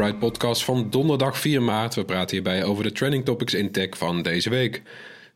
Bright 0.00 0.18
Podcast 0.18 0.64
van 0.64 0.90
donderdag 0.90 1.38
4 1.38 1.62
maart. 1.62 1.94
We 1.94 2.04
praten 2.04 2.30
hierbij 2.30 2.64
over 2.64 2.82
de 2.84 2.92
trending 2.92 3.24
topics 3.24 3.54
in 3.54 3.70
tech 3.70 3.88
van 3.90 4.22
deze 4.22 4.50
week. 4.50 4.82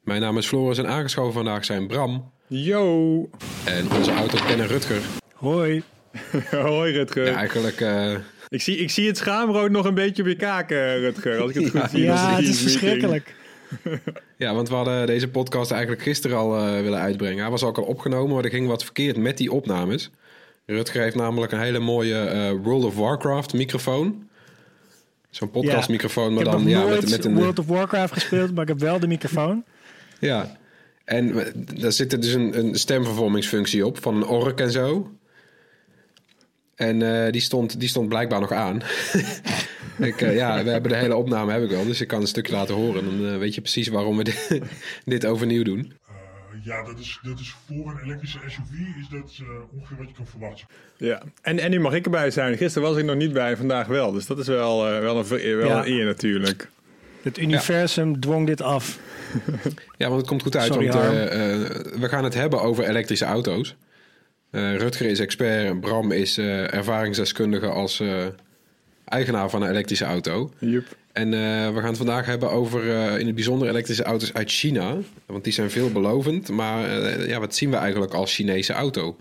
Mijn 0.03 0.21
naam 0.21 0.39
is 0.39 0.47
Floris 0.47 0.79
en 0.79 0.87
aangeschoven 0.89 1.33
vandaag 1.33 1.65
zijn 1.65 1.87
Bram 1.87 2.31
Yo! 2.47 3.29
en 3.65 3.91
onze 3.93 4.13
autokenner 4.13 4.67
Rutger. 4.67 5.01
Hoi. 5.35 5.83
Hoi 6.51 6.93
Rutger. 6.93 7.27
Ja, 7.27 7.35
eigenlijk, 7.37 7.81
eh, 7.81 8.13
ik, 8.49 8.63
zie, 8.63 8.77
ik 8.77 8.91
zie 8.91 9.07
het 9.07 9.17
schaamrood 9.17 9.71
nog 9.71 9.85
een 9.85 9.95
beetje 9.95 10.23
op 10.23 10.29
je 10.29 10.37
kaken, 10.37 10.99
Rutger. 10.99 11.41
Als 11.41 11.51
ik 11.51 11.65
het 11.65 11.73
Ja. 11.73 11.81
goed 11.81 11.91
zie. 11.91 12.03
Ja, 12.03 12.35
het 12.37 12.49
is 12.49 12.61
verschrikkelijk. 12.61 13.35
ja, 14.37 14.55
want 14.55 14.69
we 14.69 14.75
hadden 14.75 15.07
deze 15.07 15.29
podcast 15.29 15.71
eigenlijk 15.71 16.03
gisteren 16.03 16.37
al 16.37 16.57
eh, 16.59 16.81
willen 16.81 17.01
uitbrengen. 17.01 17.41
Hij 17.43 17.51
was 17.51 17.65
ook 17.65 17.79
al 17.79 17.85
opgenomen, 17.85 18.35
maar 18.35 18.45
er 18.45 18.51
ging 18.51 18.67
wat 18.67 18.85
verkeerd 18.85 19.17
met 19.17 19.39
die 19.39 19.53
opnames. 19.53 20.11
Rutger 20.67 21.03
heeft 21.03 21.17
namelijk 21.17 21.53
een 21.53 21.61
hele 21.61 21.79
mooie 21.79 22.19
eh, 22.19 22.51
World 22.63 22.85
of 22.85 22.97
Warcraft 22.97 23.53
microfoon. 23.53 24.33
Zo'n 25.35 25.51
podcastmicrofoon, 25.51 26.29
Ik 26.29 26.35
maar 26.35 26.45
heb 26.45 26.53
dan 26.53 26.69
ja, 26.69 26.85
met, 26.85 27.11
met 27.11 27.25
een... 27.25 27.35
World 27.35 27.59
of 27.59 27.67
Warcraft 27.67 28.13
gespeeld, 28.13 28.55
maar 28.55 28.63
ik 28.63 28.69
heb 28.69 28.79
wel 28.79 29.01
de 29.01 29.07
microfoon. 29.07 29.65
Ja, 30.19 30.57
en 31.05 31.53
daar 31.75 31.93
zit 31.93 32.13
er 32.13 32.21
dus 32.21 32.33
een, 32.33 32.59
een 32.59 32.75
stemvervormingsfunctie 32.75 33.87
op 33.87 34.03
van 34.03 34.15
een 34.15 34.27
ork 34.27 34.61
en 34.61 34.71
zo. 34.71 35.11
En 36.75 37.25
eh, 37.25 37.33
die, 37.33 37.41
stond, 37.41 37.81
die 37.81 37.89
stond 37.89 38.09
blijkbaar 38.09 38.41
nog 38.41 38.53
aan. 38.53 38.83
ik, 40.11 40.21
eh, 40.21 40.35
ja, 40.35 40.65
we 40.65 40.71
hebben 40.71 40.91
de 40.91 40.97
hele 40.97 41.17
opname 41.17 41.53
heb 41.53 41.63
ik 41.63 41.73
al, 41.73 41.85
dus 41.85 42.01
ik 42.01 42.09
kan 42.09 42.21
een 42.21 42.27
stukje 42.27 42.53
laten 42.53 42.75
horen. 42.75 43.05
Dan 43.05 43.33
eh, 43.33 43.39
weet 43.39 43.55
je 43.55 43.61
precies 43.61 43.89
waarom 43.89 44.17
we 44.17 44.25
dit, 44.49 44.61
dit 45.05 45.27
overnieuw 45.27 45.63
doen. 45.63 45.93
Ja, 46.63 46.83
dat 46.85 46.99
is, 46.99 47.19
dat 47.23 47.39
is 47.41 47.55
voor 47.67 47.91
een 47.91 47.99
elektrische 48.05 48.39
SUV 48.47 48.73
is 49.01 49.09
dat 49.11 49.39
uh, 49.43 49.49
ongeveer 49.77 49.97
wat 49.97 50.09
je 50.09 50.15
kan 50.15 50.27
verwachten. 50.27 50.67
Ja, 50.97 51.23
en, 51.43 51.59
en 51.59 51.71
nu 51.71 51.81
mag 51.81 51.93
ik 51.95 52.05
erbij 52.05 52.31
zijn. 52.31 52.57
Gisteren 52.57 52.89
was 52.89 52.97
ik 52.99 53.05
nog 53.05 53.17
niet 53.17 53.33
bij, 53.33 53.57
vandaag 53.57 53.87
wel. 53.87 54.13
Dus 54.13 54.27
dat 54.27 54.39
is 54.39 54.47
wel, 54.47 54.93
uh, 54.95 54.99
wel, 55.01 55.19
een, 55.19 55.27
ver- 55.27 55.57
wel 55.57 55.67
Ja. 55.69 55.79
een 55.87 55.93
eer 55.93 56.05
natuurlijk. 56.05 56.69
Het 57.23 57.39
universum 57.39 58.21
dwong 58.21 58.47
dit 58.47 58.61
af. 58.61 58.99
Ja, 59.97 60.07
want 60.09 60.21
het 60.21 60.27
komt 60.29 60.43
goed 60.43 60.57
uit, 60.57 60.73
Sorry, 60.73 60.89
want 60.91 61.05
eh, 61.05 61.55
eh, 61.55 61.71
we 62.01 62.09
gaan 62.09 62.25
het 62.25 62.35
hebben 62.35 62.61
over 62.63 62.85
elektrische 62.85 63.25
auto's. 63.25 63.77
Eh, 64.51 64.77
Rutger 64.77 65.07
is 65.07 65.19
expert 65.21 65.67
en 65.67 65.81
Bram 65.81 66.13
is 66.13 66.39
eh, 66.39 66.75
ervaringsdeskundige 66.75 67.67
als 67.67 68.01
eh, 68.01 68.27
eigenaar 69.05 69.51
van 69.51 69.63
een 69.63 69.71
elektrische 69.71 70.05
auto. 70.05 70.53
Joep. 70.59 70.85
En 71.15 71.35
eh, 71.35 71.75
we 71.75 71.81
gaan 71.81 71.89
het 71.89 71.97
vandaag 71.97 72.27
hebben 72.27 72.51
over 72.51 72.91
eh, 72.91 73.19
in 73.19 73.27
het 73.27 73.35
bijzonder 73.35 73.69
elektrische 73.69 74.03
auto's 74.03 74.33
uit 74.33 74.51
China. 74.51 74.97
Want 75.27 75.45
die 75.45 75.53
zijn 75.53 75.71
veelbelovend. 75.71 76.49
Maar 76.49 77.03
eh, 77.03 77.29
ja, 77.29 77.41
wat 77.41 77.55
zien 77.55 77.71
we 77.71 77.77
eigenlijk 77.77 78.15
als 78.15 78.35
Chinese 78.35 78.73
auto? 78.73 79.17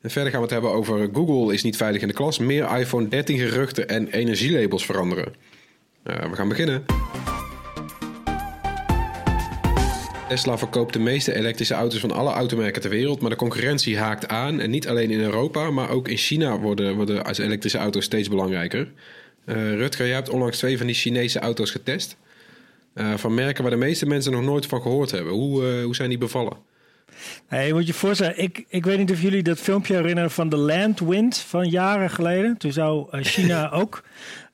En 0.00 0.10
verder 0.10 0.30
gaan 0.30 0.40
we 0.40 0.46
het 0.46 0.54
hebben 0.54 0.72
over 0.72 1.08
Google 1.12 1.54
is 1.54 1.62
niet 1.62 1.76
veilig 1.76 2.02
in 2.02 2.08
de 2.08 2.14
klas. 2.14 2.38
Meer 2.38 2.78
iPhone 2.78 3.08
13 3.08 3.38
geruchten 3.38 3.88
en 3.88 4.08
energielabels 4.08 4.84
veranderen. 4.84 5.34
We 6.02 6.34
gaan 6.34 6.48
beginnen. 6.48 6.84
Tesla 10.28 10.58
verkoopt 10.58 10.92
de 10.92 10.98
meeste 10.98 11.34
elektrische 11.34 11.74
auto's 11.74 12.00
van 12.00 12.12
alle 12.12 12.32
automerken 12.32 12.82
ter 12.82 12.90
wereld, 12.90 13.20
maar 13.20 13.30
de 13.30 13.36
concurrentie 13.36 13.98
haakt 13.98 14.28
aan. 14.28 14.60
En 14.60 14.70
niet 14.70 14.88
alleen 14.88 15.10
in 15.10 15.20
Europa, 15.20 15.70
maar 15.70 15.90
ook 15.90 16.08
in 16.08 16.16
China 16.16 16.58
worden, 16.58 16.96
worden 16.96 17.26
elektrische 17.26 17.78
auto's 17.78 18.04
steeds 18.04 18.28
belangrijker. 18.28 18.88
Eh, 19.44 19.74
Rutger, 19.74 20.06
jij 20.06 20.14
hebt 20.14 20.28
onlangs 20.28 20.58
twee 20.58 20.78
van 20.78 20.86
die 20.86 20.94
Chinese 20.94 21.38
auto's 21.38 21.70
getest. 21.70 22.16
Eh, 22.94 23.14
van 23.16 23.34
merken 23.34 23.62
waar 23.62 23.72
de 23.72 23.78
meeste 23.78 24.06
mensen 24.06 24.32
nog 24.32 24.42
nooit 24.42 24.66
van 24.66 24.82
gehoord 24.82 25.10
hebben. 25.10 25.32
Hoe, 25.32 25.66
eh, 25.66 25.84
hoe 25.84 25.94
zijn 25.94 26.08
die 26.08 26.18
bevallen? 26.18 26.56
Hey, 27.46 27.72
moet 27.72 27.86
je 27.86 27.94
voorstellen, 27.94 28.38
ik, 28.38 28.64
ik 28.68 28.84
weet 28.84 28.98
niet 28.98 29.10
of 29.10 29.22
jullie 29.22 29.42
dat 29.42 29.58
filmpje 29.58 29.94
herinneren 29.94 30.30
van 30.30 30.48
de 30.48 30.56
Landwind 30.56 31.38
van 31.38 31.68
jaren 31.68 32.10
geleden. 32.10 32.56
Toen 32.56 32.72
zou 32.72 33.06
China 33.22 33.70
ook 33.80 34.02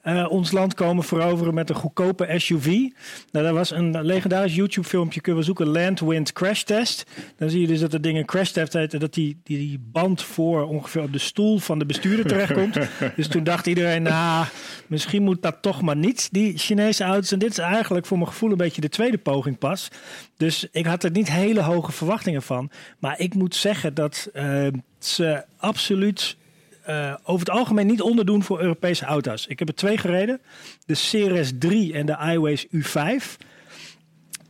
eh, 0.00 0.26
ons 0.30 0.52
land 0.52 0.74
komen 0.74 1.04
veroveren 1.04 1.54
met 1.54 1.70
een 1.70 1.76
goedkope 1.76 2.34
SUV. 2.36 2.66
Nou, 2.66 3.46
dat 3.46 3.54
was 3.54 3.70
een 3.70 4.04
legendarisch 4.04 4.54
YouTube-filmpje, 4.54 5.20
kunnen 5.20 5.40
we 5.40 5.46
zoeken, 5.46 5.66
Landwind 5.66 6.32
Crash 6.32 6.62
Test. 6.62 7.06
Dan 7.36 7.50
zie 7.50 7.60
je 7.60 7.66
dus 7.66 7.80
dat 7.80 7.92
het 7.92 8.02
ding 8.02 8.18
een 8.18 8.24
crash 8.24 8.50
test 8.50 8.72
heet 8.72 8.94
en 8.94 9.00
dat 9.00 9.14
die, 9.14 9.40
die, 9.44 9.58
die 9.58 9.80
band 9.92 10.22
voor 10.22 10.68
ongeveer 10.68 11.02
op 11.02 11.12
de 11.12 11.18
stoel 11.18 11.58
van 11.58 11.78
de 11.78 11.86
bestuurder 11.86 12.26
terechtkomt. 12.26 12.78
dus 13.16 13.28
toen 13.28 13.44
dacht 13.44 13.66
iedereen, 13.66 14.02
nou, 14.02 14.46
misschien 14.86 15.22
moet 15.22 15.42
dat 15.42 15.56
toch 15.60 15.82
maar 15.82 15.96
niet, 15.96 16.28
die 16.32 16.58
Chinese 16.58 17.04
auto's. 17.04 17.32
En 17.32 17.38
dit 17.38 17.50
is 17.50 17.58
eigenlijk 17.58 18.06
voor 18.06 18.18
mijn 18.18 18.30
gevoel 18.30 18.50
een 18.50 18.56
beetje 18.56 18.80
de 18.80 18.88
tweede 18.88 19.18
poging 19.18 19.58
pas. 19.58 19.88
Dus 20.36 20.66
ik 20.72 20.86
had 20.86 21.04
er 21.04 21.10
niet 21.10 21.30
hele 21.30 21.60
hoge 21.60 21.92
verwachtingen 21.92 22.42
van. 22.42 22.70
Maar 22.98 23.18
ik 23.18 23.34
moet 23.34 23.54
zeggen 23.54 23.94
dat 23.94 24.28
eh, 24.32 24.66
ze 24.98 25.44
absoluut 25.56 26.36
eh, 26.82 27.14
over 27.24 27.46
het 27.46 27.56
algemeen 27.56 27.86
niet 27.86 28.02
onderdoen 28.02 28.42
voor 28.42 28.60
Europese 28.60 29.04
auto's. 29.04 29.46
Ik 29.46 29.58
heb 29.58 29.68
er 29.68 29.74
twee 29.74 29.98
gereden. 29.98 30.40
De 30.86 30.94
Ceres 30.94 31.52
3 31.58 31.92
en 31.92 32.06
de 32.06 32.16
iWays 32.32 32.66
U5. 32.66 33.36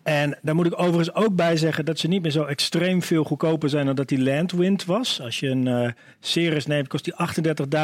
En 0.03 0.39
daar 0.43 0.55
moet 0.55 0.67
ik 0.67 0.81
overigens 0.81 1.15
ook 1.15 1.35
bij 1.35 1.57
zeggen 1.57 1.85
dat 1.85 1.99
ze 1.99 2.09
niet 2.09 2.23
meer 2.23 2.31
zo 2.31 2.45
extreem 2.45 3.03
veel 3.03 3.25
goedkoper 3.25 3.69
zijn 3.69 3.87
dan 3.87 3.95
dat 3.95 4.09
die 4.09 4.23
Landwind 4.23 4.85
was. 4.85 5.21
Als 5.21 5.41
je 5.41 5.49
een 5.49 5.95
Ceres 6.21 6.67
neemt, 6.67 6.89
kost 6.89 7.05
die 7.05 7.15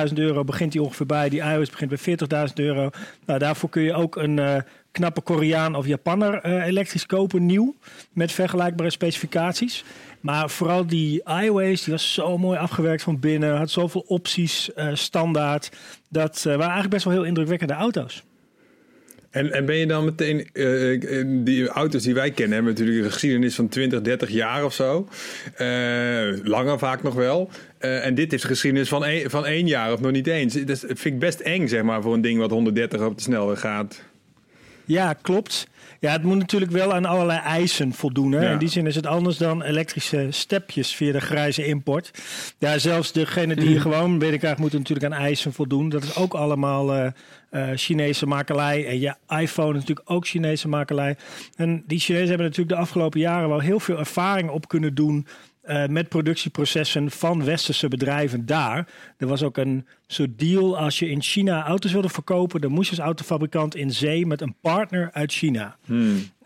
38.000 0.09 0.15
euro, 0.15 0.45
begint 0.45 0.73
die 0.73 0.83
ongeveer 0.83 1.07
bij. 1.07 1.29
Die 1.29 1.41
iOS 1.41 1.71
begint 1.71 1.91
bij 2.05 2.49
40.000 2.49 2.55
euro. 2.55 2.91
Nou, 3.27 3.39
daarvoor 3.39 3.69
kun 3.69 3.83
je 3.83 3.95
ook 3.95 4.17
een 4.17 4.39
eh, 4.39 4.57
knappe 4.91 5.21
Koreaan 5.21 5.75
of 5.75 5.87
Japanner 5.87 6.45
elektrisch 6.45 7.07
kopen, 7.07 7.47
nieuw, 7.47 7.75
met 8.13 8.33
vergelijkbare 8.33 8.91
specificaties. 8.91 9.85
Maar 10.27 10.51
vooral 10.51 10.87
die 10.87 11.23
iWays, 11.43 11.83
die 11.83 11.93
was 11.93 12.13
zo 12.13 12.39
mooi 12.39 12.59
afgewerkt 12.59 13.03
van 13.03 13.21
binnen, 13.21 13.57
had 13.57 13.71
zoveel 13.71 14.05
opties 14.07 14.73
eh, 14.75 14.95
standaard. 14.95 15.71
Dat 16.09 16.37
eh, 16.37 16.45
waren 16.45 16.61
eigenlijk 16.61 16.91
best 16.91 17.05
wel 17.05 17.13
heel 17.13 17.25
indrukwekkende 17.25 17.75
auto's. 17.75 18.25
En, 19.31 19.53
en 19.53 19.67
ben 19.67 19.77
je 19.77 19.87
dan 19.87 20.05
meteen, 20.05 20.49
eh, 20.53 21.25
die 21.45 21.69
auto's 21.69 22.03
die 22.03 22.15
wij 22.15 22.31
kennen, 22.31 22.55
hebben 22.55 22.73
natuurlijk 22.73 23.05
een 23.05 23.13
geschiedenis 23.13 23.55
van 23.55 23.69
20, 23.69 24.01
30 24.01 24.31
jaar 24.31 24.65
of 24.65 24.75
zo. 24.75 25.09
Langer 26.43 26.79
vaak 26.79 27.03
nog 27.03 27.15
wel. 27.15 27.51
En 27.79 28.15
dit 28.15 28.33
is 28.33 28.43
een 28.43 28.49
geschiedenis 28.49 28.89
van, 28.89 29.05
één- 29.05 29.31
van 29.31 29.47
één 29.47 29.67
jaar 29.67 29.93
of 29.93 30.01
nog 30.01 30.13
niet 30.13 30.27
eens. 30.27 30.55
Dat 30.55 30.79
vind 30.79 31.05
ik 31.05 31.19
best 31.19 31.41
eng, 31.41 31.67
zeg 31.67 31.83
maar, 31.83 32.03
voor 32.03 32.15
een 32.15 32.21
ding 32.21 32.39
wat 32.39 32.51
130 32.51 33.01
op 33.01 33.17
de 33.17 33.23
snelweg 33.23 33.61
gaat. 33.61 34.03
Ja, 34.85 35.13
klopt. 35.13 35.67
Ja, 36.07 36.13
het 36.13 36.23
moet 36.23 36.39
natuurlijk 36.39 36.73
wel 36.73 36.95
aan 36.95 37.05
allerlei 37.05 37.39
eisen 37.39 37.93
voldoen. 37.93 38.33
Hè? 38.33 38.45
Ja. 38.45 38.51
In 38.51 38.59
die 38.59 38.69
zin 38.69 38.87
is 38.87 38.95
het 38.95 39.07
anders 39.07 39.37
dan 39.37 39.63
elektrische 39.63 40.27
stepjes 40.31 40.95
via 40.95 41.13
de 41.13 41.21
grijze 41.21 41.67
import. 41.67 42.11
Ja, 42.59 42.79
zelfs 42.79 43.13
degene 43.13 43.55
die 43.55 43.71
je 43.71 43.81
gewoon 43.81 44.19
binnenkrijgt, 44.19 44.59
moeten 44.59 44.79
natuurlijk 44.79 45.13
aan 45.13 45.21
eisen 45.21 45.53
voldoen. 45.53 45.89
Dat 45.89 46.03
is 46.03 46.17
ook 46.17 46.35
allemaal 46.35 46.95
eh, 46.95 47.11
Chinese 47.75 48.27
makelij. 48.27 48.87
En 48.87 49.01
je 49.01 49.15
iPhone 49.29 49.75
is 49.75 49.81
natuurlijk 49.81 50.11
ook 50.11 50.27
Chinese 50.27 50.69
makelij. 50.69 51.17
En 51.57 51.85
die 51.87 51.99
Chinezen 51.99 52.29
hebben 52.29 52.47
natuurlijk 52.47 52.77
de 52.77 52.83
afgelopen 52.83 53.21
jaren 53.21 53.49
wel 53.49 53.61
heel 53.61 53.81
veel 53.81 53.99
ervaring 53.99 54.51
op 54.51 54.69
kunnen 54.69 54.95
doen. 54.95 55.27
Eh, 55.67 55.87
met 55.87 56.09
productieprocessen 56.09 57.11
van 57.11 57.45
westerse 57.45 57.89
bedrijven 57.89 58.47
daar. 58.47 58.89
Er 59.17 59.27
was 59.27 59.43
ook 59.43 59.57
een 59.57 59.87
soort 60.07 60.39
deal 60.39 60.79
als 60.79 60.99
je 60.99 61.11
in 61.11 61.23
China 61.23 61.67
auto's 61.67 61.93
wilde 61.93 62.09
verkopen, 62.09 62.61
dan 62.61 62.71
moest 62.71 62.91
je 62.91 62.97
als 62.97 63.05
autofabrikant 63.05 63.75
in 63.75 63.91
zee 63.91 64.27
met 64.27 64.41
een 64.41 64.55
partner 64.61 65.11
uit 65.13 65.33
China. 65.33 65.77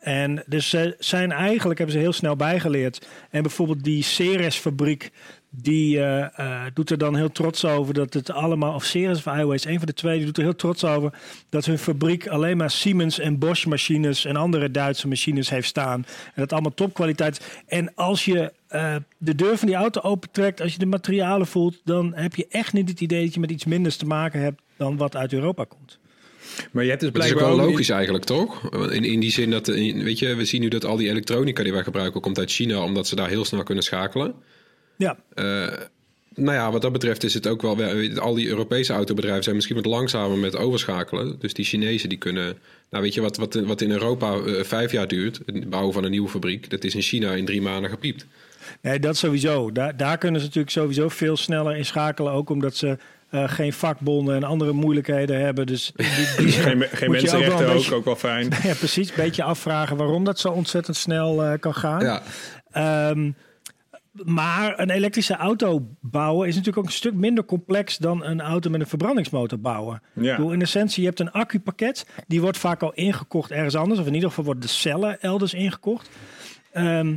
En 0.00 0.42
dus 0.46 0.68
ze 0.68 0.96
zijn 0.98 1.32
eigenlijk, 1.32 1.78
hebben 1.78 1.96
ze 1.96 2.02
heel 2.02 2.12
snel 2.12 2.36
bijgeleerd. 2.36 3.06
En 3.30 3.42
bijvoorbeeld 3.42 3.84
die 3.84 4.02
Ceres-fabriek, 4.02 5.10
die 5.50 5.98
eh, 5.98 6.38
eh, 6.38 6.72
doet 6.74 6.90
er 6.90 6.98
dan 6.98 7.16
heel 7.16 7.32
trots 7.32 7.64
over 7.64 7.94
dat 7.94 8.14
het 8.14 8.30
allemaal, 8.30 8.74
of 8.74 8.84
Ceres 8.84 9.26
of 9.26 9.36
Iways, 9.36 9.64
een 9.64 9.78
van 9.78 9.86
de 9.86 9.94
twee, 9.94 10.16
die 10.16 10.26
doet 10.26 10.36
er 10.36 10.42
heel 10.42 10.56
trots 10.56 10.84
over 10.84 11.12
dat 11.48 11.64
hun 11.64 11.78
fabriek 11.78 12.26
alleen 12.26 12.56
maar 12.56 12.70
Siemens 12.70 13.18
en 13.18 13.38
Bosch 13.38 13.66
machines 13.66 14.24
en 14.24 14.36
andere 14.36 14.70
Duitse 14.70 15.08
machines 15.08 15.50
heeft 15.50 15.68
staan. 15.68 16.06
En 16.24 16.32
dat 16.34 16.52
allemaal 16.52 16.74
topkwaliteit. 16.74 17.62
En 17.66 17.94
als 17.94 18.24
je 18.24 18.52
eh, 18.70 18.96
de 19.18 19.34
deur 19.34 19.56
van 19.58 19.66
die 19.66 19.76
auto 19.76 20.00
opentrekt, 20.00 20.60
als 20.60 20.72
je 20.72 20.78
de 20.78 20.86
materialen 20.86 21.46
voelt, 21.46 21.80
dan 21.84 22.12
heb 22.14 22.34
je 22.34 22.46
echt 22.48 22.72
niet 22.72 22.88
het 22.88 23.00
idee 23.00 23.24
dat 23.24 23.34
je 23.34 23.40
met 23.40 23.50
iets 23.50 23.64
minders 23.64 23.96
te 23.96 24.06
maken 24.06 24.40
hebt 24.40 24.60
dan 24.76 24.96
wat 24.96 25.16
uit 25.16 25.32
Europa 25.32 25.64
komt. 25.64 25.98
Maar 26.70 26.82
je 26.84 26.88
hebt 26.90 27.00
dus 27.02 27.10
Het 27.12 27.18
is 27.24 27.30
ook 27.30 27.36
blijkbaar 27.36 27.56
wel 27.56 27.66
logisch 27.70 27.88
eigenlijk, 27.88 28.24
toch? 28.24 28.70
In, 28.90 29.04
in 29.04 29.20
die 29.20 29.30
zin 29.30 29.50
dat, 29.50 29.68
eh, 29.68 30.02
weet 30.02 30.18
je, 30.18 30.34
we 30.34 30.44
zien 30.44 30.60
nu 30.60 30.68
dat 30.68 30.84
al 30.84 30.96
die 30.96 31.08
elektronica 31.08 31.62
die 31.62 31.72
wij 31.72 31.82
gebruiken 31.82 32.20
komt 32.20 32.38
uit 32.38 32.50
China, 32.50 32.82
omdat 32.82 33.06
ze 33.06 33.16
daar 33.16 33.28
heel 33.28 33.44
snel 33.44 33.62
kunnen 33.62 33.84
schakelen. 33.84 34.34
Ja, 34.96 35.16
Eh, 35.34 35.68
nou 36.34 36.52
ja, 36.56 36.72
wat 36.72 36.82
dat 36.82 36.92
betreft 36.92 37.24
is 37.24 37.34
het 37.34 37.46
ook 37.46 37.62
wel... 37.62 37.76
wel- 37.76 38.18
Al 38.18 38.34
die 38.34 38.48
Europese 38.48 38.92
autobedrijven 38.92 39.42
zijn 39.42 39.54
misschien 39.54 39.76
wat 39.76 39.86
langzamer 39.86 40.38
met 40.38 40.56
overschakelen. 40.56 41.36
Dus 41.38 41.54
die 41.54 41.64
Chinezen 41.64 42.08
die 42.08 42.18
kunnen... 42.18 42.58
Nou 42.90 43.02
weet 43.02 43.14
je, 43.14 43.20
wat, 43.20 43.36
wat, 43.36 43.54
wat 43.54 43.80
in 43.80 43.90
Europa 43.90 44.40
vijf 44.64 44.92
jaar 44.92 45.08
duurt... 45.08 45.40
het 45.46 45.70
bouwen 45.70 45.92
van 45.92 46.04
een 46.04 46.10
nieuwe 46.10 46.28
fabriek... 46.28 46.70
dat 46.70 46.84
is 46.84 46.94
in 46.94 47.02
China 47.02 47.32
in 47.32 47.44
drie 47.44 47.62
maanden 47.62 47.90
gepiept. 47.90 48.26
Nee, 48.82 48.98
dat 48.98 49.16
sowieso. 49.16 49.72
Daar, 49.72 49.96
daar 49.96 50.18
kunnen 50.18 50.40
ze 50.40 50.46
natuurlijk 50.46 50.72
sowieso 50.74 51.08
veel 51.08 51.36
sneller 51.36 51.76
in 51.76 51.84
schakelen. 51.84 52.32
Ook 52.32 52.50
omdat 52.50 52.76
ze 52.76 52.98
eh, 53.30 53.48
geen 53.48 53.72
vakbonden 53.72 54.34
en 54.36 54.44
andere 54.44 54.72
moeilijkheden 54.72 55.40
hebben. 55.40 55.66
Dus 55.66 55.92
die, 55.94 56.06
die, 56.36 56.52
Geen, 56.62 56.62
geen 56.62 56.78
je 56.80 56.82
ook 56.82 56.98
wel 57.00 57.08
mensenrechten 57.10 57.66
ook, 57.66 57.72
beetje- 57.72 57.94
ook 57.94 58.04
wel 58.04 58.16
fijn. 58.16 58.48
ja, 58.62 58.74
precies. 58.74 59.08
Een 59.08 59.14
beetje 59.16 59.42
afvragen 59.42 59.96
waarom 59.96 60.24
dat 60.24 60.38
zo 60.38 60.48
ontzettend 60.48 60.96
snel 60.96 61.44
eh, 61.44 61.58
kan 61.60 61.74
gaan. 61.74 62.00
Ja, 62.00 62.22
Ehm, 62.70 63.30
maar 64.24 64.78
een 64.78 64.90
elektrische 64.90 65.36
auto 65.36 65.86
bouwen 66.00 66.48
is 66.48 66.54
natuurlijk 66.54 66.78
ook 66.82 66.90
een 66.90 66.96
stuk 66.98 67.14
minder 67.14 67.44
complex 67.44 67.96
dan 67.98 68.24
een 68.24 68.40
auto 68.40 68.70
met 68.70 68.80
een 68.80 68.86
verbrandingsmotor 68.86 69.58
bouwen. 69.60 70.02
Ja. 70.12 70.30
Ik 70.30 70.36
bedoel, 70.36 70.52
in 70.52 70.60
essentie, 70.62 71.00
je 71.02 71.08
hebt 71.08 71.20
een 71.20 71.30
accupakket, 71.32 72.06
die 72.26 72.40
wordt 72.40 72.58
vaak 72.58 72.82
al 72.82 72.92
ingekocht 72.92 73.50
ergens 73.50 73.74
anders, 73.76 74.00
of 74.00 74.06
in 74.06 74.14
ieder 74.14 74.28
geval 74.28 74.44
worden 74.44 74.62
de 74.62 74.68
cellen 74.68 75.20
elders 75.20 75.54
ingekocht. 75.54 76.08
Ehm, 76.72 77.16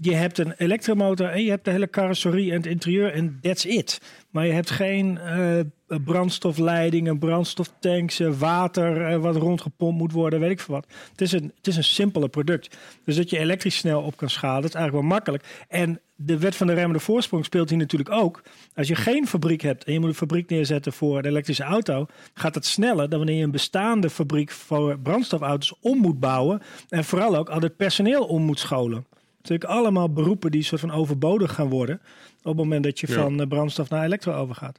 je 0.00 0.14
hebt 0.14 0.38
een 0.38 0.54
elektromotor 0.56 1.26
en 1.26 1.44
je 1.44 1.50
hebt 1.50 1.64
de 1.64 1.70
hele 1.70 1.90
carrosserie 1.90 2.50
en 2.50 2.56
het 2.56 2.66
interieur 2.66 3.12
en 3.12 3.38
that's 3.42 3.64
it. 3.64 4.00
Maar 4.30 4.46
je 4.46 4.52
hebt 4.52 4.70
geen 4.70 5.18
eh, 5.18 5.60
brandstofleidingen, 6.04 7.18
brandstoftanks, 7.18 8.20
eh, 8.20 8.30
water 8.38 9.06
eh, 9.06 9.16
wat 9.16 9.36
rondgepompt 9.36 9.98
moet 9.98 10.12
worden, 10.12 10.40
weet 10.40 10.50
ik 10.50 10.60
veel 10.60 10.74
wat. 10.74 10.86
Het 11.10 11.20
is 11.20 11.32
een, 11.32 11.52
het 11.56 11.66
is 11.66 11.76
een 11.76 11.84
simpele 11.84 12.28
product. 12.28 12.76
Dus 13.04 13.16
dat 13.16 13.30
je 13.30 13.38
elektrisch 13.38 13.76
snel 13.76 14.02
op 14.02 14.16
kan 14.16 14.30
schalen, 14.30 14.62
dat 14.62 14.70
is 14.70 14.76
eigenlijk 14.76 15.06
wel 15.06 15.16
makkelijk. 15.16 15.64
En 15.68 16.00
de 16.16 16.38
wet 16.38 16.56
van 16.56 16.66
de 16.66 16.74
remmende 16.74 17.00
voorsprong 17.00 17.44
speelt 17.44 17.68
hier 17.68 17.78
natuurlijk 17.78 18.10
ook. 18.10 18.42
Als 18.74 18.88
je 18.88 18.94
geen 18.94 19.26
fabriek 19.26 19.60
hebt 19.60 19.84
en 19.84 19.92
je 19.92 20.00
moet 20.00 20.08
een 20.08 20.14
fabriek 20.14 20.50
neerzetten 20.50 20.92
voor 20.92 21.18
een 21.18 21.24
elektrische 21.24 21.62
auto, 21.62 22.06
gaat 22.34 22.54
het 22.54 22.66
sneller 22.66 23.08
dan 23.08 23.18
wanneer 23.18 23.36
je 23.36 23.44
een 23.44 23.50
bestaande 23.50 24.10
fabriek 24.10 24.50
voor 24.50 24.98
brandstofauto's 24.98 25.74
om 25.80 25.98
moet 25.98 26.20
bouwen. 26.20 26.62
En 26.88 27.04
vooral 27.04 27.36
ook 27.36 27.48
al 27.48 27.60
het 27.60 27.76
personeel 27.76 28.24
om 28.24 28.42
moet 28.42 28.58
scholen. 28.58 29.06
Natuurlijk 29.42 29.70
allemaal 29.70 30.12
beroepen 30.12 30.50
die 30.50 30.62
soort 30.62 30.80
van 30.80 30.90
overbodig 30.92 31.52
gaan 31.54 31.68
worden 31.68 32.00
op 32.38 32.44
het 32.44 32.56
moment 32.56 32.84
dat 32.84 33.00
je 33.00 33.06
Ja. 33.08 33.14
van 33.14 33.40
eh, 33.40 33.46
brandstof 33.48 33.88
naar 33.90 34.04
elektro 34.04 34.32
overgaat. 34.34 34.78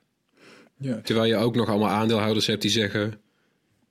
terwijl 1.04 1.26
je 1.26 1.36
ook 1.36 1.56
nog 1.56 1.70
allemaal 1.70 1.90
aandeelhouders 1.90 2.48
hebt 2.48 2.62
die 2.62 2.72
zeggen... 2.72 3.14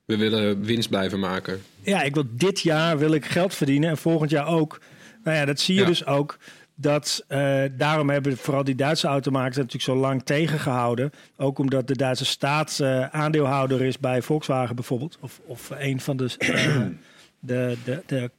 we 0.05 0.17
willen 0.17 0.64
winst 0.64 0.88
blijven 0.88 1.19
maken. 1.20 1.61
Ja, 1.82 2.02
ik 2.02 2.14
wil 2.14 2.25
dit 2.31 2.61
jaar 2.61 2.99
wil 2.99 3.12
ik 3.12 3.25
geld 3.25 3.55
verdienen 3.55 3.90
en 3.90 3.96
volgend 3.96 4.31
jaar 4.31 4.46
ook. 4.46 4.81
Nou 5.25 5.37
ja, 5.37 5.44
dat 5.44 5.61
zie 5.61 5.75
je 5.75 5.81
Ja. 5.81 5.87
dus 5.87 6.06
ook. 6.06 6.38
Dat, 6.75 7.25
eh, 7.28 7.62
daarom 7.72 8.11
hebben 8.11 8.37
vooral 8.37 8.64
die 8.64 8.75
Duitse 8.75 9.06
automakers 9.06 9.56
natuurlijk 9.56 9.84
zo 9.84 9.96
lang 9.96 10.22
tegengehouden. 10.25 11.11
Ook 11.37 11.58
omdat 11.58 11.87
de 11.88 11.96
Duitse 11.96 12.25
staat 12.25 12.78
eh, 12.81 13.06
aandeelhouder 13.08 13.82
is 13.82 13.99
bij 13.99 14.22
Volkswagen 14.22 14.75
bijvoorbeeld. 14.75 15.19
Of, 15.20 15.40
of 15.46 15.70
een 15.78 16.00
van 16.00 16.17
de, 16.17 16.31
de, 17.40 17.76
de, 17.84 18.02
de 18.06 18.31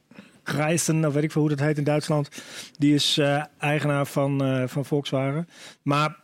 Kreisen, 0.42 1.06
of 1.06 1.14
weet 1.14 1.22
ik 1.22 1.32
veel 1.32 1.40
hoe 1.40 1.50
dat 1.50 1.60
heet 1.60 1.78
in 1.78 1.84
Duitsland. 1.84 2.28
Die 2.78 2.94
is 2.94 3.18
eh, 3.18 3.42
eigenaar 3.58 4.06
van, 4.06 4.44
eh, 4.44 4.62
van 4.66 4.84
Volkswagen. 4.84 5.48
Maar 5.82 6.16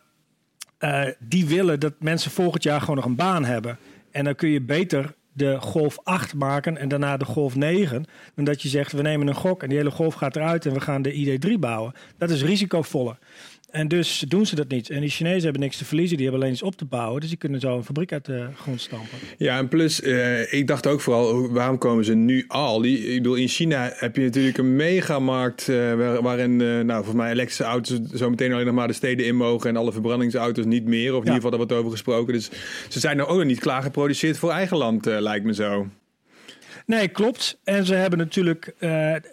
eh, 0.77 1.05
die 1.19 1.45
willen 1.45 1.79
dat 1.79 1.93
mensen 1.99 2.31
volgend 2.31 2.63
jaar 2.63 2.79
gewoon 2.79 2.95
nog 2.95 3.05
een 3.05 3.15
baan 3.15 3.45
hebben. 3.45 3.77
En 4.11 4.23
dan 4.23 4.35
kun 4.35 4.49
je 4.49 4.61
beter 4.61 5.15
de 5.33 5.57
Golf 5.59 5.99
8 6.03 6.33
maken 6.33 6.77
en 6.77 6.87
daarna 6.87 7.17
de 7.17 7.25
Golf 7.25 7.55
9. 7.55 8.05
Dan 8.35 8.45
dat 8.45 8.61
je 8.61 8.69
zegt, 8.69 8.91
we 8.91 9.01
nemen 9.01 9.27
een 9.27 9.35
gok 9.35 9.63
en 9.63 9.69
die 9.69 9.77
hele 9.77 9.91
Golf 9.91 10.13
gaat 10.13 10.35
eruit 10.35 10.65
en 10.65 10.73
we 10.73 10.81
gaan 10.81 11.01
de 11.01 11.13
ID3 11.13 11.59
bouwen. 11.59 11.93
Dat 12.17 12.29
is 12.29 12.43
risicovoller. 12.43 13.17
En 13.71 13.87
dus 13.87 14.19
doen 14.27 14.45
ze 14.45 14.55
dat 14.55 14.67
niet. 14.67 14.89
En 14.89 14.99
die 15.01 15.09
Chinezen 15.09 15.43
hebben 15.43 15.61
niks 15.61 15.77
te 15.77 15.85
verliezen, 15.85 16.15
die 16.17 16.25
hebben 16.25 16.41
alleen 16.43 16.53
iets 16.55 16.63
op 16.63 16.75
te 16.75 16.85
bouwen. 16.85 17.19
Dus 17.21 17.29
die 17.29 17.37
kunnen 17.37 17.59
zo 17.59 17.77
een 17.77 17.83
fabriek 17.83 18.11
uit 18.13 18.25
de 18.25 18.47
grond 18.55 18.81
stampen. 18.81 19.17
Ja, 19.37 19.57
en 19.57 19.67
plus, 19.67 20.01
eh, 20.01 20.53
ik 20.53 20.67
dacht 20.67 20.87
ook 20.87 21.01
vooral, 21.01 21.49
waarom 21.51 21.77
komen 21.77 22.05
ze 22.05 22.13
nu 22.13 22.45
al? 22.47 22.81
Die, 22.81 23.07
ik 23.07 23.15
bedoel, 23.17 23.35
in 23.35 23.47
China 23.47 23.91
heb 23.95 24.15
je 24.15 24.21
natuurlijk 24.21 24.57
een 24.57 24.75
megamarkt 24.75 25.67
waar, 25.67 26.21
waarin, 26.21 26.61
eh, 26.61 26.67
nou, 26.67 26.87
volgens 26.93 27.15
mij 27.15 27.31
elektrische 27.31 27.63
auto's 27.63 27.99
zo 28.13 28.29
meteen 28.29 28.53
alleen 28.53 28.65
nog 28.65 28.75
maar 28.75 28.87
de 28.87 28.93
steden 28.93 29.25
in 29.25 29.35
mogen 29.35 29.69
en 29.69 29.75
alle 29.77 29.91
verbrandingsauto's 29.91 30.65
niet 30.65 30.85
meer. 30.85 31.13
Of 31.15 31.19
in 31.19 31.31
Ja. 31.31 31.33
ieder 31.33 31.33
geval, 31.35 31.49
daar 31.49 31.59
wordt 31.59 31.73
over 31.73 31.91
gesproken. 31.91 32.33
Dus 32.33 32.49
ze 32.89 32.99
zijn 32.99 33.17
nou 33.17 33.29
ook 33.29 33.37
nog 33.37 33.45
niet 33.45 33.59
klaar 33.59 33.81
geproduceerd 33.81 34.37
voor 34.37 34.51
eigen 34.51 34.77
land, 34.77 35.05
lijkt 35.05 35.45
me 35.45 35.53
zo. 35.53 35.87
Nee, 36.85 37.07
klopt. 37.07 37.59
En 37.63 37.85
ze 37.85 37.93
hebben 37.93 38.19
natuurlijk 38.19 38.73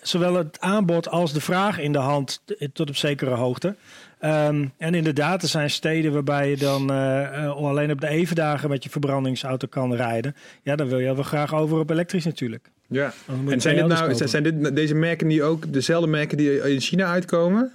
zowel 0.03 0.35
het 0.35 0.61
aanbod 0.61 1.09
als 1.09 1.33
de 1.33 1.41
vraag 1.41 1.79
in 1.79 1.93
de 1.93 1.99
hand 1.99 2.43
tot 2.73 2.88
op 2.88 2.97
zekere 2.97 3.31
hoogte. 3.31 3.77
Ehm, 4.19 4.67
en 4.79 4.95
inderdaad, 4.95 5.43
er 5.43 5.49
zijn 5.49 5.71
steden 5.71 6.13
waarbij 6.13 6.51
je 6.51 6.57
dan 6.57 6.91
eh, 6.91 7.45
eh, 7.45 7.57
alleen 7.57 7.91
op 7.91 8.01
de 8.01 8.09
evendagen 8.09 8.69
met 8.69 8.85
je 8.85 8.91
verbrandingsauto 8.91 9.67
kan 9.67 9.95
rijden. 9.95 10.37
Ja, 10.63 10.77
dan 10.77 10.89
wil 10.89 10.99
je 10.99 11.15
wel 11.15 11.25
graag 11.25 11.55
over 11.55 11.79
op 11.79 11.91
elektrisch 11.91 12.25
natuurlijk. 12.25 12.71
Ja. 12.89 13.05
En 13.05 13.37
zijn 13.37 13.49
dit 13.49 13.61
twee 13.61 13.75
nou, 13.83 13.93
auto's 13.93 14.31
zijn 14.31 14.43
dit 14.43 14.77
deze 14.77 14.95
merken 14.95 15.29
die 15.29 15.43
ook 15.43 15.73
dezelfde 15.73 16.09
merken 16.09 16.37
die 16.37 16.73
in 16.75 16.81
China 16.81 17.07
uitkomen? 17.07 17.73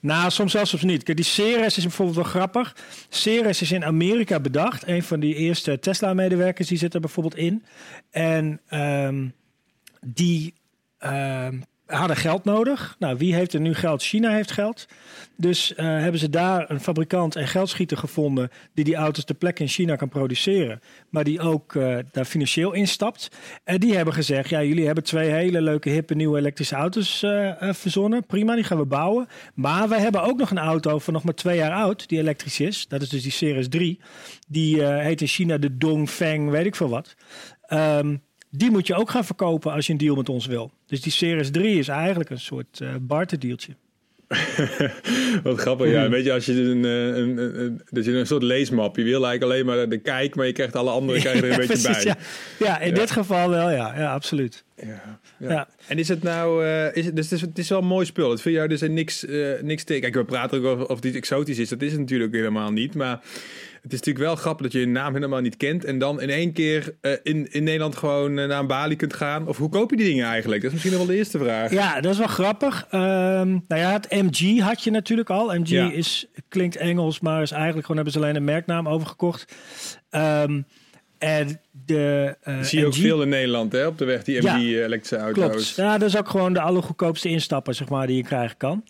Nou, 0.00 0.30
soms 0.30 0.52
zelfs 0.52 0.70
soms 0.70 0.82
niet. 0.82 1.02
Kijk, 1.02 1.16
die 1.16 1.26
Ceres 1.26 1.76
is 1.76 1.82
bijvoorbeeld 1.82 2.16
wel 2.16 2.26
grappig. 2.26 2.76
Ceres 3.08 3.62
is 3.62 3.72
in 3.72 3.84
Amerika 3.84 4.40
bedacht. 4.40 4.86
Een 4.86 5.02
van 5.02 5.20
die 5.20 5.34
eerste 5.34 5.78
Tesla-medewerkers 5.78 6.68
die 6.68 6.78
zit 6.78 6.94
er 6.94 7.00
bijvoorbeeld 7.00 7.36
in. 7.36 7.64
En 8.10 8.60
ehm, 8.68 9.26
die 10.00 10.54
ehm, 10.98 11.58
hadden 11.86 12.16
geld 12.16 12.44
nodig. 12.44 12.96
Nou, 12.98 13.16
wie 13.16 13.34
heeft 13.34 13.52
er 13.52 13.60
nu 13.60 13.74
geld? 13.74 14.02
China 14.02 14.30
heeft 14.30 14.50
geld. 14.50 14.86
Dus 15.36 15.74
eh, 15.74 15.86
hebben 15.86 16.20
ze 16.20 16.30
daar 16.30 16.70
een 16.70 16.80
fabrikant 16.80 17.36
en 17.36 17.48
geldschieter 17.48 17.96
gevonden... 17.96 18.50
die 18.74 18.84
die 18.84 18.94
auto's 18.94 19.24
ter 19.24 19.34
plekke 19.34 19.62
in 19.62 19.68
China 19.68 19.96
kan 19.96 20.08
produceren. 20.08 20.80
Maar 21.08 21.24
die 21.24 21.40
ook 21.40 21.74
eh, 21.74 21.96
daar 22.12 22.24
financieel 22.24 22.72
instapt. 22.72 23.30
En 23.64 23.80
die 23.80 23.96
hebben 23.96 24.14
gezegd, 24.14 24.48
ja, 24.48 24.62
jullie 24.62 24.86
hebben 24.86 25.04
twee 25.04 25.30
hele 25.30 25.60
leuke, 25.60 25.90
hippe, 25.90 26.14
nieuwe 26.14 26.38
elektrische 26.38 26.74
auto's 26.74 27.22
eh, 27.22 27.52
verzonnen. 27.72 28.26
Prima, 28.26 28.54
die 28.54 28.64
gaan 28.64 28.78
we 28.78 28.84
bouwen. 28.84 29.28
Maar 29.54 29.88
wij 29.88 30.00
hebben 30.00 30.22
ook 30.22 30.38
nog 30.38 30.50
een 30.50 30.58
auto 30.58 30.98
van 30.98 31.12
nog 31.12 31.24
maar 31.24 31.34
twee 31.34 31.56
jaar 31.56 31.72
oud, 31.72 32.08
die 32.08 32.18
elektrisch 32.18 32.60
is. 32.60 32.88
Dat 32.88 33.02
is 33.02 33.08
dus 33.08 33.22
die 33.22 33.32
Ceres 33.32 33.68
3. 33.68 34.00
Die 34.48 34.82
heet 34.82 35.20
in 35.20 35.26
China 35.26 35.58
de 35.58 35.76
Dongfeng, 35.76 36.50
weet 36.50 36.66
ik 36.66 36.76
veel 36.76 36.88
wat. 36.88 37.14
Ehm, 37.66 38.16
die 38.56 38.70
moet 38.70 38.86
je 38.86 38.94
ook 38.94 39.10
gaan 39.10 39.24
verkopen 39.24 39.72
als 39.72 39.86
je 39.86 39.92
een 39.92 39.98
deal 39.98 40.16
met 40.16 40.28
ons 40.28 40.46
wil. 40.46 40.70
Dus 40.86 41.00
die 41.00 41.12
Ceres 41.12 41.50
3 41.50 41.78
is 41.78 41.88
eigenlijk 41.88 42.30
een 42.30 42.40
soort 42.40 42.80
eh 42.80 42.88
barterdealtje. 43.00 43.72
Wat 45.42 45.58
grappig, 45.58 45.90
ja. 45.90 46.08
Weet 46.08 46.24
je, 46.24 46.32
als 46.32 46.46
je 46.46 46.52
een, 46.52 46.84
eh, 46.84 47.06
een, 47.06 47.38
een, 47.38 47.60
een, 47.60 47.82
dat 47.90 48.04
je 48.04 48.12
een 48.12 48.26
soort 48.26 48.42
leesmap, 48.42 48.96
je 48.96 49.02
wil 49.02 49.26
eigenlijk 49.26 49.42
alleen 49.42 49.66
maar 49.66 49.88
de 49.88 49.98
kijk, 49.98 50.34
maar 50.34 50.46
je 50.46 50.52
krijgt 50.52 50.76
alle 50.76 50.90
andere 50.90 51.18
krijg 51.18 51.36
je 51.36 51.42
er 51.42 51.48
een 51.48 51.52
Ja, 51.60 51.66
beetje 51.66 51.82
precies, 51.82 52.04
bij. 52.04 52.14
Ja, 52.58 52.66
ja 52.66 52.80
in 52.80 52.94
dit 52.94 53.10
geval 53.10 53.50
wel, 53.50 53.70
ja, 53.70 53.94
ja 53.96 54.12
absoluut. 54.12 54.64
Ja, 54.76 55.18
ja. 55.38 55.48
Ja. 55.48 55.68
En 55.86 55.98
is 55.98 56.08
het 56.08 56.22
nou, 56.22 56.64
eh, 56.64 56.96
is 56.96 57.04
het, 57.04 57.16
dus 57.16 57.24
het, 57.30 57.34
is, 57.34 57.40
het 57.40 57.58
is 57.58 57.68
wel 57.68 57.78
een 57.78 57.86
mooi 57.86 58.06
spul. 58.06 58.30
Het 58.30 58.40
vind 58.40 58.54
jou 58.54 58.68
dus 58.68 58.80
er 58.80 58.90
niks, 58.90 59.24
eh, 59.24 59.60
niks 59.62 59.84
tegen. 59.84 60.02
Kijk, 60.02 60.14
we 60.14 60.24
praten 60.24 60.58
ook 60.58 60.64
over 60.64 60.86
of 60.86 60.96
het 60.96 61.04
iets 61.04 61.16
exotisch 61.16 61.58
is. 61.58 61.68
Dat 61.68 61.82
is 61.82 61.90
het 61.90 62.00
natuurlijk 62.00 62.32
helemaal 62.32 62.72
niet. 62.72 62.94
Maar 62.94 63.20
het 63.86 63.94
is 63.94 64.00
natuurlijk 64.00 64.26
wel 64.26 64.36
grappig 64.36 64.62
dat 64.62 64.72
je 64.72 64.80
je 64.80 64.86
naam 64.86 65.14
helemaal 65.14 65.40
niet 65.40 65.56
kent. 65.56 65.84
En 65.84 65.98
dan 65.98 66.20
in 66.20 66.30
één 66.30 66.52
keer 66.52 66.94
eh, 67.00 67.12
in, 67.22 67.52
in 67.52 67.64
Nederland 67.64 67.96
gewoon 67.96 68.38
eh, 68.38 68.46
naar 68.46 68.58
een 68.58 68.66
balie 68.66 68.96
kunt 68.96 69.14
gaan. 69.14 69.48
Of 69.48 69.56
hoe 69.56 69.68
koop 69.68 69.90
je 69.90 69.96
die 69.96 70.06
dingen 70.06 70.26
eigenlijk? 70.26 70.62
Dat 70.62 70.72
is 70.72 70.72
misschien 70.72 70.96
nog 70.96 71.06
wel 71.06 71.14
de 71.14 71.18
eerste 71.20 71.38
vraag. 71.38 71.70
Ja, 71.70 72.00
dat 72.00 72.12
is 72.12 72.18
wel 72.18 72.26
grappig. 72.26 72.86
Ehm, 72.90 73.48
nou 73.48 73.80
ja, 73.80 73.92
het 73.92 74.10
MG 74.10 74.60
had 74.60 74.82
je 74.82 74.90
natuurlijk 74.90 75.30
al. 75.30 75.58
MG 75.58 75.68
Ja. 75.68 75.90
is, 75.90 76.26
klinkt 76.48 76.76
Engels, 76.76 77.20
maar 77.20 77.42
is 77.42 77.50
eigenlijk 77.50 77.80
gewoon 77.86 77.96
hebben 77.96 78.12
ze 78.12 78.18
alleen 78.18 78.36
een 78.36 78.44
merknaam 78.44 78.88
overgekocht. 78.88 79.54
Ehm, 80.10 80.60
en 81.18 81.60
de 81.86 82.36
Dat 82.44 82.66
zie 82.66 82.78
je 82.78 82.86
ook 82.86 82.94
veel 82.94 83.22
in 83.22 83.28
Nederland, 83.28 83.72
hè? 83.72 83.86
Op 83.86 83.98
de 83.98 84.04
weg, 84.04 84.24
die 84.24 84.42
Ja, 84.42 84.56
MG 84.56 84.62
elektrische 84.62 85.16
auto's. 85.24 85.44
Klopt. 85.44 85.74
Ja, 85.74 85.98
dat 85.98 86.08
is 86.08 86.16
ook 86.16 86.28
gewoon 86.28 86.52
de 86.52 86.60
allergoedkoopste 86.60 87.28
instapper, 87.28 87.74
zeg 87.74 87.88
maar, 87.88 88.06
die 88.06 88.16
je 88.16 88.22
krijgen 88.22 88.56
kan. 88.56 88.84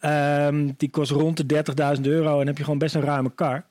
Ehm, 0.00 0.70
die 0.76 0.90
kost 0.90 1.10
rond 1.10 1.36
de 1.36 1.46
30.000 1.46 2.06
euro 2.06 2.40
en 2.40 2.46
heb 2.46 2.56
je 2.58 2.64
gewoon 2.64 2.78
best 2.78 2.94
een 2.94 3.02
ruime 3.02 3.34
kar. 3.34 3.64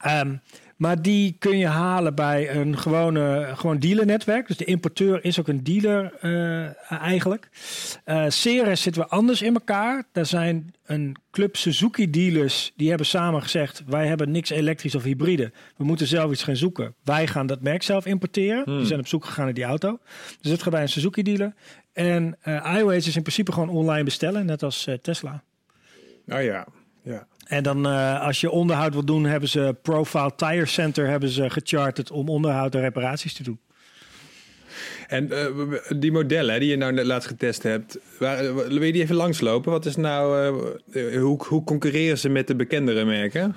Ehm, 0.00 0.34
Maar 0.76 1.02
die 1.02 1.36
kun 1.38 1.58
je 1.58 1.66
halen 1.66 2.14
bij 2.14 2.54
een 2.54 2.78
gewone 2.78 3.52
gewoon 3.54 3.78
dealernetwerk. 3.78 4.46
Dus 4.46 4.56
de 4.56 4.64
importeur 4.64 5.24
is 5.24 5.40
ook 5.40 5.48
een 5.48 5.64
dealer 5.64 6.12
eh, 6.20 7.00
eigenlijk. 7.02 7.48
Eh 8.04 8.24
Ceres 8.28 8.82
zit 8.82 8.96
weer 8.96 9.06
anders 9.06 9.42
in 9.42 9.54
elkaar. 9.54 10.04
Daar 10.12 10.26
zijn 10.26 10.74
een 10.86 11.16
club 11.30 11.56
Suzuki 11.56 12.10
dealers 12.10 12.72
die 12.76 12.88
hebben 12.88 13.06
samen 13.06 13.42
gezegd... 13.42 13.82
wij 13.86 14.06
hebben 14.06 14.30
niks 14.30 14.50
elektrisch 14.50 14.94
of 14.94 15.02
hybride. 15.02 15.52
We 15.76 15.84
moeten 15.84 16.06
zelf 16.06 16.32
iets 16.32 16.42
gaan 16.42 16.56
zoeken. 16.56 16.94
Wij 17.04 17.26
gaan 17.26 17.46
dat 17.46 17.62
merk 17.62 17.82
zelf 17.82 18.06
importeren. 18.06 18.64
Die 18.64 18.86
zijn 18.86 19.00
op 19.00 19.06
zoek 19.08 19.24
gegaan 19.24 19.44
naar 19.44 19.54
die 19.54 19.64
auto. 19.64 19.98
Dus 20.40 20.50
dat 20.50 20.62
gaat 20.62 20.72
bij 20.72 20.82
een 20.82 20.88
Suzuki 20.88 21.22
dealer. 21.22 21.54
En 21.92 22.36
eh 22.40 22.74
iWays 22.78 23.06
is 23.06 23.16
in 23.16 23.22
principe 23.22 23.52
gewoon 23.52 23.68
online 23.68 24.04
bestellen, 24.04 24.46
net 24.46 24.62
als 24.62 24.88
Tesla. 25.02 25.42
Oh 26.28 26.42
ja, 26.42 26.66
ja. 27.02 27.26
En 27.50 27.62
dan 27.62 27.86
eh, 27.86 28.20
als 28.20 28.40
je 28.40 28.50
onderhoud 28.50 28.92
wil 28.92 29.04
doen, 29.04 29.24
hebben 29.24 29.48
ze 29.48 29.76
Profile 29.82 30.32
Tire 30.36 30.66
Center 30.66 31.06
hebben 31.06 31.28
ze 31.28 31.50
gecharterd 31.50 32.10
om 32.10 32.28
onderhoud 32.28 32.74
en 32.74 32.80
reparaties 32.80 33.34
te 33.34 33.42
doen. 33.42 33.58
En 35.08 35.32
eh, 35.32 35.46
die 35.98 36.12
modellen 36.12 36.60
die 36.60 36.68
je 36.68 36.76
nou 36.76 36.92
net 36.92 37.06
laatst 37.06 37.28
getest 37.28 37.62
hebt, 37.62 37.98
waar, 38.18 38.54
wil 38.54 38.82
je 38.82 38.92
die 38.92 39.02
even 39.02 39.14
langslopen? 39.14 39.72
Wat 39.72 39.86
is 39.86 39.96
nou, 39.96 40.54
eh, 40.92 41.20
hoe, 41.20 41.44
hoe 41.44 41.64
concurreren 41.64 42.18
ze 42.18 42.28
met 42.28 42.46
de 42.46 42.54
bekendere 42.54 43.04
merken? 43.04 43.54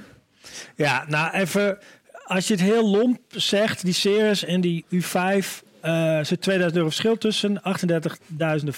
Ja, 0.76 1.06
nou 1.08 1.34
even, 1.34 1.78
als 2.26 2.48
je 2.48 2.54
het 2.54 2.64
heel 2.64 2.90
lomp 2.90 3.20
zegt, 3.28 3.84
die 3.84 3.94
Ceres 3.94 4.46
en 4.46 4.62
die 4.62 4.86
U5, 4.90 5.64
eh 5.82 6.20
zit 6.24 6.42
2000 6.42 6.76
euro 6.76 6.90
verschil 6.90 7.18
tussen, 7.18 7.62
38.000 7.62 8.38
en 8.38 8.74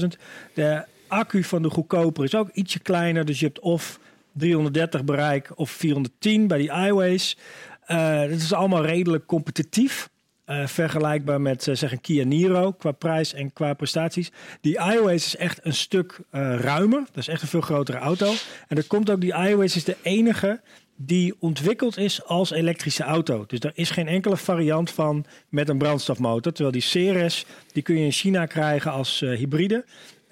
40.000. 0.00 0.06
De 0.54 0.84
accu 1.08 1.42
van 1.42 1.62
de 1.62 1.70
goedkoper 1.70 2.24
is 2.24 2.34
ook 2.34 2.50
ietsje 2.52 2.78
kleiner, 2.78 3.24
dus 3.24 3.40
je 3.40 3.46
hebt 3.46 3.60
of 3.60 3.98
330 4.34 5.04
bereik 5.04 5.50
of 5.54 5.70
410 5.70 6.46
bij 6.46 6.58
die 6.58 6.72
iWays. 6.72 7.36
Eh 7.84 8.20
dat 8.20 8.30
is 8.30 8.52
allemaal 8.52 8.84
redelijk 8.84 9.26
competitief. 9.26 10.12
Eh, 10.44 10.66
vergelijkbaar 10.66 11.40
met 11.40 11.68
eh, 11.68 11.74
zeg 11.74 11.92
een 11.92 12.00
Kia 12.00 12.24
Niro 12.24 12.72
qua 12.72 12.92
prijs 12.92 13.34
en 13.34 13.52
qua 13.52 13.74
prestaties. 13.74 14.32
Die 14.60 14.78
iWays 14.78 15.26
is 15.26 15.36
echt 15.36 15.60
een 15.62 15.74
stuk 15.74 16.20
ruimer. 16.30 17.00
Dat 17.06 17.16
is 17.16 17.28
echt 17.28 17.42
een 17.42 17.48
veel 17.48 17.60
grotere 17.60 17.98
auto. 17.98 18.32
En 18.68 18.76
dat 18.76 18.86
komt 18.86 19.10
ook, 19.10 19.20
die 19.20 19.34
iWays 19.34 19.76
is 19.76 19.84
de 19.84 19.96
enige 20.02 20.60
die 20.96 21.34
ontwikkeld 21.38 21.96
is 21.96 22.24
als 22.24 22.50
elektrische 22.50 23.02
auto. 23.02 23.44
Dus 23.46 23.60
er 23.60 23.72
is 23.74 23.90
geen 23.90 24.08
enkele 24.08 24.36
variant 24.36 24.90
van 24.90 25.24
met 25.48 25.68
een 25.68 25.78
brandstofmotor. 25.78 26.52
Terwijl 26.52 26.72
die 26.72 26.82
Ceres, 26.82 27.46
die 27.72 27.82
kun 27.82 27.98
je 27.98 28.04
in 28.04 28.12
China 28.12 28.46
krijgen 28.46 28.92
als 28.92 29.20
hybride. 29.20 29.84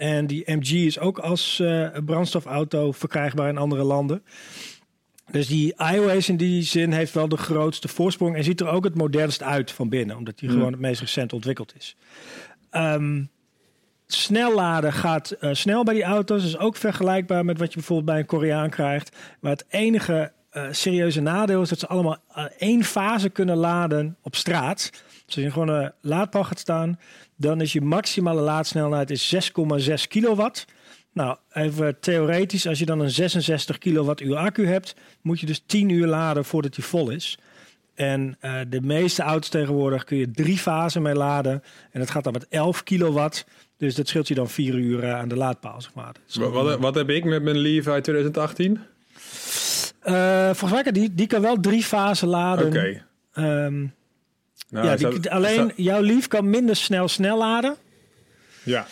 En 0.02 0.26
die 0.26 0.42
MG 0.46 0.70
is 0.70 0.98
ook 0.98 1.18
als 1.18 1.60
eh, 1.60 1.88
brandstofauto 2.04 2.92
verkrijgbaar 2.92 3.48
in 3.48 3.58
andere 3.58 3.82
landen. 3.82 4.22
Dus 5.30 5.46
die 5.46 5.74
iWays 5.94 6.28
in 6.28 6.36
die 6.36 6.62
zin 6.62 6.92
heeft 6.92 7.12
wel 7.12 7.28
de 7.28 7.36
grootste 7.36 7.88
voorsprong 7.88 8.36
en 8.36 8.44
ziet 8.44 8.60
er 8.60 8.68
ook 8.68 8.84
het 8.84 8.94
modernst 8.94 9.42
uit 9.42 9.70
van 9.70 9.88
binnen, 9.88 10.16
omdat 10.16 10.38
die 10.38 10.48
gewoon 10.48 10.72
het 10.72 10.80
meest 10.80 11.00
recent 11.00 11.32
ontwikkeld 11.32 11.74
is. 11.76 11.96
Snel 14.06 14.54
laden 14.54 14.92
gaat 14.92 15.30
eh, 15.30 15.50
snel 15.52 15.84
bij 15.84 15.94
die 15.94 16.02
auto's, 16.02 16.42
dus 16.42 16.58
ook 16.58 16.76
vergelijkbaar 16.76 17.44
met 17.44 17.58
wat 17.58 17.68
je 17.68 17.74
bijvoorbeeld 17.74 18.08
bij 18.08 18.18
een 18.18 18.26
Koreaan 18.26 18.70
krijgt. 18.70 19.16
Maar 19.40 19.52
het 19.52 19.64
enige 19.68 20.32
eh, 20.50 20.66
serieuze 20.70 21.20
nadeel 21.20 21.62
is 21.62 21.68
dat 21.68 21.78
ze 21.78 21.86
allemaal 21.86 22.18
één 22.58 22.84
fase 22.84 23.28
kunnen 23.28 23.56
laden 23.56 24.16
op 24.22 24.36
straat. 24.36 24.90
Dus 25.26 25.34
als 25.34 25.44
je 25.44 25.50
gewoon 25.50 25.68
een 25.68 25.92
laadpaal 26.00 26.44
gaat 26.44 26.58
staan, 26.58 26.98
dan 27.42 27.60
is 27.60 27.72
je 27.72 27.80
maximale 27.80 28.40
laadsnelheid 28.40 29.10
is 29.10 29.34
6,6 29.34 29.94
kilowatt. 30.08 30.64
Nou, 31.12 31.36
even 31.52 32.00
theoretisch, 32.00 32.66
als 32.66 32.78
je 32.78 32.86
dan 32.86 33.00
een 33.00 33.10
66 33.10 33.78
kilowattuur 33.78 34.36
accu 34.36 34.66
hebt, 34.66 34.94
moet 35.22 35.40
je 35.40 35.46
dus 35.46 35.62
10 35.66 35.88
uur 35.88 36.06
laden 36.06 36.44
voordat 36.44 36.74
die 36.74 36.84
vol 36.84 37.10
is. 37.10 37.38
En 37.94 38.36
eh, 38.40 38.60
de 38.68 38.80
meeste 38.80 39.22
auto's 39.22 39.48
tegenwoordig 39.48 40.04
kun 40.04 40.16
je 40.16 40.30
drie 40.30 40.58
fasen 40.58 41.02
mee 41.02 41.14
laden. 41.14 41.62
En 41.90 42.00
dat 42.00 42.10
gaat 42.10 42.24
dan 42.24 42.32
met 42.32 42.48
11 42.48 42.82
kilowatt. 42.82 43.46
Dus 43.76 43.94
dat 43.94 44.08
scheelt 44.08 44.28
je 44.28 44.34
dan 44.34 44.48
vier 44.48 44.74
uur 44.74 45.02
eh, 45.04 45.14
aan 45.14 45.28
de 45.28 45.36
laadpaal, 45.36 45.80
zeg 45.80 45.94
maar. 45.94 46.14
Is 46.28 46.36
Wat, 46.36 46.52
wat, 46.52 46.78
wat 46.78 46.94
heb 46.94 47.10
ik 47.10 47.24
met 47.24 47.42
mijn 47.42 47.58
Leaf 47.58 47.86
uit 47.86 48.04
2018? 48.04 48.80
Eh, 50.00 50.44
volgens 50.44 50.72
mij 50.72 50.82
kan 50.82 50.92
die, 50.92 51.14
die 51.14 51.26
kan 51.26 51.42
wel 51.42 51.60
drie 51.60 51.82
fasen 51.82 52.28
laden. 52.28 52.66
Oké. 52.66 53.02
Ehm, 53.32 53.86
Nou, 54.72 54.86
ja, 54.86 54.96
die- 54.96 55.06
dat- 55.20 55.28
alleen 55.28 55.72
jouw 55.76 56.00
lief 56.00 56.28
kan 56.28 56.50
minder 56.50 56.76
snel 56.76 57.08
snel 57.08 57.38
laden 57.38 57.76
ja. 58.62 58.86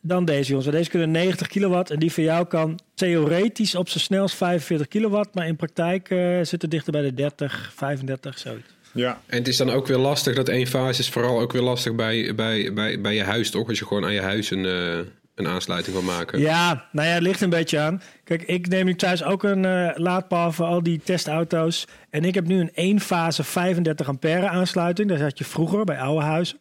dan 0.00 0.24
deze 0.24 0.48
jongens. 0.48 0.70
Deze 0.70 0.90
kunnen 0.90 1.10
90 1.10 1.46
kilowatt 1.46 1.90
en 1.90 1.98
die 1.98 2.12
van 2.12 2.22
jou 2.22 2.46
kan 2.46 2.78
theoretisch 2.94 3.74
op 3.74 3.88
zijn 3.88 4.04
snelst 4.04 4.34
45 4.36 4.88
kilowatt. 4.88 5.34
Maar 5.34 5.46
in 5.46 5.56
praktijk 5.56 6.10
eh 6.10 6.38
zit 6.42 6.62
het 6.62 6.70
dichter 6.70 6.92
bij 6.92 7.02
de 7.02 7.14
30, 7.14 7.72
35, 7.76 8.38
zoiets. 8.38 8.68
ja. 8.92 9.20
En 9.26 9.38
het 9.38 9.48
is 9.48 9.56
dan 9.56 9.70
ook 9.70 9.86
weer 9.86 9.96
lastig, 9.98 10.34
dat 10.34 10.48
één 10.48 10.66
fase 10.66 11.00
is 11.00 11.10
vooral 11.10 11.40
ook 11.40 11.52
weer 11.52 11.62
lastig 11.62 11.94
bij, 11.94 12.34
bij, 12.34 12.72
bij, 12.72 13.00
bij 13.00 13.14
je 13.14 13.22
huis, 13.22 13.50
toch? 13.50 13.68
Als 13.68 13.78
je 13.78 13.86
gewoon 13.86 14.04
aan 14.04 14.12
je 14.14 14.20
huis 14.20 14.50
een, 14.50 14.64
eh, 14.66 14.98
een 15.34 15.46
aansluiting 15.48 15.96
wil 15.96 16.04
maken. 16.04 16.38
Ja, 16.40 16.88
nou 16.92 17.08
ja, 17.08 17.14
het 17.14 17.22
ligt 17.22 17.40
een 17.40 17.50
beetje 17.50 17.78
aan. 17.78 18.02
Kijk, 18.24 18.42
ik 18.42 18.68
neem 18.68 18.84
nu 18.84 18.94
thuis 18.94 19.24
ook 19.24 19.42
een 19.42 19.64
eh, 19.64 19.90
laadpaal 19.94 20.52
voor 20.52 20.66
al 20.66 20.82
die 20.82 21.00
testauto's. 21.04 21.86
En 22.10 22.24
ik 22.24 22.34
heb 22.34 22.46
nu 22.46 22.60
een 22.60 22.74
één 22.74 23.00
fase 23.00 23.44
35 23.44 24.08
ampère 24.08 24.48
aansluiting. 24.48 25.08
Dat 25.08 25.20
had 25.20 25.38
je 25.38 25.44
vroeger 25.44 25.84
bij 25.84 26.00
oude 26.00 26.24
huizen. 26.24 26.58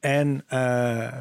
En 0.00 0.44
eh, 0.46 1.18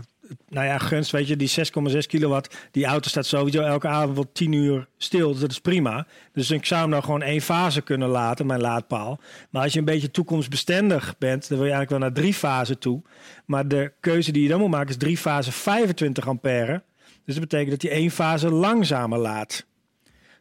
nou 0.48 0.66
ja, 0.66 0.78
gunst, 0.78 1.12
weet 1.12 1.28
je, 1.28 1.36
die 1.36 1.50
6,6 1.92 1.98
kilowatt. 2.08 2.56
Die 2.72 2.86
auto 2.86 3.10
staat 3.10 3.26
sowieso 3.26 3.62
elke 3.62 3.88
avond 3.88 4.16
wel 4.16 4.30
10 4.34 4.52
uur 4.52 4.88
stil. 4.98 5.32
Dus 5.32 5.40
dat 5.40 5.52
is 5.52 5.60
prima. 5.60 6.08
Dus 6.34 6.52
ik 6.52 6.66
zou 6.66 6.82
hem 6.82 6.90
nou 6.90 7.04
gewoon 7.04 7.22
één 7.22 7.42
fase 7.42 7.82
kunnen 7.82 8.10
laten, 8.10 8.46
mijn 8.46 8.62
laadpaal. 8.62 9.20
Maar 9.50 9.64
als 9.64 9.74
je 9.74 9.80
een 9.80 9.86
beetje 9.86 10.12
toekomstbestendig 10.12 11.16
bent, 11.18 11.48
dan 11.50 11.58
wil 11.58 11.68
je 11.68 11.74
eigenlijk 11.74 11.90
wel 11.90 12.00
naar 12.00 12.24
drie 12.24 12.34
fasen 12.34 12.80
toe. 12.80 13.02
Maar 13.46 13.68
de 13.68 13.92
keuze 14.00 14.32
die 14.32 14.44
je 14.44 14.50
dan 14.50 14.60
moet 14.60 14.70
maken 14.70 14.90
is 14.90 14.98
drie 14.98 15.18
fase 15.18 15.52
25 15.52 16.28
ampère. 16.28 16.84
Dus 17.26 17.36
dat 17.36 17.50
betekent 17.50 17.72
dat 17.72 17.82
hij 17.82 18.00
één 18.00 18.12
fase 18.12 18.50
langzamer 18.50 19.20
laat. 19.20 19.66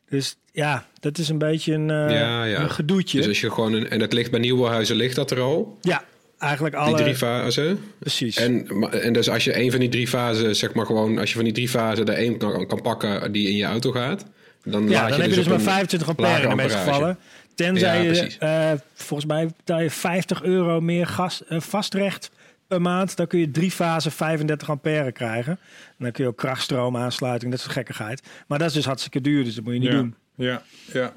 Dus 0.09 0.37
ja, 0.52 0.87
dat 1.00 1.18
is 1.18 1.28
een 1.28 1.38
beetje 1.38 1.73
een, 1.75 1.88
Ja, 1.88 2.45
ja. 2.45 2.61
een 2.61 2.71
gedoetje. 2.71 3.18
Dus 3.18 3.28
als 3.28 3.40
je 3.40 3.50
gewoon 3.50 3.73
een, 3.73 3.88
en 3.88 3.99
dat 3.99 4.12
ligt 4.12 4.30
bij 4.30 4.40
nieuwbouwhuizen 4.40 4.97
ligt 4.97 5.16
dat 5.16 5.30
er 5.30 5.40
al, 5.40 5.78
Ja, 5.80 6.04
eigenlijk 6.38 6.75
die 6.75 6.85
alle... 6.85 6.97
drie 6.97 7.14
fasen. 7.14 7.80
Precies. 7.99 8.37
En, 8.37 8.68
en 8.90 9.12
dus 9.12 9.30
als 9.30 9.45
je 9.45 9.61
een 9.61 9.71
van 9.71 9.80
die 9.80 9.88
drie 9.88 10.09
fasen, 10.09 10.57
zeg 10.57 10.75
maar 10.75 10.87
gewoon, 10.87 11.18
als 11.18 11.28
je 11.28 11.35
van 11.35 11.45
die 11.45 11.52
drie 11.52 11.68
fasen 11.68 12.07
er 12.07 12.14
één 12.14 12.38
kan, 12.38 12.66
kan 12.66 12.83
pakken 12.83 13.33
die 13.33 13.49
in 13.49 13.57
je 13.57 13.64
auto 13.64 13.90
gaat, 13.90 14.25
dan 14.64 14.88
ja, 14.88 15.00
laat 15.00 15.11
dan 15.11 15.21
heb 15.21 15.30
je 15.30 15.37
dus 15.37 15.47
maar 15.47 15.54
een 15.54 15.61
25 15.61 16.09
ampère 16.09 16.42
in 16.42 16.49
de 16.49 16.54
meeste 16.54 16.78
gevallen. 16.78 17.18
Tenzij 17.54 18.04
Ja, 18.04 18.12
je, 18.12 18.37
eh, 18.38 18.73
volgens 18.95 19.28
mij 19.28 19.47
betaal 19.47 19.80
je 19.80 19.90
50 19.90 20.42
euro 20.42 20.80
meer 20.80 21.07
gas, 21.07 21.45
eh, 21.45 21.61
vastrecht 21.61 22.30
per 22.66 22.80
maand. 22.80 23.16
Dan 23.16 23.26
kun 23.26 23.38
je 23.38 23.50
drie 23.50 23.71
fasen 23.71 24.12
35 24.12 24.71
ampère 24.71 25.12
krijgen. 25.12 25.52
En 25.52 26.04
dan 26.04 26.12
kun 26.12 26.25
je 26.25 26.30
ook 26.30 26.37
krachtstroom 26.37 26.97
aansluiting, 26.97 27.50
dat 27.50 27.61
soort 27.61 27.73
gekkigheid. 27.73 28.23
Maar 28.47 28.59
dat 28.59 28.68
is 28.68 28.75
dus 28.75 28.85
hartstikke 28.85 29.21
duur, 29.21 29.45
dus 29.45 29.54
dat 29.54 29.64
moet 29.64 29.73
je 29.73 29.78
niet 29.78 29.88
ja. 29.88 29.97
doen. 29.97 30.14
Ja, 30.35 30.62
ja. 30.92 31.12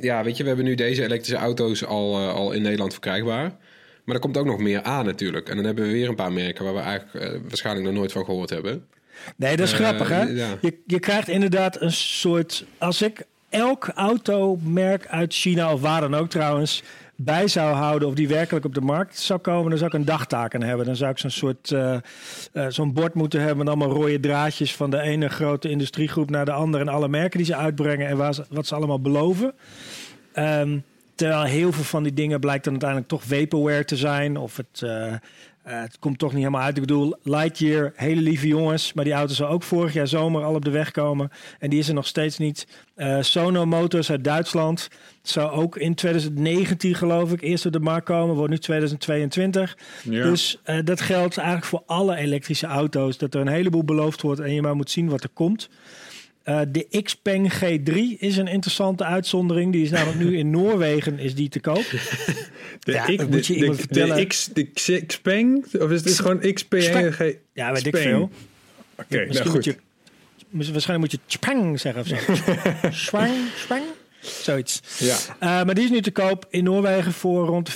Ja, 0.00 0.24
weet 0.24 0.36
je, 0.36 0.42
we 0.42 0.48
hebben 0.48 0.66
nu 0.66 0.74
deze 0.74 1.04
elektrische 1.04 1.36
auto's 1.36 1.84
al, 1.84 2.18
eh, 2.18 2.34
al 2.34 2.52
in 2.52 2.62
Nederland 2.62 2.92
verkrijgbaar. 2.92 3.52
Maar 4.04 4.14
er 4.14 4.20
komt 4.20 4.36
ook 4.36 4.46
nog 4.46 4.58
meer 4.58 4.82
aan 4.82 5.04
natuurlijk. 5.04 5.48
En 5.48 5.56
dan 5.56 5.64
hebben 5.64 5.84
we 5.84 5.92
weer 5.92 6.08
een 6.08 6.14
paar 6.14 6.32
merken 6.32 6.64
waar 6.64 6.74
we 6.74 6.80
eigenlijk 6.80 7.26
eh, 7.26 7.40
waarschijnlijk 7.48 7.86
nog 7.86 7.94
nooit 7.94 8.12
van 8.12 8.24
gehoord 8.24 8.50
hebben. 8.50 8.86
Nee, 9.36 9.56
dat 9.56 9.66
is 9.66 9.72
Eh, 9.72 9.78
grappig, 9.78 10.08
hè? 10.08 10.22
ja. 10.22 10.48
Je, 10.60 10.78
je 10.86 10.98
krijgt 10.98 11.28
inderdaad 11.28 11.80
een 11.80 11.92
soort... 11.92 12.64
Als 12.78 13.02
ik 13.02 13.22
elk 13.48 13.88
automerk 13.94 15.06
uit 15.06 15.34
China, 15.34 15.72
of 15.72 15.80
waar 15.80 16.00
dan 16.00 16.14
ook 16.14 16.30
trouwens... 16.30 16.82
bij 17.16 17.48
zou 17.48 17.74
houden 17.74 18.08
of 18.08 18.14
die 18.14 18.28
werkelijk 18.28 18.64
op 18.64 18.74
de 18.74 18.80
markt 18.80 19.18
zou 19.18 19.40
komen... 19.40 19.68
dan 19.70 19.78
zou 19.78 19.90
ik 19.90 19.96
een 19.98 20.04
dagtaak 20.04 20.54
aan 20.54 20.62
hebben. 20.62 20.86
Dan 20.86 20.96
zou 20.96 21.10
ik 21.10 21.18
zo'n 21.18 21.30
soort... 21.30 21.70
eh, 21.70 21.96
zo'n 22.68 22.92
bord 22.92 23.14
moeten 23.14 23.40
hebben 23.40 23.58
met 23.58 23.68
allemaal 23.68 23.90
rode 23.90 24.20
draadjes... 24.20 24.74
van 24.74 24.90
de 24.90 25.00
ene 25.00 25.28
grote 25.28 25.68
industriegroep 25.70 26.30
naar 26.30 26.44
de 26.44 26.52
andere... 26.52 26.84
en 26.84 26.88
alle 26.92 27.08
merken 27.08 27.36
die 27.38 27.46
ze 27.46 27.56
uitbrengen 27.56 28.08
en 28.08 28.16
waar 28.16 28.34
ze, 28.34 28.44
wat 28.48 28.66
ze 28.66 28.74
allemaal 28.74 29.00
beloven. 29.00 29.54
Ehm, 30.32 30.78
terwijl 31.14 31.42
heel 31.42 31.72
veel 31.72 31.84
van 31.84 32.02
die 32.02 32.14
dingen 32.14 32.40
blijkt 32.40 32.64
dan 32.64 32.72
uiteindelijk 32.72 33.10
toch 33.10 33.22
vaporware 33.24 33.84
te 33.84 33.96
zijn. 33.96 34.36
Of 34.36 34.56
het, 34.56 34.82
eh, 34.82 35.12
eh, 35.12 35.18
het 35.62 35.98
komt 35.98 36.18
toch 36.18 36.30
niet 36.30 36.38
helemaal 36.38 36.62
uit. 36.62 36.76
Ik 36.76 36.82
bedoel, 36.82 37.16
Lightyear, 37.22 37.92
hele 37.94 38.20
lieve 38.20 38.46
jongens. 38.46 38.92
Maar 38.92 39.04
die 39.04 39.12
auto 39.12 39.34
zou 39.34 39.52
ook 39.52 39.62
vorig 39.62 39.92
jaar 39.92 40.08
zomer 40.08 40.44
al 40.44 40.54
op 40.54 40.64
de 40.64 40.70
weg 40.70 40.90
komen. 40.90 41.30
En 41.58 41.70
die 41.70 41.78
is 41.78 41.88
er 41.88 41.94
nog 41.94 42.06
steeds 42.06 42.38
niet. 42.38 42.66
Eh, 42.94 43.16
Sono 43.20 43.66
Motors 43.66 44.10
uit 44.10 44.24
Duitsland 44.24 44.88
zou 45.22 45.50
ook 45.50 45.76
in 45.76 45.94
2019 45.94 46.94
geloof 46.94 47.32
ik 47.32 47.40
eerst 47.40 47.66
op 47.66 47.72
de 47.72 47.80
markt 47.80 48.06
komen. 48.06 48.36
Wordt 48.36 48.50
nu 48.50 48.58
2022. 48.58 49.76
Ja. 50.02 50.22
Dus 50.22 50.60
dat 50.84 51.00
geldt 51.00 51.36
eigenlijk 51.36 51.66
voor 51.66 51.82
alle 51.86 52.16
elektrische 52.16 52.66
auto's. 52.66 53.18
Dat 53.18 53.34
er 53.34 53.40
een 53.40 53.48
heleboel 53.48 53.84
beloofd 53.84 54.22
wordt 54.22 54.40
en 54.40 54.54
je 54.54 54.62
maar 54.62 54.76
moet 54.76 54.90
zien 54.90 55.08
wat 55.08 55.22
er 55.22 55.30
komt. 55.34 55.68
Eh, 56.44 56.60
de 56.68 57.00
Xpeng 57.02 57.52
G3 57.54 57.94
is 58.18 58.36
een 58.36 58.46
interessante 58.46 59.04
uitzondering. 59.04 59.72
Die 59.72 59.82
is 59.82 59.90
namelijk 59.90 60.18
nu 60.18 60.38
in 60.38 60.50
Noorwegen 60.56 61.18
is 61.18 61.34
die 61.34 61.48
te 61.48 61.60
koop. 61.60 61.84
De, 61.90 62.92
Ja, 62.92 63.06
ik- 63.06 63.28
moet 63.28 63.46
je 63.46 63.52
de, 63.52 63.58
iemand 63.58 63.76
de, 63.78 63.82
vertellen. 63.84 64.26
X, 64.28 64.48
de 64.52 65.02
Xpeng? 65.06 65.64
Of 65.80 65.90
is 65.90 66.04
het 66.04 66.20
gewoon 66.20 66.52
XPeng? 66.52 66.82
Speng. 66.82 67.36
Ja, 67.52 67.72
weet 67.72 67.86
ik 67.86 67.96
veel. 67.96 68.30
Oké, 68.96 69.14
nou 69.16 69.26
Misschien 69.26 69.46
goed. 69.50 69.54
moet 69.54 69.64
je, 69.64 69.76
misschien- 70.50 70.72
waarschijnlijk 70.72 71.12
moet 71.12 71.20
je 71.30 71.38
Speng 71.38 71.80
zeggen 71.80 72.00
of 72.02 72.06
zo. 72.08 72.16
Speng, 73.06 73.34
Speng. 73.56 73.82
Zoiets. 74.20 74.80
Ja. 74.98 75.16
Eh, 75.38 75.64
maar 75.64 75.74
die 75.74 75.84
is 75.84 75.90
nu 75.90 76.00
te 76.00 76.10
koop 76.10 76.46
in 76.50 76.64
Noorwegen 76.64 77.12
voor 77.12 77.46
rond 77.46 77.66
de 77.66 77.72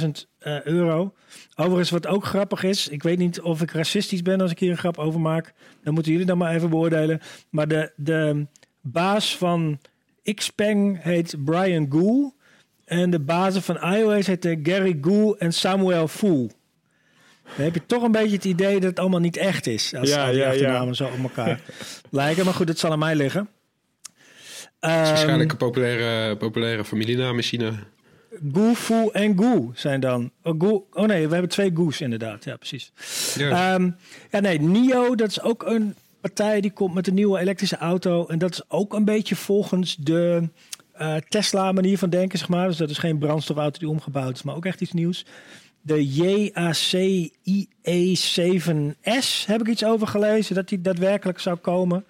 34.000 0.00 0.26
eh, 0.38 0.62
euro. 0.64 1.14
Overigens, 1.54 1.90
wat 1.90 2.06
ook 2.06 2.24
grappig 2.24 2.62
is, 2.62 2.88
ik 2.88 3.02
weet 3.02 3.18
niet 3.18 3.40
of 3.40 3.62
ik 3.62 3.70
racistisch 3.70 4.22
ben 4.22 4.40
als 4.40 4.50
ik 4.50 4.58
hier 4.58 4.70
een 4.70 4.76
grap 4.78 4.98
over 4.98 5.20
maak. 5.20 5.52
Dan 5.82 5.94
moeten 5.94 6.12
jullie 6.12 6.26
dan 6.26 6.38
maar 6.38 6.54
even 6.54 6.70
beoordelen. 6.70 7.20
Maar 7.50 7.68
de, 7.68 7.92
de 7.96 8.46
baas 8.80 9.36
van 9.36 9.78
Xpeng 10.34 11.02
heet 11.02 11.34
Brian 11.44 11.86
Gould. 11.90 12.34
En 12.84 13.10
de 13.10 13.20
bazen 13.20 13.62
van 13.62 13.76
iOS 13.94 14.26
heet 14.26 14.56
Gary 14.62 14.98
Gould 15.00 15.38
en 15.38 15.52
Samuel 15.52 16.08
Fool. 16.08 16.50
Dan 17.56 17.64
heb 17.64 17.74
je 17.74 17.86
toch 17.86 18.02
een 18.02 18.12
beetje 18.12 18.36
het 18.36 18.44
idee 18.44 18.74
dat 18.74 18.82
het 18.90 18.98
allemaal 18.98 19.20
niet 19.20 19.36
echt 19.36 19.66
is. 19.66 19.94
Als 19.94 20.08
Ja, 20.10 20.26
die 20.30 20.36
ja, 20.36 20.44
ja. 20.44 20.50
achternamen 20.50 20.94
zo 20.94 21.04
op 21.04 21.22
elkaar 21.22 21.60
lijken. 22.10 22.44
Maar 22.44 22.54
goed, 22.54 22.68
het 22.68 22.78
zal 22.78 22.90
aan 22.92 22.98
mij 22.98 23.14
liggen. 23.14 23.48
Het 24.80 24.90
is 24.90 24.96
Ehm, 24.98 25.04
waarschijnlijk 25.04 25.50
een 25.50 25.56
populaire, 25.56 26.36
populaire 26.36 26.84
familienaam 26.84 27.36
in 27.36 27.42
China. 27.42 27.72
Goe, 28.52 28.74
Fu 28.74 29.08
en 29.12 29.36
Goe 29.38 29.70
zijn 29.74 30.00
dan. 30.00 30.30
Oh, 30.42 30.60
Goe- 30.60 30.82
oh 30.92 31.06
nee, 31.06 31.26
we 31.26 31.32
hebben 31.32 31.50
twee 31.50 31.70
Goes 31.74 32.00
inderdaad. 32.00 32.44
Ja, 32.44 32.56
precies. 32.56 32.92
Ja. 33.36 33.74
Ehm, 33.74 33.90
ja, 34.30 34.40
nee, 34.40 34.60
NIO, 34.60 35.14
dat 35.14 35.28
is 35.30 35.40
ook 35.40 35.62
een 35.66 35.94
partij 36.20 36.60
die 36.60 36.70
komt 36.72 36.94
met 36.94 37.06
een 37.06 37.14
nieuwe 37.14 37.38
elektrische 37.38 37.76
auto. 37.76 38.26
En 38.26 38.38
dat 38.38 38.50
is 38.52 38.62
ook 38.68 38.94
een 38.94 39.04
beetje 39.04 39.36
volgens 39.36 39.96
de 39.96 40.48
eh, 40.92 41.16
Tesla-manier 41.28 41.98
van 41.98 42.10
denken, 42.10 42.38
zeg 42.38 42.48
maar. 42.48 42.68
Dus 42.68 42.76
dat 42.76 42.90
is 42.90 42.98
geen 42.98 43.18
brandstofauto 43.18 43.78
die 43.78 43.88
omgebouwd 43.88 44.34
is, 44.34 44.42
maar 44.42 44.54
ook 44.56 44.66
echt 44.66 44.80
iets 44.80 44.92
nieuws. 44.92 45.24
De 45.84 46.06
JAC 46.12 47.30
IE7S 47.44 49.46
heb 49.46 49.60
ik 49.60 49.68
iets 49.68 49.84
over 49.84 50.06
gelezen, 50.06 50.54
dat 50.54 50.68
die 50.68 50.80
daadwerkelijk 50.80 51.40
zou 51.40 51.56
komen. 51.56 52.04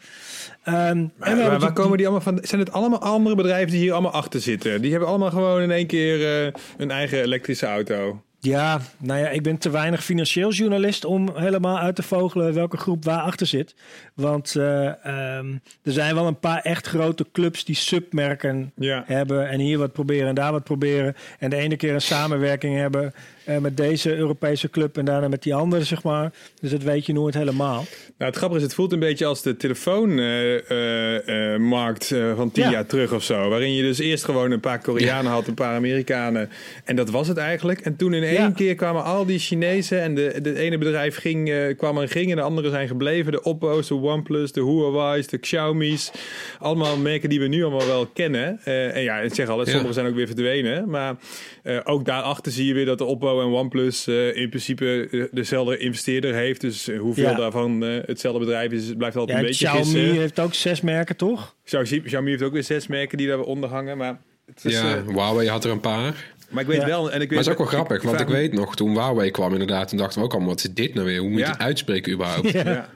Ehm, 0.63 0.77
en 0.77 1.13
Maar, 1.19 1.37
waar 1.37 1.59
die- 1.59 1.73
komen 1.73 1.97
die 1.97 2.07
allemaal 2.07 2.25
van? 2.25 2.39
Zijn 2.43 2.61
het 2.61 2.73
allemaal 2.73 3.01
andere 3.01 3.35
bedrijven 3.37 3.71
die 3.71 3.81
hier 3.81 3.93
allemaal 3.93 4.11
achter 4.13 4.41
zitten? 4.41 4.81
Die 4.83 4.91
hebben 4.91 5.09
allemaal 5.09 5.31
gewoon 5.31 5.63
in 5.63 5.71
één 5.71 5.87
keer 5.87 6.45
eh, 6.47 6.53
een 6.77 6.91
eigen 6.91 7.23
elektrische 7.23 7.67
auto. 7.67 8.23
Ja, 8.41 8.81
nou 8.99 9.21
ja, 9.21 9.29
ik 9.29 9.43
ben 9.43 9.59
te 9.59 9.71
weinig 9.71 10.05
financieel 10.05 10.53
journalist 10.53 11.05
om 11.05 11.31
helemaal 11.35 11.79
uit 11.79 11.97
te 11.97 12.03
vogelen 12.03 12.55
welke 12.55 12.77
groep 12.77 13.05
waar 13.05 13.21
achter 13.21 13.47
zit. 13.47 13.75
Want 14.15 14.55
eh, 14.57 14.87
ehm, 15.07 15.47
er 15.83 15.93
zijn 15.93 16.15
wel 16.15 16.27
een 16.27 16.39
paar 16.39 16.61
echt 16.63 16.87
grote 16.87 17.27
clubs 17.33 17.65
die 17.65 17.75
submerken 17.75 18.73
Ja. 18.77 19.05
hebben 19.07 19.49
en 19.49 19.61
hier 19.61 19.79
wat 19.79 19.93
proberen 19.93 20.29
en 20.29 20.35
daar 20.35 20.53
wat 20.53 20.65
proberen. 20.65 21.15
En 21.39 21.51
de 21.51 21.57
ene 21.57 21.77
keer 21.77 21.95
een 21.95 22.01
samenwerking 22.01 22.77
hebben 22.77 23.15
eh, 23.45 23.59
met 23.59 23.77
deze 23.77 24.17
Europese 24.17 24.71
club 24.71 24.99
en 24.99 25.05
daarna 25.05 25.29
met 25.29 25.43
die 25.43 25.55
andere, 25.55 25.85
zeg 25.85 26.03
maar. 26.03 26.33
Dus 26.61 26.71
dat 26.71 26.83
weet 26.83 27.07
je 27.07 27.13
nooit 27.13 27.35
helemaal. 27.35 27.85
Nou, 28.19 28.31
het 28.31 28.37
grappige 28.37 28.61
is, 28.61 28.67
het 28.67 28.75
voelt 28.75 28.93
een 28.93 28.99
beetje 28.99 29.27
als 29.27 29.43
de 29.43 29.57
telefoonmarkt 29.57 32.15
van 32.37 32.51
tien 32.51 32.65
Ja. 32.65 32.71
jaar 32.71 32.87
terug 32.87 33.13
of 33.13 33.23
zo. 33.23 33.49
Waarin 33.49 33.75
je 33.75 33.83
dus 33.83 33.99
eerst 33.99 34.25
gewoon 34.25 34.51
een 34.51 34.61
paar 34.61 34.79
Koreanen 34.81 35.33
had, 35.33 35.47
een 35.47 35.55
paar 35.55 35.75
Amerikanen. 35.75 36.51
En 36.85 36.97
dat 36.97 37.11
was 37.11 37.29
het 37.29 37.37
eigenlijk. 37.37 37.81
En 37.81 37.97
toen 37.97 38.15
in 38.15 38.23
één 38.23 38.33
Ja. 38.33 38.51
keer 38.51 38.75
kwamen 38.75 39.05
al 39.05 39.27
die 39.27 39.39
Chinezen. 39.39 40.01
En 40.01 40.15
de, 40.15 40.39
de 40.43 40.59
ene 40.59 40.79
bedrijf 40.79 41.17
ging, 41.17 41.51
eh, 41.51 41.77
kwam 41.77 41.99
en 42.01 42.09
ging 42.09 42.31
en 42.31 42.37
de 42.37 42.43
andere 42.43 42.71
zijn 42.71 42.89
gebleven. 42.89 43.33
De 43.33 43.43
Oppo's, 43.43 43.89
de 43.89 43.95
OnePlus, 44.03 44.53
de 44.53 44.61
Huawei's, 44.61 45.27
de 45.27 45.39
Xiaomi's. 45.39 46.11
Allemaal 46.59 46.97
merken 46.97 47.29
die 47.29 47.41
we 47.41 47.47
nu 47.47 47.63
allemaal 47.65 47.87
wel 47.87 48.07
kennen. 48.07 48.61
Eh, 48.65 48.97
en 48.97 49.03
ja, 49.03 49.19
ik 49.19 49.35
zeg 49.35 49.49
al, 49.49 49.59
Ja. 49.59 49.65
sommige 49.71 49.93
zijn 49.93 50.07
ook 50.07 50.15
weer 50.15 50.27
verdwenen. 50.27 50.89
Maar 50.91 51.15
eh, 51.63 51.79
ook 51.85 52.05
daarachter 52.05 52.53
zie 52.53 52.67
je 52.67 52.75
weer 52.75 52.87
dat 52.87 52.99
de 52.99 53.05
Oppo 53.05 53.41
en 53.41 53.47
OnePlus 53.47 54.07
eh, 54.07 54.37
in 54.37 54.49
principe 54.49 55.29
dezelfde 55.33 55.77
investeerder 55.79 56.35
heeft. 56.35 56.61
Dus 56.61 56.91
hoeveel 56.99 57.25
Ja. 57.31 57.35
daarvan 57.35 57.85
eh, 57.85 57.91
hetzelfde 58.07 58.39
bedrijf 58.41 58.73
is, 58.73 58.93
blijft 58.97 59.17
altijd 59.17 59.37
Ja, 59.39 59.43
een 59.45 59.51
beetje 59.51 59.67
Xiaomi 59.67 59.85
gissen. 60.01 60.21
heeft 60.21 60.39
ook 60.41 60.55
zes 60.55 60.81
merken, 60.81 61.17
toch? 61.17 61.57
Xiaomi, 61.65 62.03
Xiaomi 62.03 62.31
heeft 62.31 62.43
ook 62.43 62.53
weer 62.53 62.65
zes 62.65 62.87
merken 62.87 63.19
die 63.19 63.27
daaronder 63.29 63.69
hangen. 63.69 63.97
Maar, 63.97 64.21
het 64.47 64.65
is, 64.65 64.73
ja, 64.73 64.97
eh, 64.97 65.07
Huawei 65.09 65.49
had 65.49 65.65
er 65.65 65.71
een 65.71 65.81
paar. 65.81 66.31
maar 66.51 66.63
ik 66.63 66.69
weet 66.69 66.81
Ja. 66.81 66.87
wel... 66.87 67.11
En 67.13 67.21
ik 67.21 67.29
weet, 67.29 67.29
Maar 67.29 67.39
het 67.39 67.47
is 67.47 67.53
ook 67.53 67.59
wel 67.59 67.67
grappig, 67.67 68.03
want 68.03 68.21
ik 68.21 68.27
weet 68.29 68.53
nog, 68.53 68.77
toen 68.77 68.91
Huawei 68.91 69.31
kwam 69.31 69.53
inderdaad, 69.53 69.89
toen 69.89 69.99
dachten 69.99 70.19
we 70.19 70.25
ook 70.25 70.31
allemaal, 70.33 70.51
wat 70.51 70.65
is 70.65 70.71
dit 70.75 70.95
nou 70.95 71.07
weer? 71.07 71.19
Hoe 71.19 71.29
moet 71.29 71.39
je 71.39 71.45
Ja. 71.45 71.51
het 71.51 71.61
uitspreken 71.61 72.13
überhaupt? 72.13 72.51
Ja. 72.51 72.89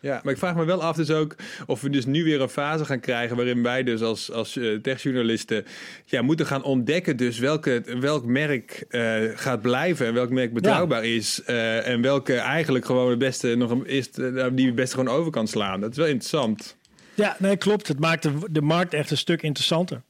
Ja, 0.00 0.20
maar 0.24 0.32
ik 0.32 0.38
vraag 0.38 0.54
me 0.54 0.64
wel 0.64 0.82
af 0.82 0.96
dus 0.96 1.10
ook 1.10 1.34
of 1.66 1.80
we 1.80 1.90
dus 1.90 2.06
nu 2.06 2.24
weer 2.24 2.40
een 2.40 2.48
fase 2.48 2.84
gaan 2.84 3.00
krijgen 3.00 3.36
waarin 3.36 3.62
wij 3.62 3.82
dus 3.82 4.00
als, 4.00 4.32
als 4.32 4.56
eh, 4.56 4.74
techjournalisten 4.74 5.64
ja, 6.04 6.22
moeten 6.22 6.46
gaan 6.46 6.62
ontdekken 6.62 7.16
dus 7.16 7.38
welke, 7.38 7.82
welk 8.00 8.24
merk 8.24 8.84
eh, 8.88 9.16
gaat 9.34 9.60
blijven 9.60 10.06
en 10.06 10.14
welk 10.14 10.30
merk 10.30 10.52
betrouwbaar 10.52 11.04
is 11.04 11.42
eh, 11.44 11.86
en 11.86 12.02
welke 12.02 12.34
eigenlijk 12.34 12.84
gewoon 12.84 13.10
het 13.10 13.18
beste 13.18 13.54
nog 13.54 13.70
een, 13.70 13.86
is 13.86 14.10
eh, 14.10 14.46
die 14.52 14.66
het 14.66 14.74
beste 14.74 14.96
gewoon 14.96 15.14
over 15.14 15.30
kan 15.30 15.48
slaan. 15.48 15.80
Dat 15.80 15.90
is 15.90 15.96
wel 15.96 16.06
interessant. 16.06 16.76
Ja, 17.14 17.36
nee, 17.38 17.56
klopt. 17.56 17.88
Het 17.88 18.00
maakt 18.00 18.22
de, 18.22 18.32
de 18.50 18.62
markt 18.62 18.94
echt 18.94 19.10
een 19.10 19.16
stuk 19.16 19.42
interessanter. 19.42 20.02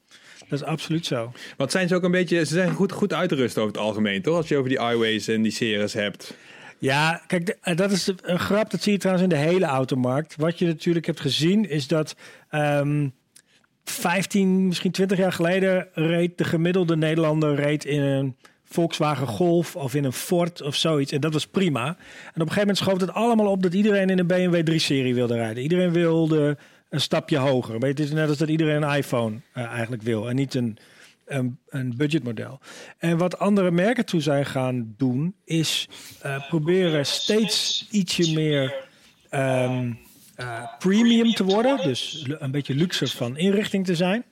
Dat 0.48 0.60
is 0.60 0.66
absoluut 0.66 1.06
zo. 1.06 1.32
Want 1.56 1.70
zijn 1.70 1.88
ze 1.88 1.94
ook 1.94 2.02
een 2.02 2.10
beetje, 2.10 2.38
ze 2.38 2.54
zijn 2.54 2.70
goed, 2.70 2.92
goed 2.92 3.12
uitgerust 3.12 3.58
over 3.58 3.72
het 3.72 3.80
algemeen, 3.80 4.22
toch? 4.22 4.36
Als 4.36 4.48
je 4.48 4.56
over 4.56 4.68
die 4.68 4.78
iWays 4.78 5.28
en 5.28 5.42
die 5.42 5.52
series 5.52 5.92
hebt. 5.92 6.34
Ja, 6.78 7.22
kijk, 7.26 7.58
eh, 7.60 7.76
dat 7.76 7.90
is 7.90 8.12
een 8.22 8.38
grap. 8.38 8.70
Dat 8.70 8.82
zie 8.82 8.92
je 8.92 8.98
trouwens 8.98 9.32
in 9.32 9.38
de 9.38 9.44
hele 9.44 9.66
automarkt. 9.66 10.36
Wat 10.36 10.58
je 10.58 10.66
natuurlijk 10.66 11.06
hebt 11.06 11.20
gezien 11.20 11.68
is 11.68 11.86
dat 11.86 12.16
ehm 12.48 13.08
15, 13.84 14.66
misschien 14.66 14.90
20 14.90 15.18
jaar 15.18 15.32
geleden 15.32 15.88
reed 15.92 16.38
de 16.38 16.44
gemiddelde 16.44 16.96
Nederlander 16.96 17.54
reed 17.54 17.84
in 17.84 18.00
een 18.00 18.36
Volkswagen 18.64 19.26
Golf 19.26 19.76
of 19.76 19.94
in 19.94 20.04
een 20.04 20.12
Ford 20.12 20.62
of 20.62 20.74
zoiets. 20.74 21.12
En 21.12 21.20
dat 21.20 21.32
was 21.32 21.46
prima. 21.46 21.86
En 21.86 21.94
op 21.94 21.96
een 22.34 22.40
gegeven 22.40 22.60
moment 22.60 22.78
schoof 22.78 23.00
het 23.00 23.12
allemaal 23.12 23.46
op 23.46 23.62
dat 23.62 23.74
iedereen 23.74 24.10
in 24.10 24.18
een 24.18 24.26
BMW 24.26 24.70
3-serie 24.70 25.14
wilde 25.14 25.34
rijden. 25.34 25.62
Iedereen 25.62 25.92
wilde 25.92 26.56
een 26.88 27.00
stapje 27.00 27.36
hoger. 27.36 27.86
Het 27.86 28.00
is 28.00 28.10
net 28.10 28.28
als 28.28 28.38
dat 28.38 28.48
iedereen 28.48 28.82
een 28.82 28.96
iPhone 28.96 29.36
eh, 29.52 29.64
eigenlijk 29.64 30.02
wil 30.02 30.28
en 30.28 30.36
niet 30.36 30.54
een, 30.54 30.78
een, 31.28 31.58
een 31.68 31.94
budgetmodel. 31.96 32.60
En 32.98 33.18
wat 33.18 33.38
andere 33.38 33.70
merken 33.70 34.06
toe 34.06 34.20
zijn 34.20 34.46
gaan 34.46 34.94
doen, 34.96 35.34
is 35.44 35.88
eh, 36.20 36.48
proberen 36.48 37.06
steeds 37.06 37.86
ietsje 37.90 38.32
meer 38.34 38.74
ehm, 39.28 39.92
eh, 40.34 40.62
premium 40.78 41.32
te 41.32 41.44
worden. 41.44 41.82
Dus 41.82 42.26
een 42.28 42.50
beetje 42.50 42.74
luxe 42.74 43.06
van 43.06 43.36
inrichting 43.36 43.86
te 43.86 43.94
zijn. 43.94 44.24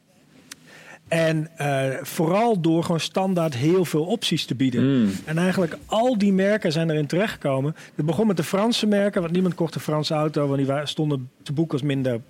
En 1.09 1.48
eh, 1.56 2.02
vooral 2.02 2.61
door 2.61 2.82
gewoon 2.82 3.00
standaard 3.00 3.54
heel 3.54 3.85
veel 3.85 4.04
opties 4.04 4.44
te 4.44 4.54
bieden. 4.54 5.12
En 5.24 5.38
eigenlijk 5.38 5.76
al 5.87 6.18
die 6.18 6.32
merken 6.32 6.72
zijn 6.72 6.90
erin 6.90 7.06
terechtgekomen. 7.06 7.76
Het 7.94 8.06
begon 8.06 8.26
met 8.26 8.37
de 8.37 8.42
Franse 8.42 8.87
merken, 8.87 9.20
want 9.20 9.32
niemand 9.32 9.54
kocht 9.54 9.74
een 9.74 9.80
Franse 9.80 10.14
auto, 10.14 10.46
want 10.46 10.66
die 10.66 10.87
stonden 10.87 11.30
te 11.42 11.52
boek 11.52 11.72
als 11.72 11.82
minder, 11.82 12.20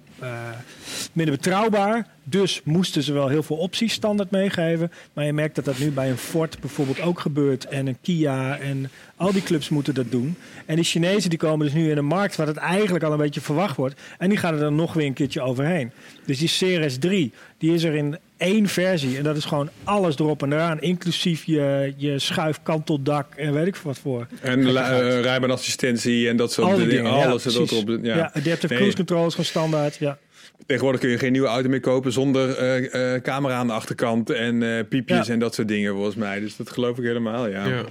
minder 1.12 1.34
betrouwbaar. 1.34 2.06
Dus 2.24 2.60
moesten 2.64 3.02
ze 3.02 3.12
wel 3.12 3.28
heel 3.28 3.42
veel 3.42 3.56
opties 3.56 3.92
standaard 3.92 4.30
meegeven. 4.30 4.92
Maar 5.12 5.24
je 5.24 5.32
merkt 5.32 5.54
dat 5.54 5.64
dat 5.64 5.78
nu 5.78 5.90
bij 5.90 6.10
een 6.10 6.16
Ford 6.16 6.60
bijvoorbeeld 6.60 7.00
ook 7.00 7.20
gebeurt. 7.20 7.66
En 7.66 7.86
een 7.86 7.98
Kia 8.02 8.58
en 8.58 8.90
al 9.16 9.32
die 9.32 9.42
clubs 9.42 9.68
moeten 9.68 9.94
dat 9.94 10.10
doen. 10.10 10.36
En 10.66 10.74
die 10.74 10.84
Chinezen 10.84 11.30
die 11.30 11.38
komen 11.38 11.66
dus 11.66 11.74
nu 11.74 11.90
in 11.90 11.96
een 11.96 12.04
markt 12.04 12.36
waar 12.36 12.46
het 12.46 12.56
eigenlijk 12.56 13.04
al 13.04 13.12
een 13.12 13.18
beetje 13.18 13.40
verwacht 13.40 13.76
wordt. 13.76 14.00
En 14.18 14.28
die 14.28 14.38
gaan 14.38 14.54
er 14.54 14.60
dan 14.60 14.74
nog 14.74 14.92
weer 14.92 15.06
een 15.06 15.12
keertje 15.12 15.40
overheen. 15.40 15.90
Dus 16.24 16.38
die 16.38 16.48
Series 16.48 16.98
3, 16.98 17.32
die 17.58 17.74
is 17.74 17.84
er 17.84 17.94
in 17.94 18.18
één 18.36 18.68
versie. 18.68 19.16
En 19.16 19.22
dat 19.22 19.36
is 19.36 19.44
gewoon 19.44 19.68
alles 19.84 20.18
erop 20.18 20.42
en 20.42 20.52
eraan. 20.52 20.80
Inclusief 20.80 21.44
je, 21.44 21.94
je 21.96 22.18
schuifkanteldak 22.18 23.34
en 23.34 23.52
weet 23.52 23.66
ik 23.66 23.76
wat 23.76 23.98
voor. 23.98 24.26
En 24.40 24.72
la- 24.72 25.00
eh, 25.00 25.20
rijbaanassistentie 25.20 26.28
en 26.28 26.36
dat 26.36 26.52
soort 26.52 26.66
Al 26.70 26.76
die 26.76 26.86
dingen. 26.86 27.04
dingen, 27.04 27.18
ja, 27.18 27.26
Alles 27.26 27.44
erop. 27.56 27.98
Ja, 28.02 28.16
Ja. 28.16 28.30
adaptive 28.34 28.66
Nee. 28.66 28.76
cruise 28.76 28.96
control 28.96 29.26
is 29.26 29.30
gewoon 29.30 29.46
standaard. 29.46 29.96
Ja. 29.96 30.18
Tegenwoordig 30.66 31.00
kun 31.00 31.10
je 31.10 31.18
geen 31.18 31.32
nieuwe 31.32 31.48
auto 31.48 31.68
meer 31.68 31.80
kopen 31.80 32.12
zonder 32.12 32.56
eh, 32.56 33.14
eh, 33.14 33.22
camera 33.22 33.54
aan 33.54 33.66
de 33.66 33.72
achterkant 33.72 34.30
en 34.30 34.62
eh, 34.62 34.84
piepjes 34.88 35.26
Ja. 35.26 35.32
en 35.32 35.38
dat 35.38 35.54
soort 35.54 35.68
dingen 35.68 35.92
volgens 35.94 36.14
mij. 36.16 36.40
Dus 36.40 36.56
dat 36.56 36.70
geloof 36.70 36.98
ik 36.98 37.04
helemaal, 37.04 37.48
ja. 37.48 37.84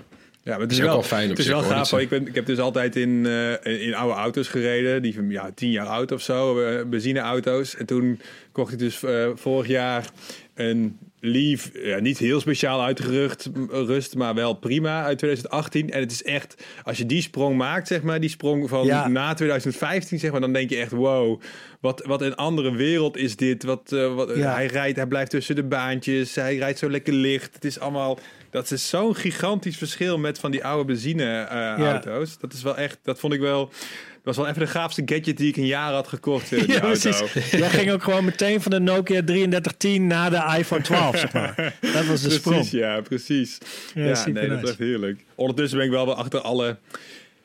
Ja. 0.45 0.51
Maar 0.51 0.61
het 0.61 0.71
Is 0.71 0.77
is, 0.77 0.83
ook 0.83 0.89
wel, 0.89 1.03
fijn 1.03 1.29
Het 1.29 1.39
is 1.39 1.47
wel 1.47 1.61
gaaf. 1.61 1.91
Ik, 1.91 2.09
ben, 2.09 2.27
ik 2.27 2.35
heb 2.35 2.45
dus 2.45 2.59
altijd 2.59 2.95
in, 2.95 3.25
eh, 3.25 3.85
in 3.85 3.95
oude 3.95 4.15
auto's 4.15 4.47
gereden, 4.47 5.01
die 5.01 5.13
van 5.13 5.29
ja, 5.29 5.51
tien 5.55 5.71
jaar 5.71 5.87
oud 5.87 6.11
of 6.11 6.21
zo, 6.21 6.59
eh, 6.61 6.85
benzineauto's. 6.85 7.75
En 7.75 7.85
toen 7.85 8.19
kocht 8.51 8.73
ik 8.73 8.79
dus 8.79 9.03
eh, 9.03 9.29
vorig 9.35 9.67
jaar 9.67 10.09
een 10.53 10.97
Leaf, 11.19 11.69
ja, 11.73 11.99
niet 11.99 12.17
heel 12.17 12.39
speciaal 12.39 12.83
uitgerust, 12.83 13.49
rust, 13.69 14.15
maar 14.15 14.33
wel 14.33 14.53
prima 14.53 15.03
uit 15.03 15.17
2018. 15.17 15.91
En 15.91 15.99
het 15.99 16.11
is 16.11 16.23
echt, 16.23 16.63
als 16.83 16.97
je 16.97 17.05
die 17.05 17.21
sprong 17.21 17.57
maakt, 17.57 17.87
zeg 17.87 18.01
maar, 18.01 18.19
die 18.19 18.29
sprong 18.29 18.69
van 18.69 18.85
Ja. 18.85 19.07
na 19.07 19.33
2015, 19.33 20.19
zeg 20.19 20.31
maar, 20.31 20.41
dan 20.41 20.53
denk 20.53 20.69
je 20.69 20.75
echt, 20.75 20.91
wow, 20.91 21.41
wat, 21.79 22.03
wat 22.05 22.21
een 22.21 22.35
andere 22.35 22.75
wereld 22.75 23.17
is 23.17 23.35
dit. 23.35 23.63
Wat, 23.63 23.89
wat, 24.15 24.31
Ja. 24.35 24.53
Hij 24.53 24.65
rijdt, 24.65 24.97
hij 24.97 25.07
blijft 25.07 25.31
tussen 25.31 25.55
de 25.55 25.63
baantjes, 25.63 26.35
hij 26.35 26.57
rijdt 26.57 26.79
zo 26.79 26.89
lekker 26.89 27.13
licht. 27.13 27.53
Het 27.53 27.65
is 27.65 27.79
allemaal, 27.79 28.19
dat 28.55 28.71
is 28.71 28.89
zo'n 28.89 29.15
gigantisch 29.15 29.77
verschil 29.77 30.17
met 30.17 30.39
van 30.39 30.51
die 30.51 30.63
oude 30.65 30.85
benzine-auto's. 30.85 32.37
dat 32.39 32.53
is 32.53 32.61
wel 32.63 32.77
echt, 32.77 32.97
dat 33.03 33.19
vond 33.19 33.33
ik 33.33 33.39
wel, 33.39 33.65
dat 33.69 34.23
was 34.23 34.37
wel 34.37 34.47
even 34.47 34.59
de 34.59 34.67
gaafste 34.67 35.01
gadget 35.05 35.37
die 35.37 35.47
ik 35.47 35.55
een 35.57 35.65
jaar 35.65 35.91
had 35.93 36.07
gekocht 36.07 36.49
die 36.49 36.71
Ja, 36.71 36.79
precies. 36.79 37.21
Jij 37.51 37.69
ging 37.69 37.91
ook 37.91 38.03
gewoon 38.03 38.25
meteen 38.25 38.61
van 38.61 38.71
de 38.71 38.79
Nokia 38.79 39.21
3310 39.23 40.07
naar 40.07 40.29
de 40.29 40.57
iPhone 40.59 40.81
12, 40.81 41.17
zeg 41.19 41.33
maar. 41.33 41.75
Dat 41.81 42.05
was 42.05 42.21
de 42.21 42.29
sprong. 42.29 42.55
Precies, 42.57 42.79
ja, 42.79 43.01
precies. 43.01 43.57
Ja, 43.93 44.25
nee, 44.27 44.49
dat 44.49 44.63
is 44.63 44.69
echt 44.69 44.79
heerlijk. 44.79 45.19
Ondertussen 45.35 45.77
ben 45.77 45.87
ik 45.87 45.93
wel 45.93 46.05
weer 46.05 46.15
achter 46.15 46.39
alle... 46.39 46.77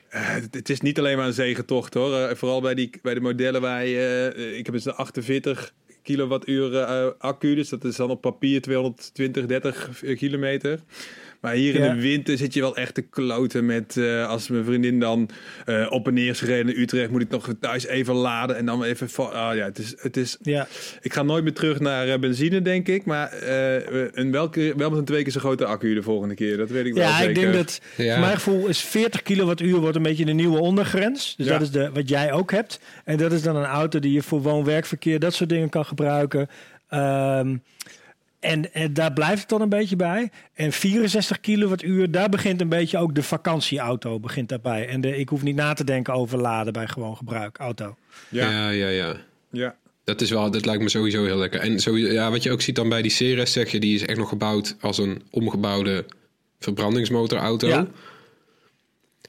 eh, 0.08 0.28
het- 0.50 0.68
is 0.68 0.80
niet 0.80 0.98
alleen 0.98 1.16
maar 1.16 1.26
een 1.26 1.32
zegentocht 1.32 1.94
hoor. 1.94 2.16
Eh, 2.16 2.36
vooral 2.36 2.60
bij, 2.60 2.74
die, 2.74 2.90
bij 3.02 3.14
de 3.14 3.20
modellen 3.20 3.60
waar 3.60 3.86
je... 3.86 4.32
eh, 4.36 4.58
ik 4.58 4.64
heb 4.66 4.74
dus 4.74 4.84
de 4.84 4.94
48 4.94 5.72
kilowattuur 6.10 6.76
eh, 6.76 7.06
accu. 7.18 7.54
Dus 7.54 7.68
dat 7.68 7.84
is 7.84 7.96
dan 7.96 8.10
op 8.10 8.20
papier 8.20 8.60
220, 8.60 9.46
30 9.46 10.02
kilometer. 10.16 10.80
Maar 11.40 11.52
hier 11.54 11.74
in 11.74 11.82
Ja. 11.82 11.94
de 11.94 12.00
winter 12.00 12.36
zit 12.36 12.54
je 12.54 12.60
wel 12.60 12.76
echt 12.76 12.94
te 12.94 13.02
kloten 13.02 13.66
met... 13.66 13.96
eh, 13.96 14.28
als 14.28 14.48
mijn 14.48 14.64
vriendin 14.64 15.00
dan 15.00 15.28
eh, 15.66 15.86
op 15.90 16.06
en 16.06 16.14
neer 16.14 16.28
is 16.30 16.38
gereden 16.40 16.74
in 16.74 16.80
Utrecht... 16.82 17.10
moet 17.10 17.22
ik 17.22 17.28
nog 17.30 17.48
thuis 17.60 17.86
even 17.86 18.14
laden 18.14 18.56
en 18.56 18.66
dan 18.66 18.82
even... 18.84 19.08
Ah 19.32 19.54
ja, 19.56 19.64
het 19.64 19.78
is, 19.78 19.94
het 19.98 20.16
is, 20.16 20.36
Ja, 20.42 20.66
ik 21.00 21.12
ga 21.12 21.22
nooit 21.22 21.42
meer 21.44 21.52
terug 21.52 21.80
naar 21.80 22.08
eh, 22.08 22.18
benzine, 22.18 22.62
denk 22.62 22.88
ik. 22.88 23.04
Maar 23.04 23.32
eh, 23.32 24.08
een 24.12 24.30
welke, 24.30 24.72
wel 24.76 24.90
met 24.90 24.98
een 24.98 25.04
twee 25.04 25.22
keer 25.22 25.32
zo 25.32 25.40
grote 25.40 25.64
accu 25.64 25.94
de 25.94 26.02
volgende 26.02 26.34
keer. 26.34 26.56
Dat 26.56 26.70
weet 26.70 26.86
ik 26.86 26.94
wel 26.94 27.02
ja 27.02 27.16
zeker. 27.16 27.30
ik 27.30 27.40
denk 27.40 27.54
dat 27.54 27.80
Ja. 27.96 28.18
mijn 28.20 28.34
gevoel 28.34 28.66
is 28.66 28.80
40 28.80 29.22
kilowattuur 29.22 29.76
wordt 29.76 29.96
een 29.96 30.02
beetje 30.02 30.24
de 30.24 30.32
nieuwe 30.32 30.58
ondergrens. 30.60 31.34
Dus 31.36 31.46
Ja. 31.46 31.52
dat 31.52 31.62
is 31.62 31.70
de, 31.70 31.90
wat 31.94 32.08
jij 32.08 32.32
ook 32.32 32.50
hebt. 32.50 32.80
En 33.04 33.16
dat 33.16 33.32
is 33.32 33.42
dan 33.42 33.56
een 33.56 33.64
auto 33.64 33.98
die 33.98 34.12
je 34.12 34.22
voor 34.22 34.42
woon-werkverkeer, 34.42 35.18
dat 35.18 35.34
soort 35.34 35.50
dingen 35.50 35.68
kan 35.68 35.84
gebruiken. 35.84 36.48
Ehm, 36.88 37.56
en, 38.40 38.74
en 38.74 38.92
daar 38.92 39.12
blijft 39.12 39.40
het 39.40 39.48
dan 39.48 39.60
een 39.60 39.68
beetje 39.68 39.96
bij. 39.96 40.30
En 40.54 40.72
64 40.72 41.40
kilowattuur, 41.40 42.10
daar 42.10 42.28
begint 42.28 42.60
een 42.60 42.68
beetje 42.68 42.98
ook 42.98 43.14
de 43.14 43.22
vakantieauto 43.22 44.20
begint 44.20 44.48
daarbij. 44.48 44.88
En 44.88 45.00
de, 45.00 45.16
ik 45.16 45.28
hoef 45.28 45.42
niet 45.42 45.56
na 45.56 45.72
te 45.72 45.84
denken 45.84 46.14
over 46.14 46.38
laden 46.38 46.72
bij 46.72 46.86
gewoon 46.86 47.16
gebruik 47.16 47.58
auto. 47.58 47.96
Ja, 48.28 48.50
Ja, 48.50 48.70
ja, 48.70 48.88
ja. 48.88 49.16
ja. 49.50 49.76
Dat, 50.04 50.20
is 50.20 50.30
wel, 50.30 50.50
dat 50.50 50.64
lijkt 50.64 50.82
me 50.82 50.88
sowieso 50.88 51.24
heel 51.24 51.36
lekker. 51.36 51.60
En 51.60 51.80
zo, 51.80 51.96
ja, 51.96 52.30
wat 52.30 52.42
je 52.42 52.50
ook 52.50 52.60
ziet 52.60 52.76
dan 52.76 52.88
bij 52.88 53.02
die 53.02 53.10
Ceres, 53.10 53.52
zeg 53.52 53.70
je, 53.70 53.80
die 53.80 53.94
is 53.94 54.06
echt 54.06 54.18
nog 54.18 54.28
gebouwd 54.28 54.76
als 54.80 54.98
een 54.98 55.22
omgebouwde 55.30 56.04
verbrandingsmotorauto. 56.58 57.68
Ja. 57.68 57.86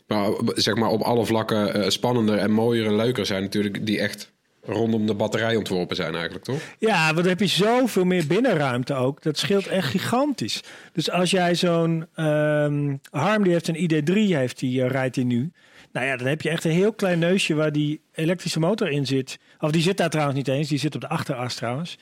Maar 0.07 0.31
zeg 0.55 0.75
maar 0.75 0.89
op 0.89 1.01
alle 1.01 1.25
vlakken 1.25 1.73
eh, 1.73 1.89
spannender 1.89 2.37
en 2.37 2.51
mooier 2.51 2.85
en 2.85 2.95
leuker 2.95 3.25
zijn 3.25 3.41
natuurlijk 3.41 3.85
die 3.85 3.99
echt 3.99 4.31
rondom 4.63 5.07
de 5.07 5.13
batterij 5.13 5.55
ontworpen 5.55 5.95
zijn 5.95 6.13
eigenlijk, 6.13 6.43
toch? 6.43 6.59
Ja, 6.79 7.03
want 7.05 7.15
dan 7.17 7.27
heb 7.27 7.39
je 7.39 7.47
zoveel 7.47 8.05
meer 8.05 8.27
binnenruimte 8.27 8.93
ook. 8.93 9.21
Dat 9.21 9.37
scheelt 9.37 9.67
echt 9.67 9.87
gigantisch. 9.87 10.63
Dus 10.93 11.11
als 11.11 11.31
jij 11.31 11.55
zo'n... 11.55 12.05
ehm, 12.15 12.95
Harm 13.11 13.43
die 13.43 13.51
heeft 13.51 13.67
een 13.67 13.89
ID3, 13.91 14.13
heeft 14.13 14.59
die, 14.59 14.83
eh, 14.83 14.89
rijdt 14.89 15.15
hij 15.15 15.25
nu. 15.25 15.51
Nou 15.91 16.05
ja, 16.05 16.17
dan 16.17 16.27
heb 16.27 16.41
je 16.41 16.49
echt 16.49 16.63
een 16.63 16.71
heel 16.71 16.93
klein 16.93 17.19
neusje 17.19 17.53
waar 17.53 17.71
die 17.71 18.01
elektrische 18.13 18.59
motor 18.59 18.89
in 18.89 19.05
zit. 19.05 19.39
Of 19.59 19.71
die 19.71 19.81
zit 19.81 19.97
daar 19.97 20.09
trouwens 20.09 20.37
niet 20.37 20.47
eens. 20.47 20.69
Die 20.69 20.79
zit 20.79 20.95
op 20.95 21.01
de 21.01 21.07
achteras 21.07 21.55
trouwens. 21.55 21.97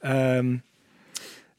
Ehm, 0.00 0.56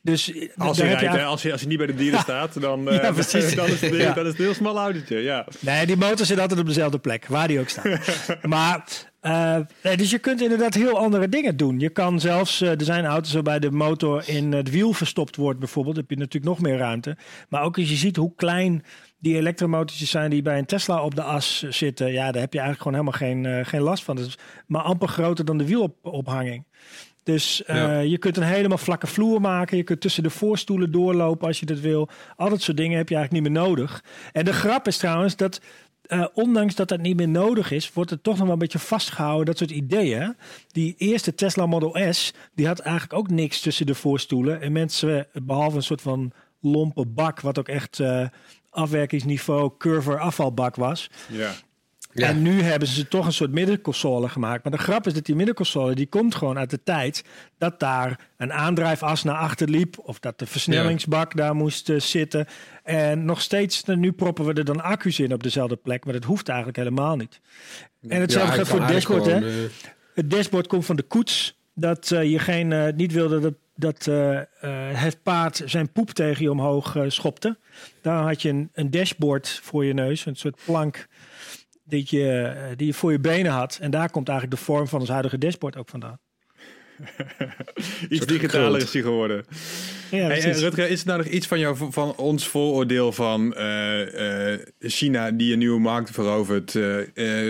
dus 0.06 0.32
eh, 0.34 0.50
Als 0.58 0.78
je 0.78 0.84
rijdt, 0.84 0.98
eigenlijk- 1.00 1.28
als, 1.30 1.44
hij, 1.44 1.52
als 1.52 1.62
hij 1.62 1.70
niet 1.70 1.78
bij 1.78 1.88
de 1.88 1.96
dealer 1.96 2.20
staat, 2.20 2.62
dan, 2.62 2.88
eh, 2.90 3.02
Ja, 3.02 3.12
precies. 3.12 3.56
dan, 3.56 3.66
is 3.68 3.82
het, 3.82 3.96
Ja. 3.96 4.14
dan 4.14 4.24
is 4.24 4.30
het 4.32 4.40
een 4.40 4.46
heel 4.46 4.54
smal 4.54 4.78
autootje. 4.78 5.18
Ja. 5.18 5.46
Nee, 5.60 5.86
die 5.86 5.98
motor 5.98 6.26
zit 6.26 6.40
altijd 6.40 6.60
op 6.60 6.66
dezelfde 6.66 7.00
plek, 7.00 7.26
waar 7.28 7.48
die 7.48 7.60
ook 7.60 7.70
staat. 7.70 8.00
maar, 8.42 8.84
eh, 9.20 9.58
nee, 9.84 9.98
dus 9.98 10.10
je 10.10 10.20
kunt 10.20 10.42
inderdaad 10.42 10.74
heel 10.74 10.98
andere 10.98 11.30
dingen 11.30 11.58
doen. 11.58 11.80
Je 11.80 11.90
kan 11.90 12.20
zelfs, 12.20 12.62
eh, 12.62 12.70
er 12.70 12.84
zijn 12.84 13.06
auto's 13.06 13.34
waarbij 13.34 13.60
de 13.60 13.72
motor 13.72 14.24
in 14.30 14.52
het 14.52 14.70
wiel 14.70 14.94
verstopt 14.94 15.36
wordt 15.36 15.60
bijvoorbeeld. 15.60 15.96
Dan 15.96 16.04
heb 16.08 16.18
je 16.18 16.24
natuurlijk 16.24 16.54
nog 16.54 16.62
meer 16.70 16.78
ruimte. 16.78 17.18
Maar 17.50 17.64
ook 17.64 17.78
als 17.78 17.90
je 17.90 17.96
ziet 17.96 18.16
hoe 18.16 18.34
klein 18.36 18.84
die 19.20 19.36
elektromotortjes 19.36 20.10
zijn 20.10 20.30
die 20.30 20.42
bij 20.42 20.58
een 20.58 20.66
Tesla 20.66 21.04
op 21.04 21.16
de 21.16 21.22
as 21.22 21.64
zitten. 21.70 22.12
Ja, 22.12 22.32
daar 22.32 22.42
heb 22.42 22.54
je 22.54 22.60
eigenlijk 22.60 22.78
gewoon 22.78 22.94
helemaal 22.94 23.20
geen, 23.54 23.60
eh, 23.60 23.66
geen 23.70 23.82
last 23.82 24.04
van. 24.04 24.16
Dat 24.16 24.26
is 24.26 24.38
maar 24.68 24.82
amper 24.82 25.08
groter 25.08 25.46
dan 25.46 25.58
de 25.58 25.66
wielophanging. 25.66 26.66
Dus 27.26 27.64
eh, 27.64 27.76
Ja. 27.76 28.00
je 28.00 28.18
kunt 28.18 28.38
een 28.38 28.44
helemaal 28.44 28.78
vlakke 28.78 29.08
vloer 29.08 29.42
maken. 29.42 29.78
Je 29.78 29.84
kunt 29.84 30.02
tussen 30.02 30.24
de 30.24 30.30
voorstoelen 30.30 30.92
doorlopen 30.92 31.48
als 31.48 31.60
je 31.60 31.66
dat 31.66 31.80
wil. 31.80 32.10
Al 32.36 32.50
dat 32.50 32.62
soort 32.62 32.78
dingen 32.78 32.98
heb 32.98 33.10
je 33.10 33.16
eigenlijk 33.16 33.46
niet 33.46 33.54
meer 33.54 33.64
nodig. 33.64 34.04
En 34.32 34.46
de 34.46 34.54
grap 34.54 34.88
is 34.88 34.98
trouwens 34.98 35.36
dat, 35.36 35.62
eh, 36.02 36.26
ondanks 36.34 36.76
dat 36.76 36.88
dat 36.88 37.00
niet 37.00 37.16
meer 37.16 37.28
nodig 37.30 37.72
is, 37.72 37.94
wordt 37.94 38.10
het 38.10 38.24
toch 38.24 38.34
nog 38.36 38.44
wel 38.44 38.54
een 38.54 38.60
beetje 38.60 38.80
vastgehouden. 38.80 39.46
Dat 39.46 39.58
soort 39.58 39.72
ideeën. 39.72 40.36
Die 40.72 40.96
eerste 40.98 41.36
Tesla 41.36 41.66
Model 41.66 42.14
S, 42.14 42.34
die 42.56 42.68
had 42.68 42.80
eigenlijk 42.80 43.20
ook 43.20 43.30
niks 43.30 43.60
tussen 43.60 43.86
de 43.86 43.96
voorstoelen. 43.96 44.62
En 44.62 44.72
mensen, 44.72 45.20
eh, 45.20 45.42
behalve 45.42 45.76
een 45.76 45.84
soort 45.84 46.02
van 46.02 46.32
lompe 46.62 47.06
bak, 47.06 47.42
wat 47.42 47.60
ook 47.60 47.68
echt 47.68 48.00
eh, 48.00 48.28
afwerkingsniveau 48.70 49.72
curver 49.78 50.20
afvalbak 50.20 50.76
was. 50.76 51.10
Ja. 51.30 51.52
Ja. 52.18 52.28
En 52.28 52.42
nu 52.42 52.62
hebben 52.62 52.88
ze 52.88 53.08
toch 53.08 53.26
een 53.26 53.34
soort 53.34 53.52
middenconsole 53.52 54.30
gemaakt. 54.30 54.64
Maar 54.64 54.72
de 54.72 54.84
grap 54.84 55.08
is 55.08 55.14
dat 55.14 55.26
die 55.26 55.36
middenconsole, 55.36 55.96
die 55.96 56.08
komt 56.08 56.36
gewoon 56.36 56.58
uit 56.58 56.70
de 56.70 56.84
tijd 56.84 57.24
dat 57.58 57.80
daar 57.80 58.20
een 58.38 58.54
aandrijfas 58.54 59.24
naar 59.24 59.36
achter 59.36 59.70
liep. 59.70 59.98
Of 60.00 60.20
dat 60.20 60.40
de 60.40 60.46
versnellingsbak 60.46 61.36
daar 61.36 61.56
moest 61.56 61.90
eh, 61.90 62.00
zitten. 62.00 62.48
En 62.84 63.26
nog 63.26 63.42
steeds, 63.42 63.84
nou, 63.84 64.00
nu 64.00 64.12
proppen 64.12 64.46
we 64.46 64.54
er 64.54 64.66
dan 64.66 64.82
accu's 64.84 65.20
in 65.20 65.34
op 65.34 65.44
dezelfde 65.44 65.76
plek. 65.76 66.04
Maar 66.06 66.14
dat 66.14 66.24
hoeft 66.24 66.48
eigenlijk 66.48 66.78
helemaal 66.78 67.16
niet. 67.16 67.40
En 68.10 68.22
hetzelfde 68.22 68.50
Ja, 68.50 68.54
geldt 68.56 68.70
voor 68.70 68.80
het 68.80 68.90
dashboard. 68.90 69.26
Hè? 69.26 69.48
eh, 69.48 69.70
Het 70.14 70.30
dashboard 70.30 70.68
komt 70.68 70.86
van 70.86 70.96
de 70.96 71.04
koets. 71.04 71.58
Dat 71.74 72.12
eh, 72.12 72.24
je 72.32 72.40
geen, 72.40 72.72
eh, 72.72 72.94
niet 72.94 73.12
wilde 73.12 73.40
dat, 73.40 73.54
dat 73.76 74.08
eh, 74.08 74.38
eh, 74.38 74.46
het 75.02 75.24
paard 75.24 75.62
zijn 75.66 75.92
poep 75.92 76.10
tegen 76.10 76.44
je 76.44 76.52
omhoog 76.52 76.96
eh, 76.96 77.04
schopte. 77.08 77.58
Daar 78.02 78.24
had 78.24 78.42
je 78.42 78.50
een, 78.50 78.70
een 78.74 78.92
dashboard 78.92 79.60
voor 79.64 79.86
je 79.86 79.94
neus. 79.94 80.26
Een 80.26 80.36
soort 80.36 80.60
plank 80.66 81.08
die 81.86 82.06
je, 82.08 82.42
eh, 82.42 82.76
die 82.76 82.88
je 82.88 82.94
voor 82.94 83.12
je 83.12 83.20
benen 83.20 83.52
had. 83.52 83.78
En 83.82 83.92
daar 83.92 84.10
komt 84.10 84.30
eigenlijk 84.30 84.60
de 84.60 84.66
vorm 84.66 84.88
van 84.88 85.00
ons 85.00 85.10
huidige 85.10 85.38
dashboard 85.38 85.78
ook 85.78 85.90
vandaan. 85.90 86.20
Iets 88.10 88.26
digitaler 88.26 88.82
is 88.82 88.92
die 88.92 89.02
geworden. 89.02 89.46
Ja, 90.16 90.28
Hey, 90.28 90.52
Rutger, 90.52 90.90
is 90.90 91.02
er 91.02 91.08
nou 91.08 91.18
nog 91.18 91.28
iets 91.28 91.48
van, 91.48 91.60
jou, 91.60 91.78
van 91.90 92.16
ons 92.16 92.48
vooroordeel 92.48 93.12
van 93.12 93.54
eh, 93.56 94.52
eh, 94.54 94.60
China 94.80 95.32
die 95.32 95.54
een 95.54 95.60
nieuwe 95.60 95.80
markt 95.80 96.12
verovert, 96.12 96.76
eh, 96.76 96.84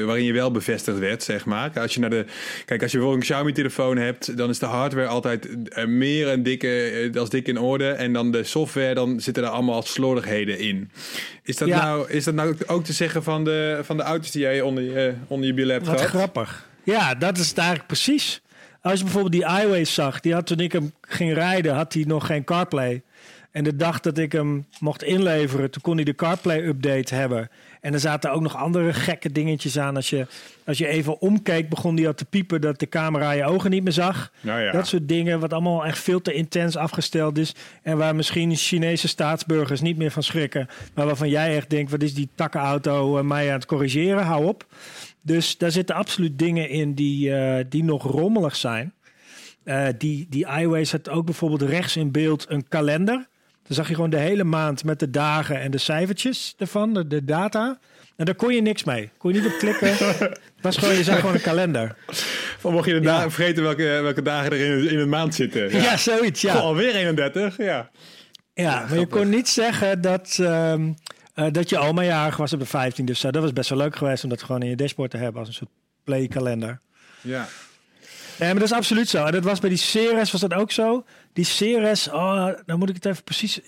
waarin 0.05 0.23
je 0.23 0.33
wel 0.33 0.51
bevestigd 0.51 0.97
werd, 0.99 1.23
zeg 1.23 1.45
maar? 1.45 1.79
Als 1.79 1.93
je 1.93 1.99
naar 1.99 2.09
de, 2.09 2.25
kijk, 2.65 2.81
als 2.81 2.91
je 2.91 2.97
bijvoorbeeld 2.97 3.29
een 3.29 3.35
Xiaomi-telefoon 3.35 3.97
hebt, 3.97 4.37
dan 4.37 4.49
is 4.49 4.59
de 4.59 4.65
hardware 4.65 5.07
altijd 5.07 5.47
meer 5.87 6.27
en 6.27 6.43
dikke, 6.43 7.11
als 7.17 7.29
dik 7.29 7.47
in 7.47 7.59
orde. 7.59 7.89
En 7.89 8.13
dan 8.13 8.31
de 8.31 8.43
software, 8.43 8.93
dan 8.93 9.19
zitten 9.19 9.43
er 9.43 9.49
allemaal 9.49 9.81
slordigheden 9.81 10.59
in. 10.59 10.91
Is 11.43 11.57
dat, 11.57 11.67
Ja. 11.67 11.83
nou, 11.83 12.09
is 12.09 12.23
dat 12.23 12.33
nou 12.33 12.55
ook 12.67 12.83
te 12.83 12.93
zeggen 12.93 13.23
van 13.23 13.43
de, 13.43 13.79
van 13.83 13.97
de 13.97 14.03
auto's 14.03 14.31
die 14.31 14.41
jij 14.41 14.61
onder 14.61 14.83
je, 14.83 15.13
onder 15.27 15.47
je 15.47 15.53
billen 15.53 15.73
hebt 15.73 15.87
Wat 15.87 15.95
gehad? 15.95 16.09
grappig. 16.15 16.67
Ja, 16.83 17.15
dat 17.15 17.37
is 17.37 17.47
het 17.49 17.57
eigenlijk 17.57 17.87
precies. 17.87 18.41
Als 18.85 18.97
je 18.97 19.03
bijvoorbeeld 19.03 19.33
die 19.33 19.63
iWays 19.63 19.93
zag, 19.93 20.19
die 20.19 20.33
had 20.33 20.47
toen 20.47 20.59
ik 20.59 20.71
hem 20.71 20.93
ging 21.01 21.33
rijden, 21.33 21.75
had 21.75 21.93
hij 21.93 22.03
nog 22.07 22.25
geen 22.25 22.43
CarPlay. 22.43 23.01
En 23.51 23.63
de 23.63 23.75
dag 23.75 23.99
dat 23.99 24.17
ik 24.17 24.31
hem 24.31 24.65
mocht 24.79 25.03
inleveren, 25.03 25.71
toen 25.71 25.81
kon 25.81 25.95
hij 25.95 26.03
de 26.03 26.15
CarPlay-update 26.15 27.15
hebben. 27.15 27.49
En 27.81 27.93
er 27.93 27.99
zaten 27.99 28.31
ook 28.31 28.41
nog 28.41 28.55
andere 28.55 28.93
gekke 28.93 29.31
dingetjes 29.31 29.79
aan. 29.79 29.95
Als 29.95 30.09
je, 30.09 30.27
als 30.65 30.77
je 30.77 30.87
even 30.87 31.21
omkeek, 31.21 31.69
begon 31.69 31.95
die 31.95 32.07
al 32.07 32.13
te 32.13 32.25
piepen 32.25 32.61
dat 32.61 32.79
de 32.79 32.89
camera 32.89 33.31
je 33.31 33.45
ogen 33.45 33.69
niet 33.69 33.83
meer 33.83 33.93
zag. 33.93 34.31
Nou 34.41 34.61
ja. 34.61 34.71
Dat 34.71 34.87
soort 34.87 35.07
dingen, 35.07 35.39
wat 35.39 35.53
allemaal 35.53 35.85
echt 35.85 35.99
veel 35.99 36.21
te 36.21 36.33
intens 36.33 36.75
afgesteld 36.75 37.37
is. 37.37 37.55
En 37.81 37.97
waar 37.97 38.15
misschien 38.15 38.55
Chinese 38.55 39.07
staatsburgers 39.07 39.81
niet 39.81 39.97
meer 39.97 40.11
van 40.11 40.23
schrikken. 40.23 40.67
Maar 40.93 41.05
waarvan 41.05 41.29
jij 41.29 41.55
echt 41.55 41.69
denkt, 41.69 41.91
wat 41.91 42.03
is 42.03 42.13
die 42.13 42.29
takkenauto 42.35 43.17
eh, 43.17 43.23
mij 43.23 43.47
aan 43.47 43.55
het 43.55 43.65
corrigeren? 43.65 44.23
Hou 44.23 44.45
op. 44.45 44.65
Dus 45.25 45.57
daar 45.57 45.71
zitten 45.71 45.95
absoluut 45.95 46.39
dingen 46.39 46.69
in 46.69 46.93
die, 46.93 47.33
eh, 47.35 47.65
die 47.69 47.83
nog 47.83 48.03
rommelig 48.03 48.55
zijn. 48.55 48.93
Eh, 49.63 49.87
die, 49.97 50.27
die 50.29 50.45
iWays 50.47 50.91
had 50.91 51.09
ook 51.09 51.25
bijvoorbeeld 51.25 51.61
rechts 51.61 51.95
in 51.95 52.11
beeld 52.11 52.45
een 52.49 52.67
kalender. 52.67 53.27
Dan 53.67 53.75
zag 53.75 53.87
je 53.87 53.95
gewoon 53.95 54.09
de 54.09 54.17
hele 54.17 54.43
maand 54.43 54.83
met 54.83 54.99
de 54.99 55.09
dagen 55.09 55.59
en 55.61 55.71
de 55.71 55.77
cijfertjes 55.77 56.55
ervan, 56.57 56.93
de, 56.93 57.07
de 57.07 57.23
data. 57.25 57.79
En 58.15 58.25
daar 58.25 58.35
kon 58.35 58.53
je 58.55 58.61
niks 58.61 58.83
mee. 58.83 59.09
Kon 59.17 59.33
je 59.33 59.39
niet 59.41 59.51
op 59.53 59.57
klikken. 59.57 59.87
Het 59.97 60.39
was 60.61 60.77
gewoon, 60.77 60.95
je 60.95 61.03
zag 61.03 61.19
gewoon 61.19 61.35
een 61.35 61.41
kalender. 61.41 61.95
Van 62.59 62.71
mocht 62.73 62.85
je 62.85 62.93
de 62.93 62.99
Ja. 62.99 63.05
dagen 63.05 63.31
vergeten 63.31 63.63
welke, 63.63 63.83
welke 63.83 64.21
dagen 64.21 64.51
er 64.51 64.59
in, 64.59 64.89
in 64.89 64.99
een 64.99 65.09
maand 65.09 65.35
zitten? 65.35 65.71
Ja, 65.71 65.97
zoiets, 65.97 66.41
ja. 66.41 66.53
Goh, 66.53 66.61
alweer 66.61 66.95
31, 66.95 67.57
ja. 67.57 67.89
Ja, 68.53 68.85
maar 68.89 68.99
je 68.99 69.05
kon 69.07 69.29
niet 69.29 69.47
zeggen 69.47 70.01
dat, 70.01 70.37
ehm, 70.41 70.91
eh, 71.35 71.45
dat 71.51 71.69
je 71.69 71.77
oma 71.77 72.03
jarig 72.03 72.37
was 72.37 72.53
op 72.53 72.59
de 72.59 72.67
15e 72.67 73.09
of 73.09 73.17
zo. 73.17 73.31
Dat 73.31 73.41
was 73.41 73.53
best 73.53 73.69
wel 73.69 73.77
leuk 73.77 73.95
geweest 73.95 74.23
om 74.23 74.29
dat 74.29 74.43
gewoon 74.43 74.61
in 74.61 74.69
je 74.69 74.75
dashboard 74.75 75.11
te 75.11 75.17
hebben 75.17 75.39
als 75.39 75.47
een 75.47 75.53
soort 75.53 75.71
playkalender. 76.03 76.79
Ja. 77.21 77.47
Nee, 78.39 78.49
maar 78.49 78.59
dat 78.59 78.69
is 78.69 78.77
absoluut 78.77 79.09
zo. 79.09 79.25
En 79.25 79.31
dat 79.31 79.43
was 79.43 79.59
bij 79.59 79.69
die 79.69 79.77
Ceres 79.77 80.31
was 80.31 80.41
dat 80.41 80.53
ook 80.53 80.71
zo. 80.71 81.05
Die 81.33 81.45
Ceres, 81.45 82.07
oh, 82.07 82.49
dan 82.65 82.79
moet 82.79 82.89
ik 82.89 82.95
het 82.95 83.05
even 83.05 83.23
precies... 83.23 83.59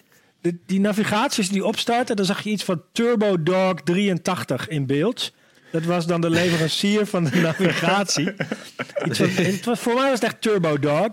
De, 0.41 0.57
die 0.65 0.79
navigaties 0.79 1.49
die 1.49 1.65
opstarten, 1.65 2.15
dan 2.15 2.25
zag 2.25 2.41
je 2.41 2.49
iets 2.49 2.63
van 2.63 2.81
Turbo 2.91 3.43
Dog 3.43 3.81
83 3.83 4.67
in 4.67 4.85
beeld. 4.85 5.33
Dat 5.71 5.83
was 5.83 6.05
dan 6.05 6.21
de 6.21 6.29
leverancier 6.29 7.05
van 7.05 7.23
de 7.23 7.35
navigatie. 7.47 8.33
Iets 9.05 9.17
van, 9.17 9.29
het 9.29 9.65
was, 9.65 9.79
voor 9.79 9.93
mij 9.93 10.03
was 10.03 10.19
het 10.19 10.23
echt 10.23 10.41
Turbo 10.41 10.79
Dog. 10.79 11.09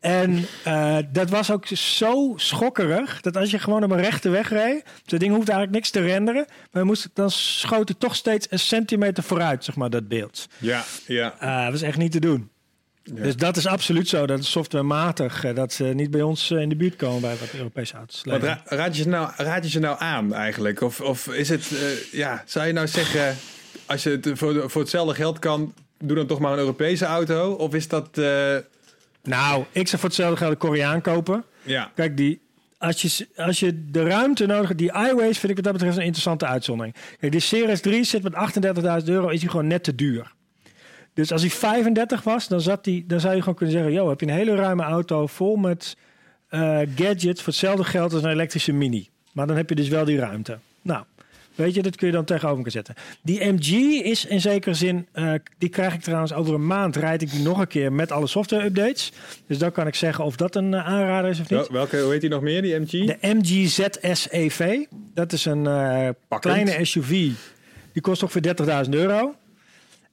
En 0.00 0.44
eh, 0.64 0.96
dat 1.12 1.30
was 1.30 1.50
ook 1.50 1.66
zo 1.66 2.32
schokkerig 2.36 3.20
dat 3.20 3.36
als 3.36 3.50
je 3.50 3.58
gewoon 3.58 3.84
op 3.84 3.90
een 3.90 4.00
rechte 4.00 4.28
weg 4.28 4.48
reed, 4.48 4.82
dat 5.04 5.20
ding 5.20 5.34
hoeft 5.34 5.48
eigenlijk 5.48 5.78
niks 5.78 5.90
te 5.90 6.00
renderen, 6.00 6.44
maar 6.72 6.82
je 6.82 6.88
moest, 6.88 7.08
dan 7.14 7.30
schoot 7.30 7.88
het 7.88 8.00
toch 8.00 8.14
steeds 8.16 8.46
een 8.50 8.58
centimeter 8.58 9.22
vooruit, 9.22 9.64
zeg 9.64 9.76
maar, 9.76 9.90
dat 9.90 10.08
beeld. 10.08 10.46
Ja, 10.58 10.84
ja. 11.06 11.34
Ah, 11.38 11.62
dat 11.62 11.72
was 11.72 11.82
echt 11.82 11.96
niet 11.98 12.12
te 12.12 12.20
doen. 12.20 12.50
Dus 13.12 13.36
dat 13.36 13.56
is 13.56 13.66
absoluut 13.66 14.08
zo. 14.08 14.26
Dat 14.26 14.38
is 14.38 14.50
softwarematig. 14.50 15.44
eh, 15.44 15.54
Dat 15.54 15.72
ze 15.72 15.84
niet 15.84 16.10
bij 16.10 16.22
ons 16.22 16.50
in 16.50 16.68
de 16.68 16.76
buurt 16.76 16.96
komen 16.96 17.20
bij 17.20 17.36
wat 17.40 17.48
Europese 17.54 17.94
auto's. 17.96 18.22
Wat 18.24 18.32
leveren. 18.34 18.60
ra- 18.64 18.76
raad, 18.76 18.96
je 18.96 19.02
ze 19.02 19.08
nou, 19.08 19.30
raad 19.36 19.64
je 19.64 19.70
ze 19.70 19.78
nou 19.78 19.96
aan 20.00 20.34
eigenlijk? 20.34 20.80
Of, 20.80 21.00
of 21.00 21.26
is 21.28 21.48
het, 21.48 21.70
ja, 22.12 22.42
zou 22.46 22.66
je 22.66 22.72
nou 22.72 22.88
zeggen, 22.88 23.36
als 23.86 24.02
je 24.02 24.10
het 24.10 24.30
voor, 24.34 24.70
voor 24.70 24.80
hetzelfde 24.80 25.14
geld 25.14 25.38
kan, 25.38 25.74
doe 25.98 26.16
dan 26.16 26.26
toch 26.26 26.38
maar 26.38 26.52
een 26.52 26.58
Europese 26.58 27.04
auto? 27.04 27.52
Of 27.52 27.74
is 27.74 27.88
dat, 27.88 28.18
Nou, 29.22 29.64
ik 29.72 29.88
zou 29.88 30.00
voor 30.00 30.08
hetzelfde 30.08 30.36
geld 30.36 30.50
een 30.50 30.58
Koreaan 30.58 31.00
kopen. 31.00 31.44
Ja. 31.62 31.90
Kijk, 31.94 32.16
die, 32.16 32.40
als, 32.78 33.02
je, 33.02 33.28
als 33.36 33.60
je 33.60 33.90
de 33.90 34.02
ruimte 34.02 34.46
nodig 34.46 34.68
hebt, 34.68 34.78
die 34.78 34.92
iWays 34.92 35.38
vind 35.38 35.50
ik 35.50 35.54
wat 35.54 35.64
dat 35.64 35.72
betreft 35.72 35.96
een 35.96 36.02
interessante 36.02 36.46
uitzondering. 36.46 36.94
Kijk, 37.18 37.32
die 37.32 37.40
Series 37.40 37.80
3 37.80 38.04
zit 38.04 38.22
met 38.22 38.34
38.000 39.02 39.08
euro, 39.08 39.28
is 39.28 39.40
die 39.40 39.48
gewoon 39.48 39.66
net 39.66 39.84
te 39.84 39.94
duur. 39.94 40.32
Dus 41.14 41.32
als 41.32 41.40
hij 41.40 41.50
35 41.50 42.22
was, 42.22 42.48
dan, 42.48 42.60
zat 42.60 42.84
die, 42.84 43.06
dan 43.06 43.20
zou 43.20 43.34
je 43.34 43.40
gewoon 43.40 43.54
kunnen 43.54 43.74
zeggen: 43.74 43.92
Yo, 43.92 44.08
heb 44.08 44.20
je 44.20 44.26
een 44.26 44.32
hele 44.32 44.54
ruime 44.54 44.82
auto 44.82 45.26
vol 45.26 45.56
met 45.56 45.96
eh, 46.48 46.78
gadgets 46.94 47.42
voor 47.42 47.52
hetzelfde 47.52 47.84
geld 47.84 48.12
als 48.12 48.22
een 48.22 48.30
elektrische 48.30 48.72
Mini. 48.72 49.08
Maar 49.32 49.46
dan 49.46 49.56
heb 49.56 49.68
je 49.68 49.74
dus 49.74 49.88
wel 49.88 50.04
die 50.04 50.18
ruimte. 50.18 50.58
Nou, 50.82 51.04
weet 51.54 51.74
je, 51.74 51.82
dat 51.82 51.96
kun 51.96 52.06
je 52.06 52.12
dan 52.12 52.24
tegenover 52.24 52.56
elkaar 52.56 52.72
zetten. 52.72 52.94
Die 53.22 53.44
MG 53.44 53.68
is 54.04 54.26
in 54.26 54.40
zekere 54.40 54.74
zin, 54.74 55.06
eh, 55.12 55.32
die 55.58 55.68
krijg 55.68 55.94
ik 55.94 56.00
trouwens 56.00 56.32
over 56.32 56.54
een 56.54 56.66
maand, 56.66 56.96
rijd 56.96 57.22
ik 57.22 57.30
die 57.30 57.42
nog 57.42 57.58
een 57.60 57.66
keer 57.66 57.92
met 57.92 58.12
alle 58.12 58.26
software 58.26 58.64
updates. 58.64 59.12
Dus 59.46 59.58
dan 59.58 59.72
kan 59.72 59.86
ik 59.86 59.94
zeggen 59.94 60.24
of 60.24 60.36
dat 60.36 60.54
een 60.54 60.74
eh, 60.74 60.86
aanrader 60.86 61.30
is 61.30 61.40
of 61.40 61.50
niet. 61.50 61.58
Wel- 61.58 61.72
welke, 61.72 62.00
hoe 62.00 62.12
heet 62.12 62.20
die 62.20 62.30
nog 62.30 62.42
meer, 62.42 62.62
die 62.62 62.78
MG? 62.78 62.90
De 62.90 63.16
MG 63.20 63.68
ZS 63.68 64.28
EV. 64.30 64.84
Dat 65.14 65.32
is 65.32 65.44
een 65.44 65.66
eh, 65.66 66.08
kleine 66.40 66.84
SUV. 66.84 67.08
Die 67.92 68.02
kost 68.02 68.22
ongeveer 68.22 68.42
30.000 68.84 68.90
euro. 68.94 69.34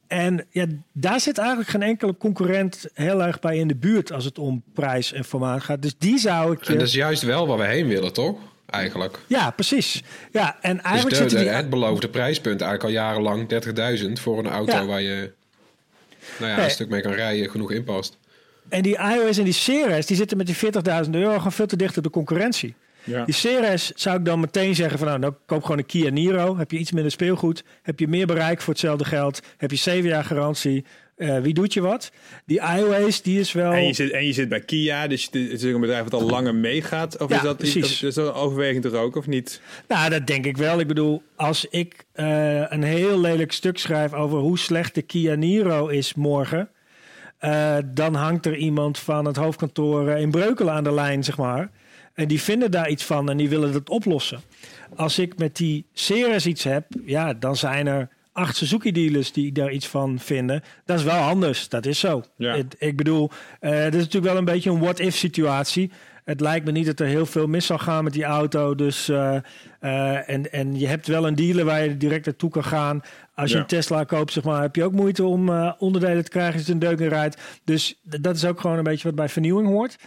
En 0.08 0.46
ja, 0.50 0.66
daar 0.92 1.20
zit 1.20 1.38
eigenlijk 1.38 1.70
geen 1.70 1.82
enkele 1.82 2.18
concurrent 2.18 2.88
heel 2.94 3.24
erg 3.24 3.40
bij 3.40 3.58
in 3.58 3.68
de 3.68 3.76
buurt 3.76 4.12
als 4.12 4.26
het 4.26 4.40
om 4.40 4.64
prijs 4.74 5.14
en 5.14 5.24
formaat 5.26 5.64
gaat. 5.64 5.82
Dus 5.82 5.98
die 5.98 6.18
zou 6.18 6.54
ik 6.54 6.64
je... 6.64 6.72
En 6.72 6.78
dat 6.80 6.88
is 6.88 6.94
juist 6.94 7.22
wel 7.22 7.48
waar 7.48 7.58
we 7.58 7.66
heen 7.66 7.88
willen, 7.88 8.14
toch? 8.14 8.38
Eigenlijk. 8.70 9.20
Ja, 9.28 9.50
precies. 9.52 10.04
Ja, 10.32 10.58
en 10.62 10.76
Dus 10.76 10.84
eigenlijk 10.86 11.16
de, 11.16 11.22
zitten 11.22 11.38
de- 11.38 11.44
die... 11.44 11.54
het 11.54 11.70
beloofde 11.70 12.10
prijspunt 12.10 12.62
eigenlijk 12.62 12.84
al 12.98 13.04
jarenlang 13.04 13.50
30.000 14.08 14.12
voor 14.22 14.40
een 14.40 14.48
auto 14.48 14.74
Ja. 14.74 14.86
waar 14.86 15.02
je 15.02 15.32
nou 16.40 16.50
ja, 16.52 16.56
Nee. 16.56 16.66
een 16.66 16.72
stuk 16.72 16.90
mee 16.90 17.02
kan 17.02 17.12
rijden, 17.12 17.50
genoeg 17.50 17.72
inpast. 17.72 18.18
En 18.70 18.82
die 18.82 18.98
iOS 18.98 19.38
en 19.38 19.44
die 19.44 19.54
Series, 19.54 20.06
die 20.06 20.16
zitten 20.18 20.38
met 20.38 20.46
die 20.46 20.56
40.000 20.56 21.10
euro 21.12 21.38
gewoon 21.38 21.52
veel 21.52 21.66
te 21.68 21.76
dicht 21.76 21.98
op 21.98 22.04
de 22.04 22.10
concurrentie. 22.10 22.76
Ja. 23.04 23.26
Die 23.26 23.34
Series 23.34 23.92
zou 23.96 24.18
ik 24.18 24.26
dan 24.26 24.40
meteen 24.40 24.76
zeggen 24.76 24.98
van 24.98 25.08
nou, 25.08 25.20
nou 25.20 25.34
koop 25.46 25.62
gewoon 25.62 25.78
een 25.78 25.86
Kia 25.86 26.10
Niro. 26.10 26.58
Heb 26.58 26.72
je 26.72 26.78
iets 26.78 26.92
minder 26.92 27.12
speelgoed, 27.12 27.64
heb 27.82 28.00
je 28.00 28.08
meer 28.08 28.28
bereik 28.28 28.62
voor 28.62 28.74
hetzelfde 28.74 29.06
geld, 29.06 29.42
heb 29.58 29.72
je 29.72 29.78
zeven 29.78 30.10
jaar 30.10 30.24
garantie. 30.24 30.86
Eh, 31.18 31.40
wie 31.40 31.54
doet 31.54 31.74
je 31.74 31.82
wat? 31.82 32.12
Die 32.46 32.62
iOS, 32.62 33.22
die 33.22 33.40
is 33.40 33.52
wel... 33.52 33.72
En 33.72 33.86
je, 33.86 33.94
zit, 33.94 34.12
en 34.12 34.26
je 34.26 34.34
zit 34.34 34.50
bij 34.50 34.60
Kia, 34.60 35.08
dus 35.08 35.24
het 35.24 35.36
is 35.36 35.64
een 35.64 35.80
bedrijf 35.80 36.04
dat 36.08 36.22
al 36.22 36.28
langer 36.28 36.56
meegaat. 36.56 37.18
Of 37.18 37.30
Ja, 37.30 37.36
is 37.36 37.42
dat, 37.42 37.58
precies. 37.58 38.04
is 38.04 38.14
dat 38.14 38.28
een 38.28 38.34
overweging 38.34 38.84
toch 38.84 38.94
ook, 38.94 39.16
of 39.16 39.28
niet? 39.28 39.62
Nou, 39.88 40.10
dat 40.10 40.28
denk 40.28 40.46
ik 40.46 40.58
wel. 40.58 40.80
Ik 40.80 40.88
bedoel, 40.88 41.24
als 41.36 41.66
ik 41.66 42.06
eh, 42.12 42.72
een 42.72 42.84
heel 42.84 43.20
lelijk 43.20 43.52
stuk 43.52 43.78
schrijf 43.78 44.14
over 44.14 44.40
hoe 44.40 44.58
slecht 44.58 44.96
de 44.96 45.02
Kia 45.02 45.36
Niro 45.36 45.88
is 45.88 46.14
morgen, 46.14 46.70
eh, 47.38 47.78
dan 47.86 48.14
hangt 48.14 48.46
er 48.46 48.56
iemand 48.56 49.00
van 49.00 49.26
het 49.26 49.36
hoofdkantoor 49.36 50.10
in 50.10 50.32
Breukelen 50.32 50.74
aan 50.74 50.84
de 50.84 50.94
lijn, 50.94 51.24
zeg 51.24 51.38
maar. 51.38 51.70
En 52.14 52.28
die 52.28 52.42
vinden 52.42 52.72
daar 52.72 52.90
iets 52.90 53.04
van 53.04 53.30
en 53.30 53.38
die 53.38 53.50
willen 53.50 53.74
dat 53.74 53.90
oplossen. 53.90 54.42
Als 54.96 55.20
ik 55.20 55.38
met 55.38 55.56
die 55.56 55.86
Ceres 55.94 56.46
iets 56.46 56.64
heb, 56.64 56.86
ja, 57.06 57.34
dan 57.34 57.56
zijn 57.56 57.88
er 57.88 58.10
acht 58.38 58.56
Suzuki-dealers 58.56 59.32
die 59.32 59.52
daar 59.52 59.72
iets 59.72 59.88
van 59.88 60.20
vinden. 60.20 60.62
Dat 60.86 60.98
is 61.00 61.04
wel 61.04 61.22
anders, 61.22 61.70
dat 61.70 61.86
is 61.86 62.00
zo. 62.00 62.24
Ja. 62.36 62.64
Ik 62.78 62.98
bedoel, 62.98 63.32
het 63.60 63.94
is 63.96 64.00
natuurlijk 64.04 64.26
wel 64.34 64.38
een 64.38 64.46
beetje 64.46 64.70
een 64.70 64.80
what-if 64.80 65.16
situatie. 65.16 65.92
Het 66.24 66.40
lijkt 66.40 66.66
me 66.66 66.72
niet 66.72 66.86
dat 66.86 67.00
er 67.00 67.06
heel 67.08 67.26
veel 67.26 67.48
mis 67.48 67.66
zal 67.66 67.78
gaan 67.78 68.04
met 68.04 68.14
die 68.14 68.24
auto. 68.24 68.76
Dus, 68.76 69.10
eh, 69.10 69.36
eh, 69.80 70.30
en, 70.30 70.52
en 70.52 70.80
je 70.80 70.88
hebt 70.88 71.08
wel 71.08 71.28
een 71.28 71.36
dealer 71.36 71.66
waar 71.66 71.84
je 71.84 71.98
direct 71.98 72.26
naartoe 72.26 72.50
kan 72.50 72.64
gaan. 72.64 73.02
Als 73.36 73.50
je 73.50 73.56
Ja. 73.56 73.62
een 73.62 73.68
Tesla 73.68 74.04
koopt, 74.04 74.34
zeg 74.34 74.44
maar, 74.44 74.62
heb 74.62 74.76
je 74.76 74.84
ook 74.84 74.92
moeite 74.92 75.26
om 75.26 75.50
onderdelen 75.78 76.24
te 76.24 76.30
krijgen 76.30 76.54
als 76.58 76.66
je 76.66 76.72
een 76.72 76.80
deuk 76.80 77.00
in 77.00 77.08
rijdt. 77.08 77.42
Dus 77.64 78.00
dat 78.04 78.36
is 78.36 78.46
ook 78.46 78.60
gewoon 78.60 78.78
een 78.78 78.84
beetje 78.84 79.08
wat 79.08 79.16
bij 79.16 79.30
vernieuwing 79.30 79.68
hoort. 79.68 79.98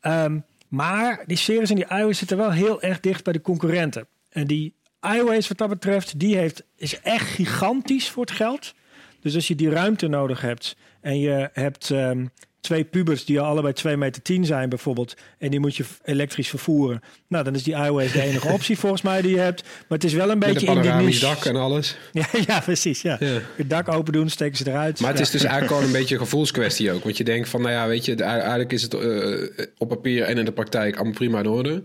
Ehm, 0.00 0.38
maar 0.68 1.22
die 1.26 1.36
Series 1.36 1.70
en 1.70 1.76
die 1.76 1.88
iOS 1.88 2.18
zitten 2.18 2.36
wel 2.36 2.50
heel 2.50 2.82
erg 2.82 3.00
dicht 3.00 3.24
bij 3.24 3.32
de 3.32 3.40
concurrenten. 3.40 4.06
En 4.30 4.46
die 4.46 4.74
iOS 5.14 5.48
wat 5.48 5.58
dat 5.58 5.68
betreft, 5.68 6.18
die 6.18 6.36
heeft, 6.36 6.62
is 6.76 7.00
echt 7.00 7.28
gigantisch 7.28 8.08
voor 8.10 8.24
het 8.24 8.34
geld. 8.34 8.74
Dus 9.20 9.34
als 9.34 9.48
je 9.48 9.54
die 9.54 9.70
ruimte 9.70 10.06
nodig 10.08 10.40
hebt 10.40 10.76
en 11.00 11.18
je 11.18 11.50
hebt 11.52 11.90
ehm, 11.90 12.26
twee 12.60 12.84
pubers 12.84 13.24
die 13.24 13.40
al 13.40 13.46
allebei 13.46 13.72
2 13.74 13.96
meter 13.96 14.22
10 14.22 14.44
zijn 14.44 14.68
bijvoorbeeld, 14.68 15.14
en 15.38 15.50
die 15.50 15.60
moet 15.60 15.76
je 15.76 15.84
elektrisch 16.04 16.48
vervoeren, 16.48 17.00
nou 17.28 17.44
dan 17.44 17.54
is 17.54 17.62
die 17.62 17.74
iOS 17.74 18.12
de 18.12 18.20
enige 18.28 18.48
optie 18.48 18.78
volgens 18.78 19.02
mij 19.02 19.22
die 19.22 19.30
je 19.30 19.38
hebt. 19.38 19.62
Maar 19.62 19.98
het 19.98 20.04
is 20.04 20.12
wel 20.12 20.30
een 20.30 20.38
Met 20.38 20.48
een 20.48 20.54
beetje 20.54 20.66
in 20.66 21.06
die 21.06 21.18
dak 21.20 21.44
en 21.44 21.56
alles. 21.56 21.96
Ja, 22.12 22.26
ja, 22.46 22.60
precies. 22.60 23.02
Ja. 23.02 23.16
Ja. 23.20 23.38
Het 23.56 23.70
dak 23.70 23.88
open 23.88 24.12
doen, 24.12 24.28
steken 24.28 24.56
ze 24.56 24.68
eruit. 24.68 25.00
Maar 25.00 25.08
het 25.10 25.18
Ja. 25.18 25.24
is 25.24 25.30
dus 25.30 25.42
eigenlijk 25.42 25.72
gewoon 25.72 25.86
een 25.86 25.98
beetje 26.00 26.14
een 26.14 26.20
gevoelskwestie 26.20 26.92
ook. 26.92 27.04
Want 27.04 27.16
je 27.16 27.24
denkt 27.24 27.48
van, 27.48 27.60
nou 27.62 27.72
ja, 27.72 27.86
weet 27.86 28.04
je, 28.04 28.14
eigenlijk 28.14 28.72
is 28.72 28.82
het 28.82 28.94
eh, 28.94 29.66
op 29.78 29.88
papier 29.88 30.22
en 30.24 30.38
in 30.38 30.44
de 30.44 30.52
praktijk 30.52 30.94
allemaal 30.94 31.12
prima 31.12 31.38
in 31.38 31.46
orde. 31.46 31.82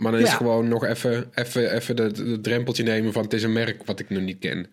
Maar 0.00 0.12
dan 0.12 0.20
is 0.20 0.28
Ja. 0.30 0.34
gewoon 0.36 0.68
nog 0.68 0.84
even, 0.84 1.30
even, 1.34 1.74
even 1.74 1.96
de, 1.96 2.12
de 2.12 2.40
drempeltje 2.40 2.82
nemen 2.82 3.12
van 3.12 3.22
het 3.22 3.32
is 3.32 3.42
een 3.42 3.52
merk 3.52 3.82
wat 3.84 4.00
ik 4.00 4.10
nog 4.10 4.22
niet 4.22 4.38
ken. 4.38 4.66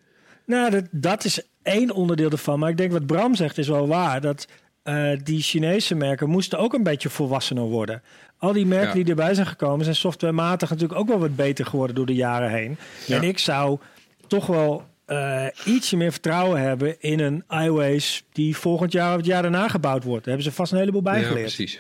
Nou, 0.46 0.72
dat, 0.72 0.84
dat 0.92 1.24
is 1.26 1.42
één 1.64 1.92
onderdeel 1.92 2.30
ervan. 2.30 2.60
Maar 2.60 2.70
ik 2.70 2.78
denk 2.78 2.92
wat 2.92 3.06
Bram 3.06 3.36
zegt 3.36 3.58
is 3.58 3.68
wel 3.68 3.88
waar. 3.88 4.22
Dat 4.22 4.48
eh, 4.84 5.12
die 5.24 5.42
Chinese 5.42 5.96
merken 5.96 6.30
moesten 6.30 6.60
ook 6.60 6.74
een 6.74 6.84
beetje 6.84 7.10
volwassener 7.10 7.64
worden. 7.64 8.02
Al 8.38 8.54
die 8.54 8.66
merken 8.66 8.88
Ja. 8.88 8.94
die 9.04 9.06
erbij 9.06 9.34
zijn 9.34 9.48
gekomen... 9.48 9.84
zijn 9.84 9.96
softwarematig 9.98 10.70
natuurlijk 10.70 11.00
ook 11.00 11.08
wel 11.08 11.20
wat 11.20 11.36
beter 11.36 11.66
geworden 11.66 11.96
door 11.96 12.06
de 12.06 12.16
jaren 12.16 12.50
heen. 12.52 12.78
Ja. 13.06 13.16
En 13.18 13.24
ik 13.24 13.38
zou 13.38 13.80
toch 14.28 14.46
wel 14.46 14.84
eh, 15.06 15.46
ietsje 15.66 15.98
meer 15.98 16.12
vertrouwen 16.12 16.62
hebben 16.62 16.96
in 17.00 17.20
een 17.20 17.44
iOS... 17.50 18.24
die 18.32 18.58
volgend 18.58 18.92
jaar 18.92 19.12
of 19.12 19.18
het 19.18 19.26
jaar 19.26 19.42
daarna 19.42 19.68
gebouwd 19.68 20.04
wordt. 20.04 20.26
Daar 20.26 20.34
hebben 20.34 20.52
ze 20.52 20.58
vast 20.58 20.72
een 20.72 20.78
heleboel 20.78 21.04
Ja, 21.04 21.12
bijgeleerd. 21.12 21.56
precies. 21.56 21.80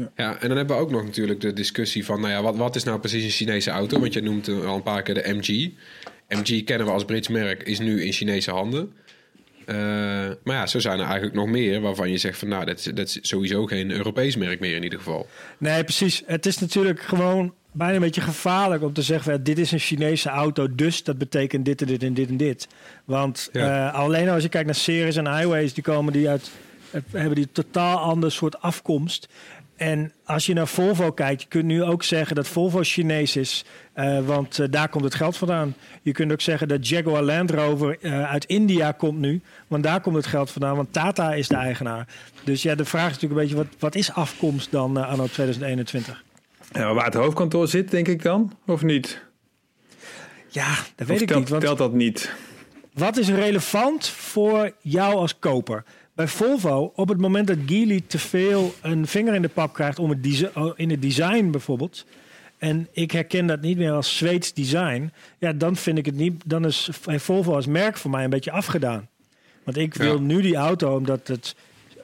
Ja. 0.00 0.10
Ja, 0.16 0.40
en 0.40 0.48
dan 0.48 0.56
hebben 0.56 0.76
we 0.76 0.82
ook 0.82 0.90
nog 0.90 1.04
natuurlijk 1.04 1.40
de 1.40 1.52
discussie 1.52 2.04
van, 2.04 2.20
nou 2.20 2.32
ja, 2.32 2.42
wat, 2.42 2.56
wat 2.56 2.76
is 2.76 2.84
nou 2.84 2.98
precies 2.98 3.24
een 3.24 3.30
Chinese 3.30 3.70
auto? 3.70 4.00
Want 4.00 4.12
je 4.12 4.20
noemt 4.22 4.48
eh, 4.48 4.64
al 4.66 4.76
een 4.76 4.82
paar 4.82 5.02
keer 5.02 5.14
de 5.14 5.32
MG. 5.34 5.70
MG 6.28 6.64
kennen 6.64 6.86
we 6.86 6.92
als 6.92 7.04
Brits 7.04 7.28
merk, 7.28 7.62
is 7.62 7.78
nu 7.78 8.04
in 8.04 8.12
Chinese 8.12 8.50
handen. 8.50 8.92
Eh, 9.66 9.76
maar 10.44 10.56
ja, 10.56 10.66
zo 10.66 10.78
zijn 10.78 10.98
er 10.98 11.04
eigenlijk 11.04 11.34
nog 11.34 11.46
meer 11.48 11.80
waarvan 11.80 12.10
je 12.10 12.18
zegt 12.18 12.38
van, 12.38 12.48
nou, 12.48 12.64
dat 12.64 12.78
is, 12.78 12.84
dat 12.84 13.06
is 13.06 13.18
sowieso 13.22 13.66
geen 13.66 13.90
Europees 13.90 14.36
merk 14.36 14.60
meer 14.60 14.74
in 14.76 14.82
ieder 14.82 14.98
geval. 14.98 15.26
Nee, 15.58 15.84
precies. 15.84 16.22
Het 16.26 16.46
is 16.46 16.58
natuurlijk 16.58 17.00
gewoon 17.00 17.54
bijna 17.72 17.94
een 17.94 18.00
beetje 18.00 18.20
gevaarlijk 18.20 18.82
om 18.82 18.92
te 18.92 19.02
zeggen... 19.02 19.42
dit 19.42 19.58
is 19.58 19.72
een 19.72 19.78
Chinese 19.78 20.28
auto, 20.28 20.74
dus 20.74 21.02
dat 21.04 21.18
betekent 21.18 21.64
dit 21.64 21.80
en 21.80 21.86
dit 21.86 22.02
en 22.02 22.14
dit 22.14 22.28
en 22.28 22.36
dit. 22.36 22.68
Want 23.04 23.48
Ja. 23.52 23.88
eh, 23.88 23.94
alleen 23.94 24.28
als 24.28 24.42
je 24.42 24.48
kijkt 24.48 24.66
naar 24.66 24.74
series 24.74 25.16
en 25.16 25.36
highways... 25.36 25.74
die 25.74 25.82
komen 25.82 26.12
die 26.12 26.28
uit, 26.28 26.50
het- 26.90 27.04
hebben 27.12 27.34
die 27.34 27.48
totaal 27.52 27.98
ander 27.98 28.32
soort 28.32 28.60
afkomst. 28.62 29.28
En 29.80 30.12
als 30.24 30.46
je 30.46 30.54
naar 30.54 30.68
Volvo 30.68 31.12
kijkt, 31.12 31.42
je 31.42 31.48
kunt 31.48 31.64
nu 31.64 31.82
ook 31.82 32.02
zeggen 32.02 32.36
dat 32.36 32.48
Volvo 32.48 32.82
Chinees 32.82 33.36
is... 33.36 33.64
eh, 33.92 34.26
want 34.26 34.58
eh, 34.58 34.66
daar 34.70 34.88
komt 34.88 35.04
het 35.04 35.14
geld 35.14 35.36
vandaan. 35.36 35.74
Je 36.02 36.12
kunt 36.12 36.32
ook 36.32 36.40
zeggen 36.40 36.68
dat 36.68 36.88
Jaguar 36.88 37.22
Land 37.22 37.50
Rover 37.50 37.98
eh, 38.00 38.30
uit 38.30 38.44
India 38.44 38.92
komt 38.92 39.18
nu... 39.18 39.40
want 39.68 39.82
daar 39.82 40.00
komt 40.00 40.16
het 40.16 40.26
geld 40.26 40.50
vandaan, 40.50 40.76
want 40.76 40.92
Tata 40.92 41.34
is 41.34 41.48
de 41.48 41.56
eigenaar. 41.56 42.06
Dus 42.44 42.62
ja, 42.62 42.74
de 42.74 42.84
vraag 42.84 43.10
is 43.10 43.12
natuurlijk 43.12 43.40
een 43.40 43.46
beetje... 43.46 43.64
wat, 43.64 43.80
wat 43.80 43.94
is 43.94 44.12
afkomst 44.12 44.70
dan 44.70 44.96
anno 44.96 45.26
2021? 45.26 46.24
Ja, 46.72 46.94
waar 46.94 47.04
het 47.04 47.14
hoofdkantoor 47.14 47.68
zit, 47.68 47.90
denk 47.90 48.08
ik 48.08 48.22
dan, 48.22 48.52
of 48.66 48.82
niet? 48.82 49.22
Ja, 50.48 50.68
dat 50.68 50.84
Of 51.00 51.06
weet 51.06 51.20
ik 51.20 51.34
niet. 51.34 51.48
Want 51.48 51.62
telt 51.62 51.78
dat 51.78 51.92
niet? 51.92 52.34
wat 52.94 53.16
is 53.16 53.28
relevant 53.28 54.08
voor 54.08 54.72
jou 54.80 55.14
als 55.14 55.38
koper? 55.38 55.84
Bij 56.14 56.28
Volvo, 56.28 56.92
op 56.94 57.08
het 57.08 57.18
moment 57.18 57.46
dat 57.46 57.56
Geely 57.66 58.00
te 58.06 58.18
veel 58.18 58.74
een 58.82 59.06
vinger 59.06 59.34
in 59.34 59.42
de 59.42 59.48
pap 59.48 59.72
krijgt 59.74 59.98
om 59.98 60.10
het 60.10 60.50
oh, 60.54 60.72
in 60.76 60.90
het 60.90 61.02
design 61.02 61.50
bijvoorbeeld. 61.50 62.06
En 62.58 62.88
ik 62.92 63.10
herken 63.10 63.46
dat 63.46 63.60
niet 63.60 63.76
meer 63.76 63.92
als 63.92 64.16
Zweeds 64.16 64.52
design. 64.52 65.12
Ja, 65.38 65.52
dan 65.52 65.76
vind 65.76 65.98
ik 65.98 66.06
het 66.06 66.14
niet. 66.16 66.42
Dan 66.46 66.64
is 66.64 66.88
Volvo 67.06 67.54
als 67.54 67.66
merk 67.66 67.96
voor 67.96 68.10
mij 68.10 68.24
een 68.24 68.30
beetje 68.30 68.50
afgedaan. 68.50 69.08
Want 69.64 69.76
ik 69.76 69.94
wil 69.94 70.14
Ja. 70.14 70.20
nu 70.20 70.40
die 70.42 70.56
auto 70.56 70.96
omdat 70.96 71.28
het 71.28 71.54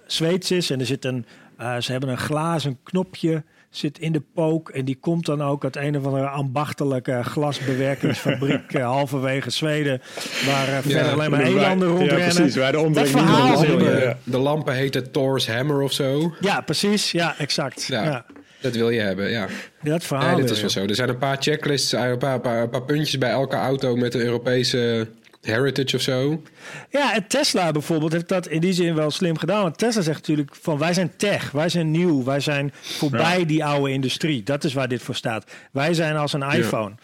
Zweeds 0.07 0.51
is 0.51 0.71
en 0.71 0.81
er 0.81 0.87
zit 0.87 1.05
een. 1.05 1.27
eh, 1.57 1.77
ze 1.79 1.91
hebben 1.93 2.11
een 2.11 2.19
glazen 2.19 2.79
knopje 2.83 3.43
zit 3.77 3.99
in 3.99 4.13
de 4.13 4.23
pook 4.35 4.69
en 4.69 4.85
die 4.85 4.97
komt 5.01 5.27
dan 5.27 5.43
ook 5.43 5.65
uit 5.65 5.77
een 5.77 5.97
of 5.99 6.05
andere 6.05 6.27
ambachtelijke 6.29 7.21
glasbewerkingsfabriek 7.23 8.73
eh, 8.75 8.85
halverwege 8.85 9.51
Zweden, 9.51 10.01
waar 10.47 10.69
eh, 10.69 10.79
verder 10.83 11.13
alleen 11.13 11.31
maar 11.31 11.43
elanden 11.43 11.89
rondrennen. 11.89 12.19
Ja, 12.27 12.33
precies. 12.35 12.57
Waar 12.57 12.73
de 12.73 12.91
Dat 12.93 13.09
verhaal 13.09 13.63
je. 13.63 13.69
lampen, 13.69 14.01
Ja. 14.01 14.17
De 14.25 14.39
lampen 14.39 14.75
heten 14.75 15.11
Thor's 15.13 15.49
Hammer 15.49 15.81
of 15.81 15.93
zo. 15.93 16.35
Ja, 16.41 16.61
precies. 16.61 17.11
Ja, 17.13 17.35
exact. 17.39 17.85
Ja, 17.85 18.05
Ja. 18.05 18.25
dat 18.61 18.75
wil 18.75 18.91
je 18.91 19.01
hebben, 19.01 19.31
ja. 19.31 19.47
Dat 19.83 20.05
verhaal. 20.05 20.27
Nee, 20.37 20.41
dit 20.41 20.51
is 20.51 20.61
wel 20.61 20.71
zo. 20.71 20.85
Er 20.85 20.95
zijn 20.95 21.09
een 21.09 21.19
paar 21.19 21.37
checklists, 21.41 21.93
een 21.93 22.19
paar, 22.19 22.41
paar, 22.41 22.63
een 22.63 22.71
paar 22.71 22.83
puntjes 22.83 23.19
bij 23.19 23.31
elke 23.31 23.57
auto 23.57 23.97
met 23.97 24.15
een 24.15 24.21
Europese 24.21 25.09
heritage 25.47 25.97
of 25.97 26.03
zo. 26.03 26.43
Ja, 26.91 27.15
en 27.15 27.27
Tesla 27.27 27.73
bijvoorbeeld 27.73 28.13
heeft 28.13 28.29
dat 28.29 28.49
in 28.49 28.61
die 28.61 28.73
zin 28.73 28.95
wel 28.95 29.11
slim 29.11 29.39
gedaan. 29.39 29.63
Want 29.63 29.79
Tesla 29.79 30.03
zegt 30.03 30.19
natuurlijk 30.19 30.57
van 30.61 30.79
wij 30.79 30.95
zijn 30.95 31.13
tech, 31.17 31.51
wij 31.51 31.69
zijn 31.69 31.91
nieuw, 31.91 32.25
wij 32.25 32.41
zijn 32.41 32.73
voorbij 32.83 33.47
die 33.47 33.65
oude 33.65 33.93
industrie. 33.93 34.43
Dat 34.43 34.65
is 34.65 34.73
waar 34.73 34.89
dit 34.89 35.03
voor 35.03 35.15
staat. 35.15 35.45
Wij 35.73 35.95
zijn 35.95 36.17
als 36.17 36.33
een 36.33 36.43
iPhone. 36.43 36.95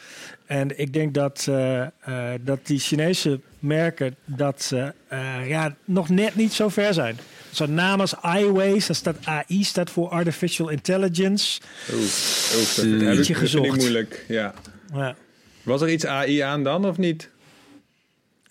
En 0.47 0.79
ik 0.79 0.93
denk 0.93 1.15
dat, 1.15 1.47
eh, 1.49 1.81
eh, 1.83 1.89
dat 2.41 2.67
die 2.67 2.79
Chinese 2.79 3.41
merken 3.59 4.17
dat 4.25 4.63
ze 4.63 4.93
eh, 5.09 5.49
ja, 5.49 5.75
nog 5.85 6.09
net 6.09 6.37
niet 6.37 6.53
zo 6.53 6.69
ver 6.69 6.95
zijn. 6.95 7.19
Zo'n 7.51 7.75
naam 7.75 8.01
als 8.01 8.15
iWays, 8.39 8.87
daar 8.87 8.97
staat 8.97 9.17
AI, 9.25 9.65
staat 9.65 9.91
voor 9.91 10.09
Artificial 10.09 10.69
Intelligence. 10.69 11.61
Oeh, 11.93 12.01
oeh, 12.01 13.07
dat 13.17 13.17
dat 13.17 13.27
vind 13.27 13.55
ik 13.55 13.77
moeilijk. 13.77 14.25
Ja. 14.29 14.55
Ja. 14.95 15.15
Was 15.63 15.81
er 15.81 15.91
iets 15.91 16.07
AI 16.07 16.39
aan 16.39 16.63
dan 16.63 16.85
of 16.85 16.99
niet? 16.99 17.29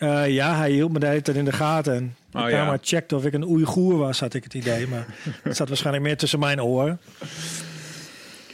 Eh, 0.01 0.29
ja, 0.29 0.55
hij 0.57 0.71
hield 0.71 0.91
me 0.91 0.99
de 0.99 1.05
hele 1.07 1.21
tijd 1.21 1.37
in 1.37 1.45
de 1.45 1.51
gaten. 1.51 1.93
En 1.93 2.15
Oh, 2.33 2.49
ja. 2.49 2.55
camera 2.57 2.77
checkte 2.81 3.15
of 3.15 3.25
ik 3.25 3.33
een 3.33 3.43
Oeigoer 3.43 3.97
was, 3.97 4.19
had 4.19 4.33
ik 4.33 4.43
het 4.43 4.53
idee. 4.53 4.87
Maar 4.87 5.05
het 5.43 5.55
zat 5.55 5.67
waarschijnlijk 5.67 6.05
meer 6.05 6.17
tussen 6.17 6.39
mijn 6.39 6.61
oren. 6.61 6.99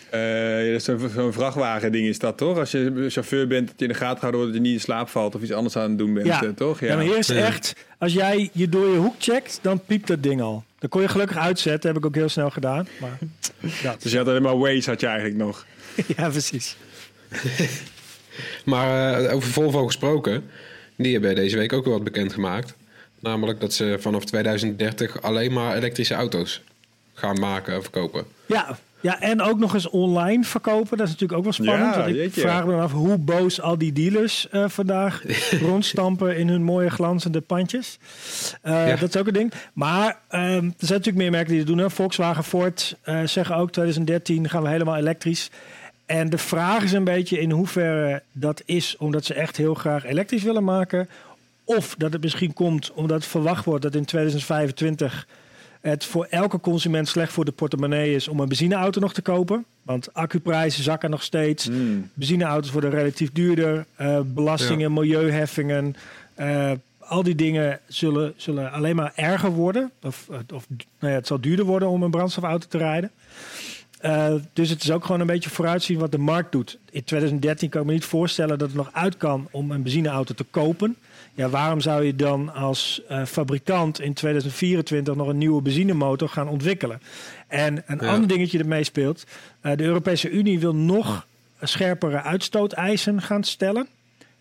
Eh, 0.09 0.71
ja, 0.71 0.79
Zo'n 0.79 1.09
zo'n 1.13 1.33
vrachtwagen-ding 1.33 2.07
is 2.07 2.19
dat 2.19 2.37
toch? 2.37 2.57
Als 2.57 2.71
je 2.71 3.05
chauffeur 3.09 3.47
bent, 3.47 3.67
dat 3.67 3.75
je 3.79 3.85
in 3.85 3.91
de 3.91 3.97
gaten 3.97 4.15
gehouden 4.15 4.39
wordt 4.41 4.55
dat 4.55 4.63
je 4.65 4.69
niet 4.71 4.79
in 4.79 4.85
slaap 4.85 5.09
valt 5.09 5.35
of 5.35 5.41
iets 5.41 5.51
anders 5.51 5.75
aan 5.75 5.89
het 5.89 5.97
doen 5.97 6.13
bent, 6.13 6.25
Ja. 6.25 6.43
eh, 6.43 6.49
toch? 6.49 6.79
Ja. 6.79 6.95
maar 6.95 7.03
hier 7.03 7.17
is 7.17 7.27
Ja. 7.27 7.35
echt, 7.35 7.73
als 7.97 8.13
jij 8.13 8.49
je 8.53 8.69
door 8.69 8.87
je 8.87 8.97
hoek 8.97 9.15
checkt, 9.19 9.59
dan 9.61 9.79
piept 9.85 10.07
dat 10.07 10.23
ding 10.23 10.41
al. 10.41 10.63
Dan 10.79 10.89
kon 10.89 11.01
je 11.01 11.07
gelukkig 11.07 11.37
uitzetten, 11.37 11.89
heb 11.89 11.97
ik 11.99 12.05
ook 12.05 12.15
heel 12.15 12.29
snel 12.29 12.49
gedaan. 12.49 12.87
Maar 12.99 13.17
dat. 13.83 14.01
Dus 14.01 14.11
je 14.11 14.17
had 14.17 14.27
alleen 14.27 14.41
maar 14.41 14.57
Waze 14.57 14.89
had 14.89 14.99
je 15.01 15.07
eigenlijk 15.07 15.37
nog. 15.37 15.65
ja, 16.17 16.29
precies. 16.29 16.75
Maar 18.65 19.19
eh, 19.23 19.35
over 19.35 19.49
Volvo 19.49 19.85
gesproken, 19.85 20.43
die 20.97 21.11
hebben 21.13 21.35
deze 21.35 21.57
week 21.57 21.73
ook 21.73 21.83
weer 21.83 21.93
wat 21.93 22.03
bekendgemaakt. 22.03 22.75
Namelijk 23.19 23.59
dat 23.59 23.73
ze 23.73 23.97
vanaf 23.99 24.25
2030 24.25 25.21
alleen 25.21 25.53
maar 25.53 25.75
elektrische 25.75 26.13
auto's 26.13 26.61
gaan 27.13 27.39
maken 27.39 27.73
en 27.73 27.81
verkopen. 27.81 28.25
Ja, 28.45 28.77
ja, 29.01 29.19
en 29.19 29.41
ook 29.41 29.59
nog 29.59 29.73
eens 29.73 29.89
online 29.89 30.43
verkopen. 30.43 30.97
Dat 30.97 31.07
is 31.07 31.11
natuurlijk 31.13 31.39
ook 31.39 31.43
wel 31.43 31.53
spannend. 31.53 31.95
Ja, 31.95 32.01
want 32.01 32.15
ik 32.15 32.33
vraag 32.33 32.65
me 32.65 32.71
dan 32.71 32.81
af 32.81 32.91
hoe 32.91 33.17
boos 33.17 33.61
al 33.61 33.77
die 33.77 33.93
dealers 33.93 34.49
eh, 34.49 34.63
vandaag 34.67 35.23
rondstampen 35.61 36.37
in 36.37 36.47
hun 36.47 36.63
mooie 36.63 36.89
glanzende 36.89 37.41
pandjes. 37.41 37.97
Eh, 38.61 38.87
Ja. 38.87 38.95
Dat 38.95 39.09
is 39.15 39.21
ook 39.21 39.27
een 39.27 39.33
ding. 39.33 39.53
Maar 39.73 40.19
ehm, 40.29 40.43
er 40.43 40.59
zijn 40.59 40.71
natuurlijk 40.77 41.15
meer 41.17 41.31
merken 41.31 41.49
die 41.49 41.57
het 41.59 41.67
doen. 41.67 41.77
Hè. 41.77 41.89
Volkswagen, 41.89 42.43
Ford 42.43 42.95
eh, 43.01 43.21
zeggen 43.25 43.55
ook 43.55 43.71
2013 43.71 44.49
gaan 44.49 44.63
we 44.63 44.69
helemaal 44.69 44.95
elektrisch. 44.97 45.49
En 46.07 46.29
de 46.29 46.37
vraag 46.37 46.83
is 46.83 46.91
een 46.91 47.03
beetje 47.03 47.39
in 47.39 47.51
hoeverre 47.51 48.21
dat 48.31 48.61
is 48.65 48.95
omdat 48.97 49.25
ze 49.25 49.33
echt 49.33 49.57
heel 49.57 49.73
graag 49.73 50.05
elektrisch 50.05 50.43
willen 50.43 50.63
maken. 50.63 51.09
Of 51.63 51.95
dat 51.97 52.13
het 52.13 52.21
misschien 52.21 52.53
komt 52.53 52.91
omdat 52.91 53.25
verwacht 53.25 53.65
wordt 53.65 53.83
dat 53.83 53.95
in 53.95 54.05
2025 54.05 55.27
het 55.81 56.05
voor 56.05 56.27
elke 56.29 56.59
consument 56.59 57.07
slecht 57.07 57.31
voor 57.33 57.45
de 57.45 57.51
portemonnee 57.51 58.15
is 58.15 58.27
om 58.27 58.39
een 58.39 58.47
benzineauto 58.47 58.99
nog 58.99 59.13
te 59.13 59.21
kopen. 59.21 59.65
Want 59.83 60.13
accuprijzen 60.13 60.83
zakken 60.83 61.09
nog 61.09 61.23
steeds. 61.23 61.69
Benzineauto's 62.13 62.71
worden 62.71 62.89
relatief 62.89 63.31
duurder. 63.31 63.85
eh, 63.95 64.19
belastingen, 64.25 64.93
milieuheffingen. 64.93 65.95
eh, 66.35 66.71
al 66.99 67.23
die 67.23 67.35
dingen 67.35 67.79
zullen, 67.87 68.33
zullen 68.37 68.71
alleen 68.71 68.95
maar 68.95 69.11
erger 69.15 69.51
worden. 69.51 69.91
Of, 70.03 70.27
of 70.53 70.65
nou 70.69 71.11
ja, 71.11 71.17
het 71.17 71.27
zal 71.27 71.41
duurder 71.41 71.65
worden 71.65 71.89
om 71.89 72.03
een 72.03 72.11
brandstofauto 72.11 72.67
te 72.67 72.77
rijden. 72.77 73.11
Eh, 73.97 74.33
dus 74.53 74.69
het 74.69 74.83
is 74.83 74.91
ook 74.91 75.05
gewoon 75.05 75.21
een 75.21 75.27
beetje 75.27 75.49
vooruitzien 75.49 75.99
wat 75.99 76.11
de 76.11 76.17
markt 76.17 76.51
doet. 76.51 76.77
In 76.91 77.03
2013 77.03 77.69
kan 77.69 77.81
ik 77.81 77.87
me 77.87 77.93
niet 77.93 78.05
voorstellen 78.05 78.57
dat 78.57 78.67
het 78.67 78.77
nog 78.77 78.89
uit 78.93 79.17
kan 79.17 79.47
om 79.51 79.71
een 79.71 79.81
benzineauto 79.83 80.33
te 80.33 80.43
kopen. 80.51 80.95
Ja, 81.33 81.49
waarom 81.49 81.81
zou 81.81 82.03
je 82.03 82.15
dan 82.15 82.53
als 82.53 83.01
eh, 83.07 83.25
fabrikant 83.25 83.99
in 84.01 84.13
2024 84.13 85.15
nog 85.15 85.27
een 85.27 85.37
nieuwe 85.37 85.61
benzinemotor 85.61 86.29
gaan 86.29 86.47
ontwikkelen? 86.47 87.01
En 87.47 87.83
een 87.87 87.97
Ja. 88.01 88.07
ander 88.13 88.27
dingetje 88.27 88.57
dat 88.57 88.67
meespeelt. 88.67 89.23
eh, 89.61 89.77
de 89.77 89.83
Europese 89.83 90.29
Unie 90.29 90.59
wil 90.59 90.75
nog 90.75 91.27
scherpere 91.61 92.21
uitstooteisen 92.21 93.21
gaan 93.21 93.43
stellen. 93.43 93.87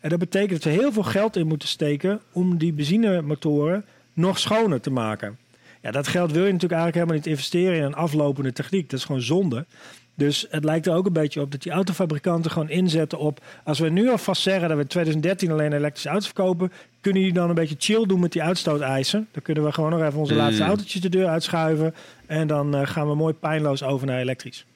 En 0.00 0.08
dat 0.10 0.18
betekent 0.18 0.62
dat 0.62 0.72
we 0.72 0.80
heel 0.80 0.92
veel 0.92 1.02
geld 1.02 1.36
in 1.36 1.46
moeten 1.46 1.68
steken 1.68 2.20
om 2.32 2.58
die 2.58 2.72
benzinemotoren 2.72 3.84
nog 4.12 4.38
schoner 4.38 4.80
te 4.80 4.90
maken. 4.90 5.38
Ja, 5.87 5.92
dat 5.92 6.09
geld 6.09 6.33
wil 6.33 6.44
je 6.44 6.53
natuurlijk 6.53 6.81
eigenlijk 6.81 6.94
helemaal 6.94 7.14
niet 7.14 7.27
investeren 7.27 7.77
in 7.77 7.83
een 7.83 7.94
aflopende 7.94 8.53
techniek. 8.53 8.90
Dat 8.90 8.99
is 8.99 9.05
gewoon 9.05 9.20
zonde. 9.20 9.66
Dus 10.14 10.46
het 10.51 10.64
lijkt 10.64 10.87
er 10.87 10.94
ook 10.94 11.07
een 11.07 11.12
beetje 11.12 11.40
op 11.40 11.51
dat 11.51 11.62
die 11.62 11.72
autofabrikanten 11.72 12.51
gewoon 12.51 12.68
inzetten 12.68 13.18
op... 13.18 13.40
als 13.64 13.79
we 13.79 13.88
nu 13.88 14.11
alvast 14.11 14.42
zeggen 14.42 14.68
dat 14.68 14.77
we 14.77 14.83
in 14.83 14.88
2013 14.88 15.51
alleen 15.51 15.72
elektrische 15.72 16.09
auto's 16.09 16.27
verkopen... 16.27 16.72
kunnen 17.01 17.22
die 17.22 17.33
dan 17.33 17.49
een 17.49 17.55
beetje 17.55 17.75
chill 17.79 18.07
doen 18.07 18.20
met 18.20 18.33
die 18.33 18.42
uitstooteisen. 18.42 19.29
Dan 19.33 19.42
kunnen 19.42 19.64
we 19.64 19.72
gewoon 19.72 19.90
nog 19.90 20.03
even 20.03 20.18
onze 20.18 20.33
Mm. 20.33 20.38
laatste 20.38 20.62
autootjes 20.62 21.01
de 21.01 21.09
deur 21.09 21.27
uitschuiven... 21.27 21.94
en 22.27 22.46
dan 22.46 22.75
eh, 22.75 22.87
gaan 22.87 23.09
we 23.09 23.14
mooi 23.14 23.35
pijnloos 23.35 23.83
over 23.83 24.07
naar 24.07 24.20
elektrisch. 24.20 24.66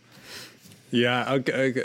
Ja, 0.93 1.39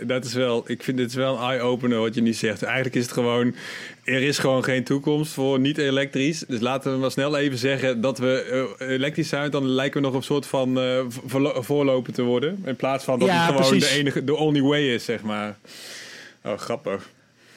dat 0.06 0.26
is 0.26 0.34
wel. 0.34 0.64
Ik 0.68 0.84
vind 0.84 1.00
het 1.00 1.14
wel 1.14 1.36
een 1.38 1.50
eye-opener 1.50 2.00
wat 2.00 2.16
je 2.16 2.22
nu 2.22 2.34
zegt. 2.34 2.64
Eigenlijk 2.64 2.96
is 2.96 3.04
het 3.04 3.12
gewoon. 3.12 3.56
Er 4.04 4.22
is 4.22 4.38
gewoon 4.38 4.64
geen 4.64 4.84
toekomst 4.84 5.34
voor 5.34 5.60
niet-elektrisch. 5.60 6.44
Dus 6.48 6.60
laten 6.60 6.92
we 6.92 6.98
maar 6.98 7.12
snel 7.12 7.38
even 7.38 7.58
zeggen 7.58 8.02
dat 8.02 8.18
we 8.18 8.76
eh, 8.80 8.90
elektrisch 8.90 9.30
zijn. 9.30 9.52
Dan 9.52 9.68
lijken 9.68 10.02
we 10.02 10.08
nog 10.08 10.16
een 10.16 10.24
soort 10.24 10.46
van 10.46 10.80
voorlo- 11.26 11.62
voorloper 11.62 12.14
te 12.14 12.22
worden. 12.22 12.62
In 12.66 12.76
plaats 12.76 13.04
van 13.04 13.20
dat 13.20 13.28
Ja, 13.28 13.36
het 13.46 13.46
gewoon 13.56 13.70
precies. 13.70 13.90
de 13.90 13.96
enige, 14.00 14.24
de 14.24 14.36
only 14.36 14.62
way 14.62 14.94
is, 14.94 15.06
zeg 15.06 15.22
maar. 15.22 15.56
Oh, 16.44 16.58
grappig. 16.58 17.10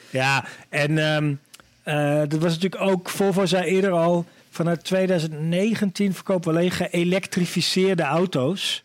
Ja, 0.09 0.45
en 0.69 0.97
eh, 1.83 2.19
dat 2.27 2.39
was 2.41 2.53
natuurlijk 2.59 2.81
ook, 2.81 3.09
Volvo 3.09 3.45
zei 3.45 3.63
eerder 3.65 3.91
al, 3.91 4.25
vanuit 4.49 4.83
2019 4.83 6.13
verkopen 6.13 6.51
we 6.51 6.57
alleen 6.57 6.71
geëlektrificeerde 6.71 8.03
auto's. 8.03 8.83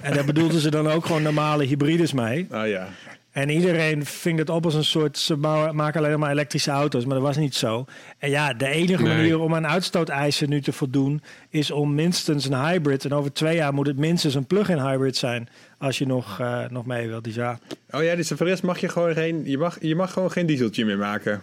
En 0.00 0.14
daar 0.14 0.24
bedoelden 0.24 0.60
ze 0.60 0.70
dan 0.70 0.88
ook 0.90 1.06
gewoon 1.06 1.22
normale 1.22 1.64
hybrides 1.64 2.12
mee. 2.12 2.46
Nou 2.50 2.66
ja. 2.66 2.88
En 3.30 3.50
iedereen 3.50 4.04
ving 4.06 4.38
het 4.38 4.48
op 4.48 4.64
als 4.64 4.74
een 4.74 4.84
soort, 4.84 5.18
ze 5.18 5.36
bouwen- 5.36 5.76
maken 5.76 6.04
alleen 6.04 6.18
maar 6.18 6.30
elektrische 6.30 6.70
auto's, 6.70 7.04
maar 7.04 7.14
dat 7.14 7.24
was 7.24 7.36
niet 7.36 7.54
zo. 7.54 7.84
En 8.18 8.30
ja, 8.30 8.52
de 8.54 8.66
enige 8.68 9.02
Nee. 9.02 9.16
manier 9.16 9.38
om 9.40 9.54
aan 9.54 9.66
uitstooteisen 9.66 10.48
nu 10.48 10.60
te 10.62 10.72
voldoen, 10.72 11.22
is 11.50 11.70
om 11.70 11.94
minstens 11.94 12.44
een 12.44 12.64
hybrid. 12.66 13.04
En 13.04 13.12
over 13.12 13.32
twee 13.32 13.56
jaar 13.56 13.74
moet 13.74 13.86
het 13.86 13.96
minstens 13.96 14.34
een 14.34 14.46
plug-in 14.46 14.78
hybrid 14.78 15.16
zijn, 15.16 15.48
als 15.78 15.98
je 15.98 16.06
nog, 16.06 16.40
eh, 16.40 16.64
nog 16.68 16.86
mee 16.86 17.08
wilt. 17.08 17.24
Dus 17.24 17.34
ja, 17.34 17.58
Oh 17.90 18.02
ja, 18.02 18.14
dus 18.16 18.28
voor 18.28 18.36
de 18.36 18.44
rest 18.44 18.62
mag 18.62 18.78
je 18.78 18.88
gewoon 18.88 19.14
geen. 19.14 19.42
Je 19.44 19.58
mag, 19.58 19.76
je 19.80 19.94
mag 19.94 20.12
gewoon 20.12 20.30
geen 20.32 20.46
dieseltje 20.46 20.84
meer 20.84 20.98
maken. 20.98 21.42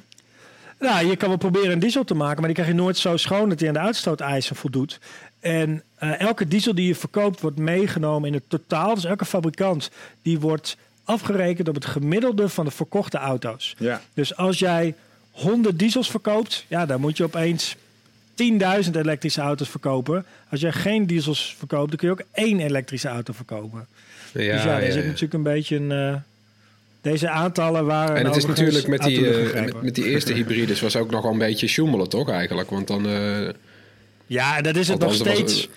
Nou, 0.80 1.08
je 1.08 1.16
kan 1.16 1.28
wel 1.30 1.38
proberen 1.38 1.72
een 1.72 1.80
diesel 1.80 2.04
te 2.04 2.14
maken, 2.16 2.38
maar 2.38 2.46
die 2.46 2.56
krijg 2.56 2.70
je 2.70 2.76
nooit 2.82 2.98
zo 2.98 3.18
schoon 3.18 3.50
dat 3.50 3.60
hij 3.60 3.68
aan 3.68 3.74
de 3.74 3.80
uitstooteisen 3.80 4.56
voldoet. 4.56 5.00
En 5.40 5.84
eh, 5.98 6.20
elke 6.20 6.48
diesel 6.48 6.76
die 6.76 6.88
je 6.88 6.96
verkoopt 6.96 7.42
wordt 7.42 7.58
meegenomen 7.58 8.28
in 8.28 8.34
het 8.34 8.44
totaal. 8.48 8.96
Dus 8.96 9.06
elke 9.06 9.26
fabrikant 9.26 9.90
die 10.22 10.40
wordt 10.40 10.78
afgerekend 11.04 11.68
op 11.70 11.76
het 11.76 11.86
gemiddelde 11.86 12.50
van 12.50 12.66
de 12.66 12.72
verkochte 12.72 13.18
auto's. 13.18 13.76
Ja. 13.78 14.02
Dus 14.14 14.36
als 14.36 14.60
jij 14.60 14.96
100 15.32 15.80
diesels 15.80 16.10
verkoopt, 16.12 16.66
ja, 16.68 16.86
dan 16.86 17.02
moet 17.02 17.18
je 17.18 17.24
opeens 17.24 17.76
10.000 18.86 18.92
elektrische 18.96 19.42
auto's 19.42 19.70
verkopen. 19.70 20.26
Als 20.50 20.60
jij 20.62 20.72
geen 20.72 21.06
diesels 21.06 21.56
verkoopt, 21.58 21.90
dan 21.90 21.98
kun 21.98 22.08
je 22.08 22.14
ook 22.14 22.24
één 22.32 22.60
elektrische 22.60 23.08
auto 23.08 23.34
verkopen. 23.34 23.88
Ja, 24.34 24.40
dus 24.54 24.64
ja, 24.64 24.66
daar 24.68 24.84
ja, 24.86 24.92
zit 24.92 25.02
ja. 25.02 25.08
natuurlijk 25.08 25.34
een 25.34 25.44
beetje 25.44 25.76
een... 25.76 25.92
eh, 25.92 26.16
deze 27.02 27.30
aantallen 27.30 27.86
waren... 27.86 28.16
En 28.16 28.26
het 28.26 28.36
is 28.36 28.46
natuurlijk 28.46 28.88
met 28.88 29.02
die, 29.04 29.30
eh, 29.52 29.62
met, 29.64 29.82
met 29.82 29.96
die 29.96 30.06
eerste 30.06 30.34
hybrides 30.34 30.82
was 30.82 30.96
ook 30.96 31.12
nog 31.12 31.22
wel 31.24 31.32
een 31.32 31.38
beetje 31.38 31.68
sjoemelen, 31.68 32.10
toch 32.10 32.30
eigenlijk? 32.30 32.70
Want 32.70 32.88
dan... 32.88 33.06
eh, 33.08 33.50
Ja, 34.26 34.62
dat 34.62 34.76
is 34.76 34.88
het 34.88 35.04
Althans, 35.04 35.18
nog 35.20 35.28
was- 35.28 35.38
steeds. 35.38 35.70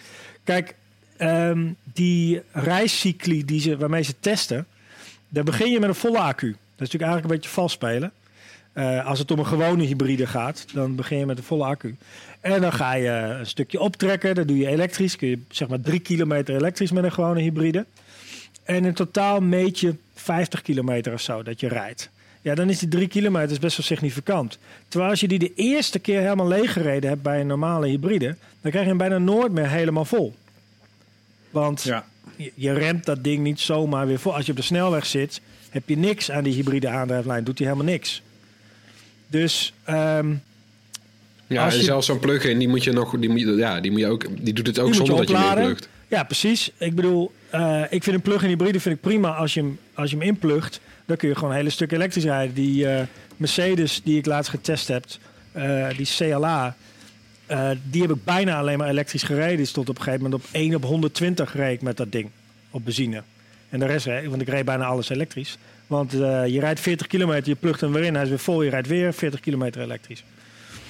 Kijk, 0.45 0.75
ehm, 1.17 1.69
die 1.93 2.43
reiscycli 2.53 3.45
die 3.45 3.61
ze, 3.61 3.77
waarmee 3.77 4.03
ze 4.03 4.15
testen, 4.21 4.67
daar 5.29 5.45
begin 5.45 5.71
je 5.71 5.81
met 5.81 5.89
een 5.89 5.95
volle 5.95 6.19
accu. 6.19 6.47
Dat 6.47 6.89
is 6.89 6.93
natuurlijk 6.93 7.03
eigenlijk 7.03 7.25
een 7.25 7.37
beetje 7.37 7.51
vals 7.51 7.73
spelen. 7.73 8.13
Eh, 8.73 9.07
als 9.07 9.19
het 9.19 9.31
om 9.31 9.39
een 9.39 9.47
gewone 9.47 9.85
hybride 9.85 10.27
gaat, 10.27 10.67
dan 10.73 10.95
begin 10.95 11.19
je 11.19 11.27
met 11.27 11.39
een 11.39 11.45
volle 11.45 11.65
accu. 11.65 11.97
En 12.41 12.61
dan 12.61 12.73
ga 12.73 12.95
je 12.95 13.09
een 13.09 13.47
stukje 13.47 13.81
optrekken, 13.81 14.35
dat 14.35 14.49
doe 14.49 14.59
je 14.59 14.67
elektrisch. 14.67 15.17
Kun 15.17 15.29
je 15.29 15.39
zeg 15.49 15.69
maar 15.69 15.81
drie 15.81 16.01
kilometer 16.01 16.55
elektrisch 16.55 16.91
met 16.91 17.05
een 17.05 17.13
gewone 17.13 17.41
hybride. 17.41 17.87
En 18.65 18.85
in 18.85 18.95
totaal 18.95 19.41
meet 19.41 19.81
je 19.81 19.95
50 20.15 20.63
kilometer 20.63 21.13
of 21.13 21.21
zo 21.21 21.43
dat 21.43 21.61
je 21.61 21.69
rijdt. 21.69 22.11
Ja, 22.43 22.55
dan 22.55 22.71
is 22.71 22.79
die 22.79 22.89
drie 22.89 23.09
kilometer 23.09 23.61
best 23.61 23.77
wel 23.77 23.87
significant. 23.87 24.59
Terwijl 24.89 25.11
als 25.11 25.21
je 25.21 25.29
die 25.29 25.39
de 25.39 25.53
eerste 25.55 25.99
keer 25.99 26.21
helemaal 26.21 26.49
leeggereden 26.49 27.11
hebt 27.11 27.23
bij 27.23 27.41
een 27.41 27.47
normale 27.47 27.87
hybride, 27.89 28.27
dan 28.61 28.71
krijg 28.71 28.85
je 28.85 28.89
hem 28.91 28.99
bijna 28.99 29.19
nooit 29.19 29.53
meer 29.53 29.69
helemaal 29.71 30.05
vol. 30.05 30.35
Want 31.51 31.83
Ja. 31.83 32.05
je, 32.37 32.53
je 32.55 32.73
remt 32.73 33.05
dat 33.05 33.25
ding 33.25 33.43
niet 33.43 33.61
zomaar 33.61 34.07
weer 34.07 34.19
vol. 34.19 34.35
Als 34.35 34.45
je 34.47 34.51
op 34.51 34.57
de 34.57 34.65
snelweg 34.65 35.07
zit, 35.07 35.41
heb 35.71 35.89
je 35.89 35.97
niks 35.97 36.31
aan 36.31 36.45
die 36.45 36.55
hybride 36.55 36.89
aandrijflijn. 36.89 37.45
Doet 37.45 37.59
hij 37.59 37.67
helemaal 37.69 37.93
niks. 37.93 38.23
Dus 39.27 39.73
ehm, 39.85 40.35
ja, 41.47 41.65
Als 41.65 41.73
en 41.75 41.79
je- 41.79 41.85
zelfs 41.87 42.07
zo'n 42.07 42.19
plug-in, 42.19 42.59
die 42.59 42.69
moet 42.69 42.85
je 42.85 42.93
nog... 42.93 43.19
Die, 43.19 43.29
moet 43.31 43.41
je, 43.41 43.47
ja, 43.47 43.81
die, 43.81 43.91
moet 43.91 44.01
je 44.01 44.07
ook, 44.07 44.27
die 44.45 44.53
doet 44.55 44.67
het 44.67 44.79
ook 44.79 44.95
zonder 44.95 45.15
je 45.15 45.21
dat 45.21 45.29
je 45.29 45.35
hem 45.35 45.43
opladen. 45.45 45.63
inplugt. 45.65 45.89
Ja, 46.09 46.25
precies. 46.25 46.71
Ik 46.79 46.95
bedoel, 46.95 47.33
eh, 47.51 47.83
ik 47.91 48.03
vind 48.03 48.17
een 48.17 48.23
plug-in 48.23 48.49
hybride 48.49 48.81
vind 48.81 48.95
ik 48.95 49.01
prima 49.01 49.35
als 49.35 49.55
je 49.55 49.61
hem, 49.61 49.79
als 49.95 50.11
je 50.11 50.17
hem 50.17 50.27
inplugt. 50.27 50.81
Dan 51.11 51.19
kun 51.19 51.29
je 51.29 51.35
gewoon 51.35 51.51
een 51.51 51.57
hele 51.57 51.71
stuk 51.71 51.93
elektrisch 51.93 52.25
rijden. 52.25 52.55
Die 52.55 52.87
eh, 52.89 53.03
Mercedes 53.37 54.01
die 54.05 54.19
ik 54.19 54.27
laatst 54.27 54.51
getest 54.51 54.89
heb, 54.89 55.05
eh, 55.53 55.89
die 55.97 56.07
CLA, 56.17 56.77
eh, 57.47 57.71
die 57.83 58.03
heb 58.03 58.11
ik 58.11 58.25
bijna 58.25 58.59
alleen 58.59 58.79
maar 58.79 58.89
elektrisch 58.89 59.23
gereden. 59.23 59.57
Die 59.57 59.67
stond 59.67 59.89
op 59.89 59.97
een 59.97 60.03
gegeven 60.03 60.25
moment 60.25 60.43
op 60.43 60.49
1 60.53 60.75
op 60.75 60.85
120 60.85 61.55
reed 61.55 61.75
ik 61.75 61.83
met 61.83 61.97
dat 61.97 62.13
ding 62.13 62.31
op 62.71 62.85
benzine. 62.85 63.23
En 63.69 63.79
de 63.79 63.87
rest, 63.87 64.07
want 64.07 64.41
ik 64.41 64.49
reed 64.49 64.65
bijna 64.65 64.85
alles 64.85 65.09
elektrisch. 65.09 65.59
Want 65.87 66.13
je 66.13 66.57
rijdt 66.61 66.81
40 66.81 67.07
kilometer, 67.07 67.49
je 67.49 67.55
plugt 67.55 67.81
hem 67.81 67.93
weer 67.93 68.05
in, 68.05 68.15
hij 68.15 68.23
is 68.23 68.29
weer 68.29 68.39
vol, 68.39 68.63
je 68.63 68.71
rijdt 68.71 68.89
weer 68.89 69.13
40 69.13 69.41
kilometer 69.41 69.83
elektrisch. 69.83 70.25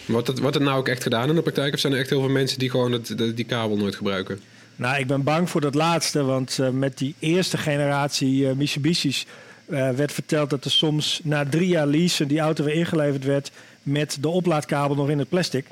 Wordt 0.06 0.26
het, 0.26 0.38
wordt 0.38 0.54
het 0.54 0.64
nou 0.64 0.78
ook 0.78 0.88
echt 0.88 1.02
gedaan 1.02 1.28
in 1.28 1.34
de 1.34 1.42
praktijk? 1.42 1.74
Of 1.74 1.80
zijn 1.80 1.92
er 1.92 1.98
echt 1.98 2.10
heel 2.10 2.20
veel 2.20 2.28
mensen 2.30 2.58
die 2.58 2.70
gewoon 2.70 2.92
het, 2.92 3.18
de- 3.18 3.34
die 3.34 3.44
kabel 3.44 3.76
nooit 3.76 3.94
gebruiken? 3.94 4.40
Nou, 4.76 4.98
ik 4.98 5.06
ben 5.06 5.22
bang 5.22 5.50
voor 5.50 5.60
dat 5.60 5.74
laatste, 5.74 6.22
want 6.22 6.58
met 6.72 6.98
die 6.98 7.14
eerste 7.18 7.58
generatie 7.58 8.54
Mitsubishi's 8.54 9.26
eh, 9.70 9.90
werd 9.90 10.12
verteld 10.12 10.50
dat 10.50 10.64
er 10.64 10.70
soms 10.70 11.20
na 11.22 11.44
drie 11.46 11.68
jaar 11.68 11.86
lease 11.86 12.26
die 12.26 12.38
auto 12.40 12.64
weer 12.64 12.74
ingeleverd 12.74 13.24
werd 13.24 13.50
met 13.82 14.16
de 14.20 14.28
oplaadkabel 14.28 14.96
nog 14.96 15.10
in 15.10 15.18
het 15.18 15.28
plastic. 15.28 15.64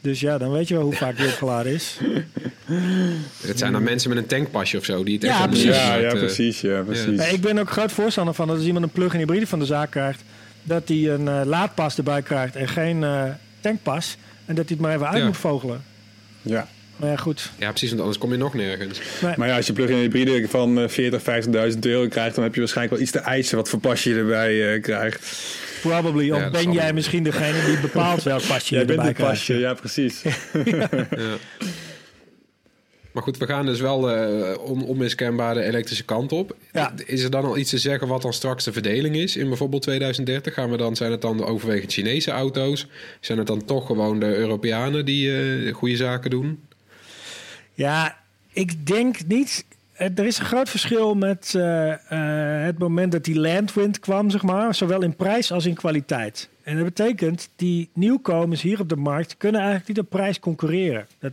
Dus 0.00 0.20
ja, 0.20 0.38
dan 0.38 0.50
weet 0.52 0.68
je 0.68 0.74
wel 0.74 0.82
hoe 0.82 0.94
vaak 0.94 1.16
die 1.16 1.26
opgeladen 1.26 1.72
is. 1.72 1.98
Het 3.46 3.58
zijn 3.58 3.72
dan 3.72 3.82
mensen 3.82 4.08
met 4.08 4.18
een 4.18 4.26
tankpasje 4.26 4.76
of 4.78 4.84
zo 4.84 5.04
die 5.04 5.14
het 5.14 5.24
echt 5.24 5.32
Ja, 5.32 5.38
allemaal 5.38 5.60
precies. 5.60 5.76
niet 5.76 5.86
Ja, 5.86 5.94
ja, 5.96 6.08
eh, 6.10 6.18
precies. 6.18 6.60
Ja, 6.60 6.80
precies. 6.82 7.16
Maar 7.16 7.32
ik 7.32 7.40
ben 7.40 7.58
ook 7.58 7.70
groot 7.70 7.92
voorstander 7.92 8.34
van 8.34 8.46
dat 8.46 8.56
als 8.56 8.66
iemand 8.66 8.84
een 8.84 8.90
plug-in 8.90 9.18
hybride 9.18 9.46
van 9.46 9.58
de 9.58 9.64
zaak 9.64 9.90
krijgt, 9.90 10.22
dat 10.62 10.88
hij 10.88 11.08
een 11.10 11.28
eh, 11.28 11.40
laadpas 11.44 11.96
erbij 11.96 12.22
krijgt 12.22 12.56
en 12.56 12.68
geen 12.68 13.04
eh, 13.04 13.22
tankpas. 13.60 14.16
En 14.46 14.54
dat 14.54 14.64
hij 14.68 14.76
het 14.76 14.86
maar 14.86 14.94
even 14.94 15.08
uit 15.08 15.18
Ja. 15.18 15.24
moet 15.26 15.36
vogelen. 15.36 15.84
Ja. 16.42 16.68
Maar 16.98 17.10
ja, 17.10 17.16
goed. 17.16 17.50
Ja, 17.58 17.68
precies, 17.68 17.88
want 17.88 18.00
anders 18.00 18.18
kom 18.18 18.30
je 18.30 18.36
nog 18.36 18.54
nergens. 18.54 19.00
Maar 19.36 19.48
ja, 19.48 19.56
als 19.56 19.66
je 19.66 19.72
plug-in 19.72 19.96
hybride 19.96 20.48
van 20.48 20.78
eh, 20.78 20.88
40, 20.88 21.22
50.000 21.72 21.78
euro 21.80 22.08
krijgt, 22.08 22.34
dan 22.34 22.44
heb 22.44 22.54
je 22.54 22.60
waarschijnlijk 22.60 22.96
wel 22.96 23.04
iets 23.06 23.12
te 23.12 23.18
eisen 23.18 23.56
wat 23.56 23.68
voor 23.68 23.78
pasje 23.78 24.10
je 24.10 24.16
erbij 24.16 24.74
eh, 24.74 24.82
krijgt. 24.82 25.46
Probably. 25.80 26.24
Ja, 26.24 26.46
of 26.46 26.50
ben 26.50 26.72
jij 26.72 26.92
misschien 26.92 27.22
degene 27.22 27.64
die 27.66 27.80
bepaalt 27.80 28.22
welk 28.22 28.46
pasje 28.46 28.74
je 28.74 28.84
bent 28.84 28.90
erbij 28.90 29.06
het 29.06 29.16
krijgt? 29.16 29.32
pasje, 29.32 29.58
ja 29.58 29.74
precies. 29.74 30.22
Ja. 31.10 31.36
Maar 33.12 33.26
goed, 33.26 33.38
we 33.38 33.46
gaan 33.46 33.66
dus 33.66 33.80
wel 33.80 34.00
de 34.00 34.56
on 34.64 34.84
onmiskenbaar 34.84 35.54
de 35.54 35.62
elektrische 35.62 36.04
kant 36.04 36.32
op. 36.32 36.56
Ja. 36.72 36.92
Is 37.06 37.22
er 37.22 37.30
dan 37.30 37.44
al 37.44 37.56
iets 37.56 37.70
te 37.70 37.78
zeggen 37.78 38.08
wat 38.08 38.22
dan 38.22 38.32
straks 38.32 38.64
de 38.64 38.72
verdeling 38.72 39.16
is 39.16 39.36
in 39.36 39.48
bijvoorbeeld 39.48 39.82
2030? 39.82 40.54
Gaan 40.54 40.70
we 40.70 40.76
dan, 40.76 40.96
zijn 40.96 41.10
het 41.10 41.20
dan 41.20 41.36
de 41.36 41.44
overwegend 41.44 41.92
Chinese 41.92 42.30
auto's? 42.30 42.86
Zijn 43.20 43.38
het 43.38 43.46
dan 43.46 43.64
toch 43.64 43.86
gewoon 43.86 44.20
de 44.20 44.36
Europeanen 44.36 45.04
die 45.04 45.36
eh, 45.36 45.74
goede 45.74 45.96
zaken 45.96 46.30
doen? 46.30 46.58
Ja, 47.78 48.16
ik 48.52 48.86
denk 48.86 49.26
niet. 49.26 49.64
Eh, 49.92 50.18
Er 50.18 50.26
is 50.26 50.38
een 50.38 50.44
groot 50.44 50.68
verschil 50.68 51.14
met 51.14 51.54
eh, 51.54 51.92
eh, 51.92 52.64
het 52.64 52.78
moment 52.78 53.12
dat 53.12 53.24
die 53.24 53.40
Landwind 53.40 54.00
kwam, 54.00 54.30
zeg 54.30 54.42
maar, 54.42 54.74
zowel 54.74 55.02
in 55.02 55.16
prijs 55.16 55.52
als 55.52 55.66
in 55.66 55.74
kwaliteit. 55.74 56.48
En 56.62 56.76
dat 56.76 56.84
betekent, 56.84 57.48
die 57.56 57.90
nieuwkomers 57.92 58.62
hier 58.62 58.80
op 58.80 58.88
de 58.88 58.96
markt 58.96 59.36
kunnen 59.36 59.60
eigenlijk 59.60 59.88
niet 59.88 59.98
op 59.98 60.10
prijs 60.10 60.40
concurreren. 60.40 61.06
Dat, 61.18 61.32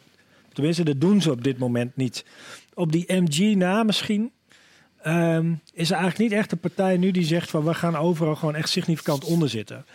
tenminste, 0.53 0.83
dat 0.83 1.01
doen 1.01 1.21
ze 1.21 1.31
op 1.31 1.43
dit 1.43 1.57
moment 1.57 1.95
niet. 1.95 2.25
Op 2.73 2.91
die 2.91 3.13
MG 3.13 3.55
na 3.55 3.83
misschien 3.83 4.31
ehm, 5.01 5.53
is 5.73 5.89
er 5.89 5.97
eigenlijk 5.97 6.29
niet 6.29 6.39
echt 6.39 6.51
een 6.51 6.59
partij 6.59 6.97
nu 6.97 7.11
die 7.11 7.25
zegt 7.25 7.49
van 7.49 7.63
we 7.63 7.73
gaan 7.73 7.95
overal 7.95 8.35
gewoon 8.35 8.55
echt 8.55 8.69
significant 8.69 9.23
onder 9.23 9.49
zitten. 9.49 9.85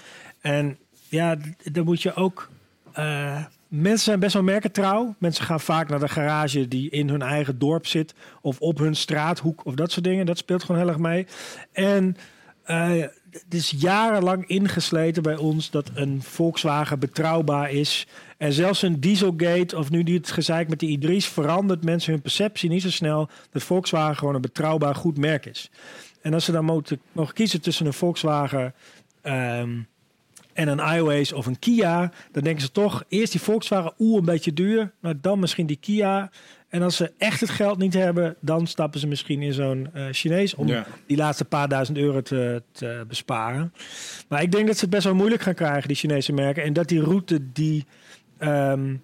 En 0.40 0.78
ja, 1.08 1.36
dan 1.72 1.84
moet 1.84 2.02
je 2.02 2.14
ook. 2.14 2.50
Mensen 3.70 4.04
zijn 4.04 4.20
best 4.20 4.34
wel 4.34 4.42
merkentrouw. 4.42 5.14
Mensen 5.18 5.44
gaan 5.44 5.60
vaak 5.60 5.88
naar 5.88 6.00
de 6.00 6.08
garage 6.08 6.68
die 6.68 6.90
in 6.90 7.08
hun 7.08 7.22
eigen 7.22 7.58
dorp 7.58 7.86
zit. 7.86 8.14
Of 8.40 8.60
op 8.60 8.78
hun 8.78 8.96
straathoek 8.96 9.66
of 9.66 9.74
dat 9.74 9.92
soort 9.92 10.04
dingen. 10.04 10.26
Dat 10.26 10.38
speelt 10.38 10.62
gewoon 10.62 10.80
heel 10.80 10.90
erg 10.90 10.98
mee. 10.98 11.26
En 11.72 12.16
eh, 12.62 12.90
het 13.30 13.54
is 13.54 13.74
jarenlang 13.78 14.46
ingesleten 14.46 15.22
bij 15.22 15.36
ons 15.36 15.70
dat 15.70 15.90
een 15.94 16.22
Volkswagen 16.22 16.98
betrouwbaar 16.98 17.70
is. 17.70 18.06
En 18.36 18.52
zelfs 18.52 18.82
een 18.82 19.00
Dieselgate 19.00 19.76
of 19.76 19.90
nu 19.90 20.02
die 20.02 20.16
het 20.16 20.30
gezeik 20.30 20.68
met 20.68 20.78
die 20.78 20.98
i3's 20.98 21.26
verandert 21.26 21.84
mensen 21.84 22.12
hun 22.12 22.22
perceptie 22.22 22.68
niet 22.68 22.82
zo 22.82 22.90
snel 22.90 23.28
dat 23.50 23.62
Volkswagen 23.62 24.16
gewoon 24.16 24.34
een 24.34 24.40
betrouwbaar 24.40 24.94
goed 24.94 25.18
merk 25.18 25.46
is. 25.46 25.70
En 26.22 26.34
als 26.34 26.44
ze 26.44 26.52
dan 26.52 26.64
moeten, 26.64 27.00
mogen 27.12 27.34
kiezen 27.34 27.60
tussen 27.60 27.86
een 27.86 27.92
Volkswagen 27.92 28.74
ehm, 29.22 29.78
en 30.60 30.68
een 30.78 30.94
iOS 30.96 31.32
of 31.32 31.46
een 31.46 31.58
Kia, 31.58 32.10
dan 32.32 32.42
denken 32.42 32.62
ze 32.62 32.70
toch 32.72 33.04
eerst 33.08 33.32
die 33.32 33.40
Volkswagen, 33.40 33.92
oeh, 33.98 34.18
een 34.18 34.24
beetje 34.24 34.52
duur, 34.52 34.92
maar 35.00 35.14
dan 35.20 35.38
misschien 35.38 35.66
die 35.66 35.76
Kia. 35.80 36.30
En 36.68 36.82
als 36.82 36.96
ze 36.96 37.12
echt 37.18 37.40
het 37.40 37.50
geld 37.50 37.78
niet 37.78 37.94
hebben, 37.94 38.36
dan 38.40 38.66
stappen 38.66 39.00
ze 39.00 39.06
misschien 39.06 39.42
in 39.42 39.52
zo'n 39.52 39.88
eh, 39.92 40.04
Chinees 40.10 40.54
om 40.54 40.66
Ja. 40.66 40.86
die 41.06 41.16
laatste 41.16 41.44
paar 41.44 41.68
duizend 41.68 41.98
euro 41.98 42.20
te, 42.22 42.62
te 42.72 43.04
besparen. 43.08 43.72
Maar 44.28 44.42
ik 44.42 44.52
denk 44.52 44.66
dat 44.66 44.74
ze 44.76 44.80
het 44.80 44.90
best 44.90 45.04
wel 45.04 45.14
moeilijk 45.14 45.42
gaan 45.42 45.54
krijgen, 45.54 45.88
die 45.88 45.96
Chinese 45.96 46.32
merken. 46.32 46.62
En 46.62 46.72
dat 46.72 46.88
die 46.88 47.00
route 47.02 47.52
die 47.52 47.86
ehm, 48.38 48.94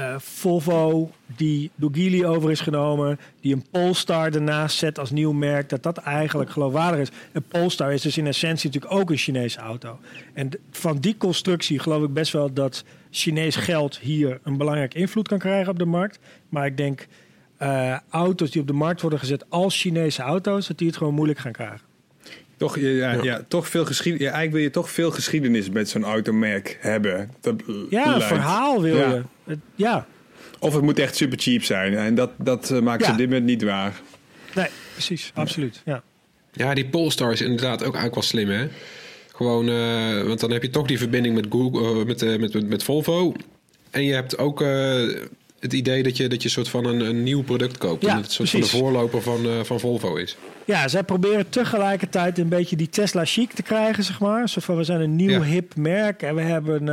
eh, 0.00 0.14
Volvo, 0.18 1.10
die 1.26 1.70
door 1.74 1.90
Geely 1.92 2.24
over 2.24 2.50
is 2.50 2.60
genomen, 2.60 3.18
die 3.40 3.54
een 3.54 3.64
Polestar 3.70 4.32
ernaast 4.32 4.76
zet 4.76 4.98
als 4.98 5.10
nieuw 5.10 5.32
merk, 5.32 5.68
dat 5.68 5.82
dat 5.82 5.96
eigenlijk 5.96 6.50
geloofwaardig 6.50 7.00
is. 7.00 7.10
En 7.32 7.42
Polestar 7.42 7.92
is 7.92 8.02
dus 8.02 8.18
in 8.18 8.26
essentie 8.26 8.70
natuurlijk 8.70 9.00
ook 9.00 9.10
een 9.10 9.16
Chinese 9.16 9.58
auto. 9.58 9.98
En 10.32 10.50
van 10.70 10.98
die 10.98 11.16
constructie 11.16 11.78
geloof 11.78 12.02
ik 12.02 12.12
best 12.12 12.32
wel 12.32 12.52
dat 12.52 12.84
Chinees 13.10 13.56
geld 13.56 13.98
hier 13.98 14.40
een 14.42 14.56
belangrijke 14.56 14.98
invloed 14.98 15.28
kan 15.28 15.38
krijgen 15.38 15.72
op 15.72 15.78
de 15.78 15.84
markt. 15.84 16.18
Maar 16.48 16.66
ik 16.66 16.76
denk 16.76 17.06
eh, 17.56 17.96
auto's 18.10 18.50
die 18.50 18.60
op 18.60 18.66
de 18.66 18.72
markt 18.72 19.00
worden 19.00 19.18
gezet 19.18 19.44
als 19.48 19.80
Chinese 19.80 20.22
auto's, 20.22 20.66
dat 20.66 20.78
die 20.78 20.86
het 20.86 20.96
gewoon 20.96 21.14
moeilijk 21.14 21.38
gaan 21.38 21.52
krijgen. 21.52 21.89
Toch, 22.60 22.78
ja, 22.78 23.12
ja. 23.22 23.44
toch 23.48 23.68
veel 23.68 23.84
geschiedenis. 23.84 24.26
Ja, 24.26 24.32
eigenlijk 24.32 24.52
wil 24.56 24.62
je 24.62 24.70
toch 24.82 24.90
veel 24.90 25.10
geschiedenis 25.10 25.70
met 25.70 25.88
zo'n 25.88 26.04
automerk 26.04 26.76
hebben. 26.80 27.30
Dat 27.40 27.54
Ja, 27.90 28.14
een 28.14 28.20
verhaal 28.22 28.82
wil 28.82 28.96
Ja. 28.96 29.08
je. 29.10 29.22
Het- 29.44 29.58
ja, 29.74 30.06
Of 30.58 30.74
het 30.74 30.82
moet 30.82 30.98
echt 30.98 31.16
super 31.16 31.38
cheap 31.38 31.62
zijn. 31.62 31.94
En 31.94 32.14
dat, 32.14 32.30
dat 32.38 32.70
eh, 32.70 32.80
maakt 32.80 33.00
ze 33.00 33.06
Ja. 33.06 33.12
op 33.12 33.18
dit 33.18 33.28
moment 33.28 33.46
niet 33.46 33.62
waar. 33.62 34.00
nee, 34.54 34.66
precies, 34.92 35.30
absoluut. 35.34 35.82
Ja. 35.84 36.02
Ja, 36.52 36.74
die 36.74 36.86
Polestar 36.88 37.32
is 37.32 37.40
inderdaad 37.40 37.78
ook 37.84 37.94
eigenlijk 37.94 38.14
wel 38.14 38.22
slim, 38.24 38.48
hè? 38.48 38.68
Gewoon, 39.34 39.68
eh, 39.68 40.22
want 40.26 40.40
dan 40.40 40.50
heb 40.50 40.62
je 40.62 40.70
toch 40.70 40.86
die 40.86 40.98
verbinding 40.98 41.34
met, 41.34 41.46
Google, 41.50 42.00
eh, 42.00 42.06
met, 42.06 42.22
eh, 42.22 42.38
met, 42.38 42.52
met, 42.54 42.68
met 42.68 42.82
Volvo. 42.82 43.34
En 43.90 44.04
je 44.04 44.12
hebt 44.12 44.38
ook 44.38 44.60
eh, 44.62 45.02
het 45.60 45.72
idee 45.72 46.02
dat 46.02 46.16
je, 46.16 46.28
dat 46.28 46.42
je 46.42 46.48
soort 46.48 46.68
van 46.68 46.84
een, 46.84 47.00
een 47.00 47.22
nieuw 47.22 47.42
product 47.42 47.78
koopt. 47.78 48.02
Ja, 48.02 48.08
en 48.08 48.14
dat 48.14 48.24
het 48.24 48.32
soort 48.32 48.50
van 48.50 48.60
de 48.60 48.66
voorloper 48.66 49.22
van, 49.22 49.44
eh, 49.44 49.60
van 49.62 49.80
Volvo 49.80 50.16
is. 50.16 50.36
Ja, 50.64 50.88
zij 50.88 51.02
proberen 51.02 51.48
tegelijkertijd 51.48 52.38
een 52.38 52.48
beetje 52.48 52.76
die 52.76 52.88
Tesla 52.88 53.24
chic 53.24 53.52
te 53.52 53.62
krijgen, 53.62 54.04
zeg 54.04 54.20
maar. 54.20 54.48
Zo 54.48 54.60
van, 54.60 54.76
we 54.76 54.84
zijn 54.84 55.00
een 55.00 55.16
nieuw 55.16 55.30
Ja. 55.30 55.42
hip 55.42 55.74
merk 55.76 56.22
en 56.22 56.34
we 56.34 56.40
hebben 56.42 56.88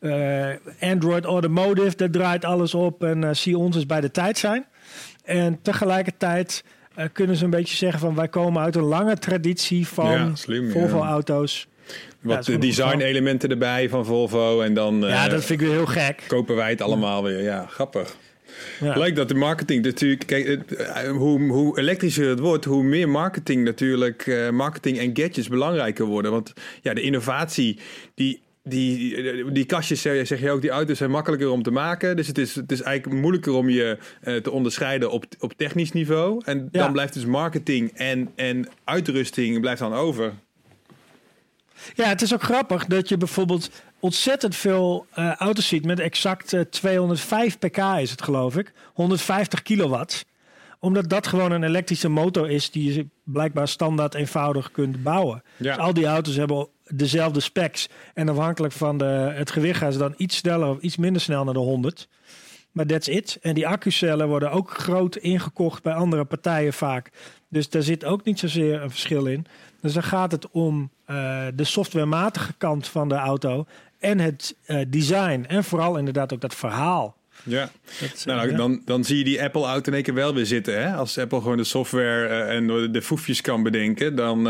eh, 0.00 0.50
eh, 0.50 0.58
Android 0.80 1.24
Automotive, 1.24 1.96
daar 1.96 2.10
draait 2.10 2.44
alles 2.44 2.74
op 2.74 3.04
en 3.04 3.36
zie 3.36 3.58
ons 3.58 3.76
eens 3.76 3.86
bij 3.86 4.00
de 4.00 4.10
tijd 4.10 4.38
zijn. 4.38 4.66
En 5.24 5.58
tegelijkertijd 5.62 6.64
kunnen 7.12 7.36
ze 7.36 7.44
een 7.44 7.50
beetje 7.50 7.76
zeggen 7.76 8.00
van, 8.00 8.14
wij 8.14 8.28
komen 8.28 8.62
uit 8.62 8.76
een 8.76 8.82
lange 8.82 9.18
traditie 9.18 9.86
van 9.88 10.10
ja. 10.10 10.32
Volvo-auto's. 10.70 11.68
Ja, 12.24 12.30
Wat 12.30 12.36
dat 12.36 12.48
is 12.48 12.54
gewoon 12.54 12.60
design 12.60 12.94
een 12.94 13.00
elementen 13.06 13.50
erbij 13.50 13.88
van 13.88 14.04
Volvo. 14.04 14.60
En 14.60 14.74
dan 14.74 15.04
eh, 15.04 15.10
Ja, 15.10 15.28
dat 15.28 15.44
vind 15.44 15.60
ik 15.60 15.66
weer 15.66 15.76
heel 15.76 15.86
gek. 15.86 16.24
kopen 16.26 16.56
wij 16.56 16.70
het 16.70 16.82
allemaal 16.82 17.22
weer. 17.22 17.42
Ja, 17.42 17.66
grappig. 17.66 18.16
Ja. 18.80 18.96
Leuk 18.98 19.16
dat 19.16 19.28
de 19.28 19.34
marketing 19.34 19.84
natuurlijk... 19.84 20.26
Kijk, 20.26 20.46
het, 20.46 20.74
eh, 20.74 21.10
hoe, 21.10 21.40
hoe 21.52 21.78
elektrischer 21.78 22.28
het 22.28 22.38
wordt, 22.38 22.64
hoe 22.64 22.82
meer 22.82 23.08
marketing 23.08 23.64
natuurlijk... 23.64 24.26
eh, 24.26 24.50
marketing 24.50 24.98
en 24.98 25.10
gadgets 25.16 25.48
belangrijker 25.48 26.04
worden. 26.04 26.30
Want 26.30 26.52
ja, 26.82 26.94
de 26.94 27.00
innovatie, 27.02 27.78
die... 28.14 28.42
Die, 28.68 29.52
die 29.52 29.64
kastjes, 29.64 30.02
zeg 30.02 30.40
je 30.40 30.50
ook, 30.50 30.60
die 30.60 30.70
auto's 30.70 30.98
zijn 30.98 31.10
makkelijker 31.10 31.48
om 31.50 31.62
te 31.62 31.70
maken. 31.70 32.16
Dus 32.16 32.26
het 32.26 32.38
is, 32.38 32.54
het 32.54 32.72
is 32.72 32.82
eigenlijk 32.82 33.20
moeilijker 33.20 33.52
om 33.52 33.68
je 33.68 33.98
eh, 34.20 34.36
te 34.36 34.50
onderscheiden 34.50 35.10
op, 35.10 35.24
op 35.38 35.52
technisch 35.56 35.92
niveau. 35.92 36.42
En 36.44 36.68
Ja. 36.72 36.82
dan 36.82 36.92
blijft 36.92 37.14
dus 37.14 37.24
marketing 37.26 37.90
en, 37.94 38.30
en 38.34 38.68
uitrusting 38.84 39.60
blijft 39.60 39.80
dan 39.80 39.92
over. 39.94 40.32
Ja, 41.94 42.08
het 42.08 42.22
is 42.22 42.34
ook 42.34 42.42
grappig 42.42 42.86
dat 42.86 43.08
je 43.08 43.16
bijvoorbeeld 43.16 43.70
ontzettend 44.00 44.56
veel 44.56 45.06
eh, 45.14 45.34
auto's 45.34 45.68
ziet 45.68 45.84
met 45.84 46.00
exact 46.00 46.52
eh, 46.52 46.60
205 46.60 47.58
pk 47.58 47.78
is 47.78 48.10
het 48.10 48.22
geloof 48.22 48.56
ik. 48.56 48.72
150 48.94 49.62
kilowatt. 49.62 50.24
Omdat 50.80 51.08
dat 51.08 51.26
gewoon 51.26 51.52
een 51.52 51.62
elektrische 51.62 52.08
motor 52.08 52.50
is 52.50 52.70
die 52.70 52.94
je 52.94 53.06
blijkbaar 53.22 53.68
standaard 53.68 54.14
eenvoudig 54.14 54.70
kunt 54.70 55.02
bouwen. 55.02 55.42
Ja. 55.56 55.74
Dus 55.76 55.84
al 55.84 55.94
die 55.94 56.06
auto's 56.06 56.36
hebben 56.36 56.68
dezelfde 56.86 57.40
specs. 57.40 57.88
En 58.14 58.28
afhankelijk 58.28 58.72
van 58.72 58.98
de, 58.98 59.32
het 59.34 59.50
gewicht 59.50 59.78
gaan 59.78 59.92
ze 59.92 59.98
dan 59.98 60.14
iets 60.16 60.36
sneller 60.36 60.68
of 60.68 60.78
iets 60.80 60.96
minder 60.96 61.22
snel 61.22 61.44
naar 61.44 61.54
de 61.54 61.60
100. 61.60 62.08
Maar 62.74 62.86
that's 62.86 63.08
it. 63.08 63.38
En 63.42 63.54
die 63.54 63.66
accucellen 63.66 64.28
worden 64.28 64.50
ook 64.50 64.70
groot 64.70 65.16
ingekocht 65.16 65.82
bij 65.82 65.92
andere 65.92 66.24
partijen 66.24 66.72
vaak. 66.72 67.10
Dus 67.48 67.68
daar 67.68 67.82
zit 67.82 68.04
ook 68.04 68.24
niet 68.24 68.38
zozeer 68.38 68.82
een 68.82 68.90
verschil 68.90 69.26
in. 69.26 69.46
Dus 69.80 69.92
dan 69.92 70.02
gaat 70.02 70.32
het 70.32 70.50
om 70.50 70.90
eh, 71.04 71.46
de 71.54 71.64
softwarematige 71.64 72.52
kant 72.58 72.88
van 72.88 73.08
de 73.08 73.14
auto. 73.14 73.66
En 73.98 74.18
het 74.18 74.56
eh, 74.64 74.80
design. 74.88 75.44
En 75.48 75.64
vooral 75.64 75.98
inderdaad 75.98 76.32
ook 76.32 76.40
dat 76.40 76.54
verhaal. 76.54 77.16
Ja. 77.42 77.70
Dat, 78.00 78.22
Nou, 78.24 78.44
eh, 78.44 78.50
ja. 78.50 78.56
dan, 78.56 78.82
dan 78.84 79.04
zie 79.04 79.18
je 79.18 79.24
die 79.24 79.42
Apple-auto 79.42 79.88
in 79.88 79.94
één 79.94 80.02
keer 80.02 80.14
wel 80.14 80.34
weer 80.34 80.46
zitten. 80.46 80.82
Hè? 80.82 80.94
Als 80.94 81.18
Apple 81.18 81.40
gewoon 81.40 81.56
de 81.56 81.64
software 81.64 82.26
en 82.28 82.92
de 82.92 83.02
foefjes 83.02 83.40
kan 83.40 83.62
bedenken, 83.62 84.16
dan... 84.16 84.48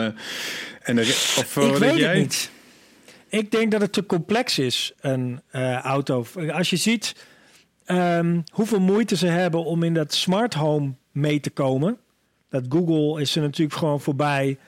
en 0.82 0.96
de, 0.96 1.02
of, 1.38 1.56
Ik 1.56 1.62
weet 1.62 1.80
denk 1.80 1.98
jij? 1.98 2.08
het 2.08 2.18
niet. 2.18 2.50
Ik 3.28 3.50
denk 3.50 3.70
dat 3.70 3.80
het 3.80 3.92
te 3.92 4.06
complex 4.06 4.58
is, 4.58 4.92
een 5.00 5.40
auto. 5.82 6.26
Als 6.52 6.70
je 6.70 6.76
ziet 6.76 7.14
ehm, 7.85 8.41
hoeveel 8.53 8.80
moeite 8.80 9.16
ze 9.16 9.26
hebben 9.26 9.64
om 9.64 9.82
in 9.82 9.95
dat 9.95 10.14
smart 10.14 10.55
home 10.55 10.93
mee 11.12 11.41
te 11.41 11.51
komen. 11.51 11.99
Dat 12.49 12.64
Google 12.68 13.20
is 13.20 13.37
er 13.37 13.43
natuurlijk 13.43 13.78
gewoon 13.78 14.01
voorbij. 14.01 14.59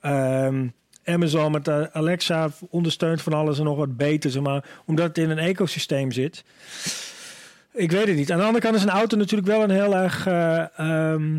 Ehm, 0.00 0.66
Amazon 1.04 1.52
met 1.52 1.68
eh, 1.68 1.82
Alexa 1.92 2.50
ondersteunt 2.70 3.22
van 3.22 3.32
alles 3.32 3.58
en 3.58 3.64
nog 3.64 3.76
wat 3.76 3.96
beter, 3.96 4.30
zeg 4.30 4.42
maar, 4.42 4.64
omdat 4.84 5.06
het 5.06 5.18
in 5.18 5.30
een 5.30 5.38
ecosysteem 5.38 6.12
zit. 6.12 6.44
Ik 7.72 7.90
weet 7.90 8.06
het 8.06 8.16
niet. 8.16 8.32
Aan 8.32 8.38
de 8.38 8.44
andere 8.44 8.64
kant 8.64 8.76
is 8.76 8.82
een 8.82 8.88
auto 8.88 9.16
natuurlijk 9.16 9.48
wel 9.48 9.62
een 9.62 9.70
heel 9.70 9.96
erg 9.96 10.26
ehm, 10.26 11.38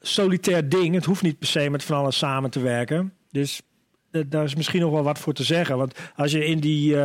solitair 0.00 0.68
ding. 0.68 0.94
Het 0.94 1.04
hoeft 1.04 1.22
niet 1.22 1.38
per 1.38 1.48
se 1.48 1.70
met 1.70 1.84
van 1.84 1.96
alles 1.96 2.18
samen 2.18 2.50
te 2.50 2.60
werken. 2.60 3.12
Dus 3.30 3.62
eh, 4.10 4.22
daar 4.26 4.44
is 4.44 4.54
misschien 4.54 4.80
nog 4.80 4.92
wel 4.92 5.02
wat 5.02 5.18
voor 5.18 5.34
te 5.34 5.44
zeggen. 5.44 5.76
Want 5.76 5.98
als 6.16 6.32
je 6.32 6.44
in 6.44 6.60
die, 6.60 6.96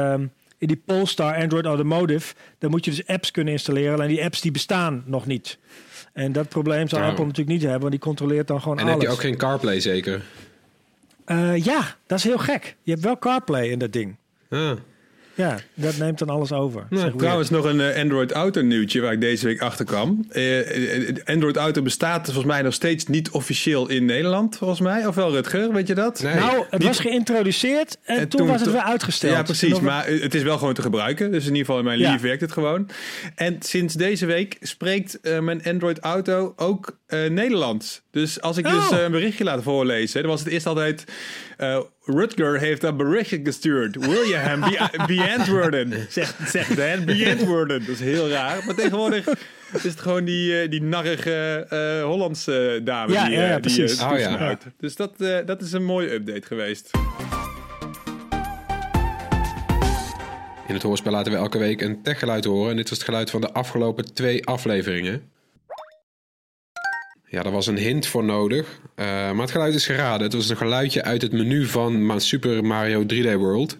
in 0.57 0.67
die 0.67 0.81
Polestar 0.85 1.35
Android 1.35 1.65
Automotive, 1.65 2.33
dan 2.59 2.69
moet 2.69 2.85
je 2.85 2.91
dus 2.91 3.07
apps 3.07 3.31
kunnen 3.31 3.53
installeren. 3.53 4.01
En 4.01 4.07
die 4.07 4.23
apps 4.23 4.41
die 4.41 4.51
bestaan 4.51 5.03
nog 5.05 5.25
niet. 5.25 5.57
En 6.13 6.31
dat 6.31 6.49
probleem 6.49 6.87
zal. 6.87 6.99
Apple 7.01 7.25
natuurlijk 7.25 7.49
niet 7.49 7.61
hebben, 7.61 7.79
want 7.79 7.91
die 7.91 8.01
controleert 8.01 8.47
dan 8.47 8.61
gewoon 8.61 8.77
En 8.77 8.83
alles. 8.83 8.93
heb 8.95 9.03
je 9.03 9.13
ook 9.13 9.21
geen 9.21 9.37
CarPlay 9.37 9.79
zeker? 9.79 10.21
Eh, 11.25 11.63
ja, 11.65 11.95
dat 12.07 12.17
is 12.17 12.23
heel 12.23 12.37
gek. 12.37 12.75
Je 12.83 12.91
hebt 12.91 13.03
wel 13.03 13.19
CarPlay 13.19 13.67
in 13.67 13.79
dat 13.79 13.93
ding. 13.93 14.15
Ah. 14.49 14.71
Ja, 15.37 15.57
dat 15.73 15.97
neemt 15.97 16.19
dan 16.19 16.29
alles 16.29 16.51
over. 16.51 16.85
Nou, 16.89 17.17
trouwens, 17.17 17.49
nog 17.49 17.65
een 17.65 17.81
eh, 17.81 18.01
Android 18.01 18.31
Auto 18.31 18.61
nieuwtje 18.61 19.01
waar 19.01 19.11
ik 19.13 19.21
deze 19.21 19.45
week 19.45 19.61
achter 19.61 19.85
kwam. 19.85 20.25
Eh, 20.29 21.07
eh, 21.09 21.15
Android 21.25 21.55
Auto 21.57 21.81
bestaat 21.81 22.25
volgens 22.25 22.45
mij 22.45 22.61
nog 22.61 22.73
steeds 22.73 23.05
niet 23.05 23.29
officieel 23.29 23.89
in 23.89 24.05
Nederland, 24.05 24.57
volgens 24.57 24.79
mij. 24.79 25.05
Of 25.07 25.15
wel, 25.15 25.31
Rutger, 25.31 25.73
weet 25.73 25.87
je 25.87 25.95
dat? 25.95 26.21
Nee. 26.23 26.35
Nou, 26.35 26.63
het 26.69 26.79
Niet- 26.79 26.87
was 26.87 26.99
geïntroduceerd 26.99 27.97
en, 28.03 28.17
En 28.17 28.27
toen, 28.27 28.39
toen- 28.39 28.49
was 28.49 28.61
het 28.61 28.71
weer 28.71 28.81
uitgesteld. 28.81 29.33
Ja, 29.33 29.43
precies. 29.43 29.79
Maar 29.79 30.07
het 30.07 30.35
is 30.35 30.43
wel 30.43 30.57
gewoon 30.57 30.73
te 30.73 30.81
gebruiken. 30.81 31.31
Dus 31.31 31.41
in 31.43 31.49
ieder 31.49 31.65
geval 31.65 31.79
in 31.79 31.85
mijn 31.85 31.99
Ja. 31.99 32.11
lief 32.11 32.21
werkt 32.21 32.41
het 32.41 32.51
gewoon. 32.51 32.89
En 33.35 33.55
sinds 33.59 33.93
deze 33.93 34.25
week 34.25 34.57
spreekt 34.61 35.19
mijn 35.41 35.63
Android 35.63 35.99
Auto 35.99 36.53
ook 36.55 36.97
eh, 37.07 37.29
Nederlands. 37.29 38.01
Dus 38.11 38.41
als 38.41 38.57
ik 38.57 38.65
Oh. 38.67 38.89
dus 38.89 38.99
een 38.99 39.11
berichtje 39.11 39.43
laat 39.43 39.63
voorlezen, 39.63 40.21
dan 40.21 40.31
was 40.31 40.39
het 40.39 40.49
eerst 40.49 40.65
altijd... 40.65 41.03
eh, 42.07 42.15
Rutger 42.15 42.59
heeft 42.59 42.83
een 42.83 42.97
berichtje 42.97 43.39
gestuurd. 43.43 43.95
Wil 43.95 44.21
je 44.21 44.35
hem 44.35 44.59
be- 44.59 44.89
beantwoorden? 45.15 45.93
Zegt, 46.09 46.35
zegt 46.49 46.75
Dan, 46.77 47.05
beantwoorden. 47.05 47.79
Dat 47.79 47.87
is 47.89 47.99
heel 47.99 48.29
raar. 48.29 48.63
Maar 48.65 48.75
tegenwoordig 48.75 49.27
is 49.73 49.83
het 49.83 49.99
gewoon 49.99 50.25
die, 50.25 50.61
eh, 50.61 50.69
die 50.69 50.81
narrige 50.81 51.65
eh, 51.69 52.03
Hollandse 52.03 52.81
dame 52.83 53.13
Ja, 53.13 53.25
die, 53.25 53.33
ja, 53.33 53.41
eh, 53.41 53.47
ja, 53.49 53.59
die 53.59 53.75
precies. 53.75 53.99
eh, 53.99 54.11
Oh, 54.11 54.19
ja. 54.19 54.57
Dus 54.79 54.95
dat, 54.95 55.11
eh, 55.21 55.37
dat 55.45 55.61
is 55.61 55.71
een 55.71 55.83
mooie 55.85 56.13
update 56.13 56.47
geweest. 56.47 56.89
In 60.67 60.73
het 60.73 60.83
hoorspel 60.83 61.11
laten 61.11 61.31
we 61.31 61.37
elke 61.37 61.57
week 61.57 61.81
een 61.81 62.01
techgeluid 62.03 62.45
horen. 62.45 62.69
En 62.71 62.75
dit 62.77 62.89
was 62.89 62.97
het 62.97 63.07
geluid 63.07 63.29
van 63.29 63.41
de 63.41 63.51
afgelopen 63.53 64.13
twee 64.13 64.45
afleveringen. 64.45 65.21
Ja, 67.29 67.43
daar 67.43 67.51
was 67.51 67.67
een 67.67 67.77
hint 67.77 68.07
voor 68.07 68.23
nodig. 68.23 68.79
Eh, 68.95 69.05
maar 69.05 69.41
het 69.41 69.51
geluid 69.51 69.73
is 69.73 69.85
geraden. 69.85 70.21
Het 70.21 70.33
was 70.33 70.49
een 70.49 70.57
geluidje 70.57 71.03
uit 71.03 71.21
het 71.21 71.31
menu 71.31 71.65
van 71.65 72.21
Super 72.21 72.63
Mario 72.65 73.03
3D 73.03 73.35
World. 73.35 73.77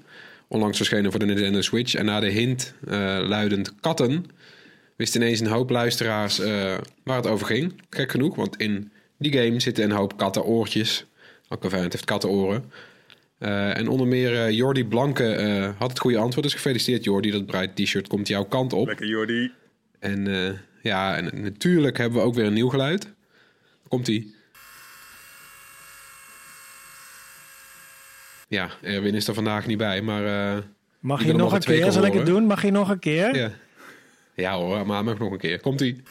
Onlangs 0.47 0.77
verschenen 0.77 1.11
voor 1.11 1.19
de 1.19 1.25
Nintendo 1.25 1.61
Switch. 1.61 1.95
En 1.95 2.05
na 2.05 2.19
de 2.19 2.29
hint 2.29 2.73
eh, 2.87 3.19
luidend 3.21 3.75
katten... 3.79 4.25
wist 4.95 5.15
ineens 5.15 5.39
een 5.39 5.47
hoop 5.47 5.69
luisteraars 5.69 6.39
eh, 6.39 6.77
waar 7.03 7.15
het 7.15 7.27
over 7.27 7.45
ging. 7.45 7.73
Gek 7.89 8.11
genoeg, 8.11 8.35
want 8.35 8.57
in 8.57 8.91
die 9.17 9.33
game 9.33 9.59
zitten 9.59 9.83
een 9.83 9.91
hoop 9.91 10.17
kattenoortjes. 10.17 11.05
Aquavant 11.47 11.91
heeft 11.91 12.05
kattenoren. 12.05 12.71
En 13.39 13.87
onder 13.87 14.07
meer 14.07 14.51
Jordi 14.51 14.85
Blanke 14.85 15.73
had 15.77 15.89
het 15.89 15.99
goede 15.99 16.17
antwoord. 16.17 16.43
Dus 16.43 16.53
gefeliciteerd 16.53 17.03
Jordi, 17.03 17.31
dat 17.31 17.45
Bright 17.45 17.75
T-shirt 17.75 18.07
komt 18.07 18.27
jouw 18.27 18.43
kant 18.43 18.73
op. 18.73 18.87
Lekker 18.87 19.07
Jordi. 19.07 19.51
En 19.99 20.27
ja, 20.81 21.15
en 21.15 21.41
natuurlijk 21.41 21.97
hebben 21.97 22.19
we 22.19 22.25
ook 22.25 22.35
weer 22.35 22.45
een 22.45 22.53
nieuw 22.53 22.69
geluid. 22.69 23.15
Komt-ie. 23.87 24.35
Ja, 28.47 28.69
Erwin 28.81 29.13
is 29.15 29.27
er 29.27 29.33
vandaag 29.33 29.65
niet 29.67 29.77
bij, 29.77 30.01
maar... 30.01 30.55
eh, 30.55 30.63
Mag 30.99 31.23
je 31.23 31.33
nog 31.33 31.53
een 31.53 31.59
keer? 31.59 31.91
Zal 31.91 32.05
ik 32.05 32.13
het 32.13 32.25
doen? 32.25 32.43
Mag 32.45 32.61
je 32.61 32.71
nog 32.71 32.89
een 32.89 32.99
keer? 32.99 33.35
ja. 33.35 33.51
ja 34.35 34.55
hoor, 34.55 34.85
maar 34.87 35.03
mag 35.03 35.17
nog 35.17 35.31
een 35.31 35.37
keer. 35.37 35.59
Komt-ie. 35.59 36.03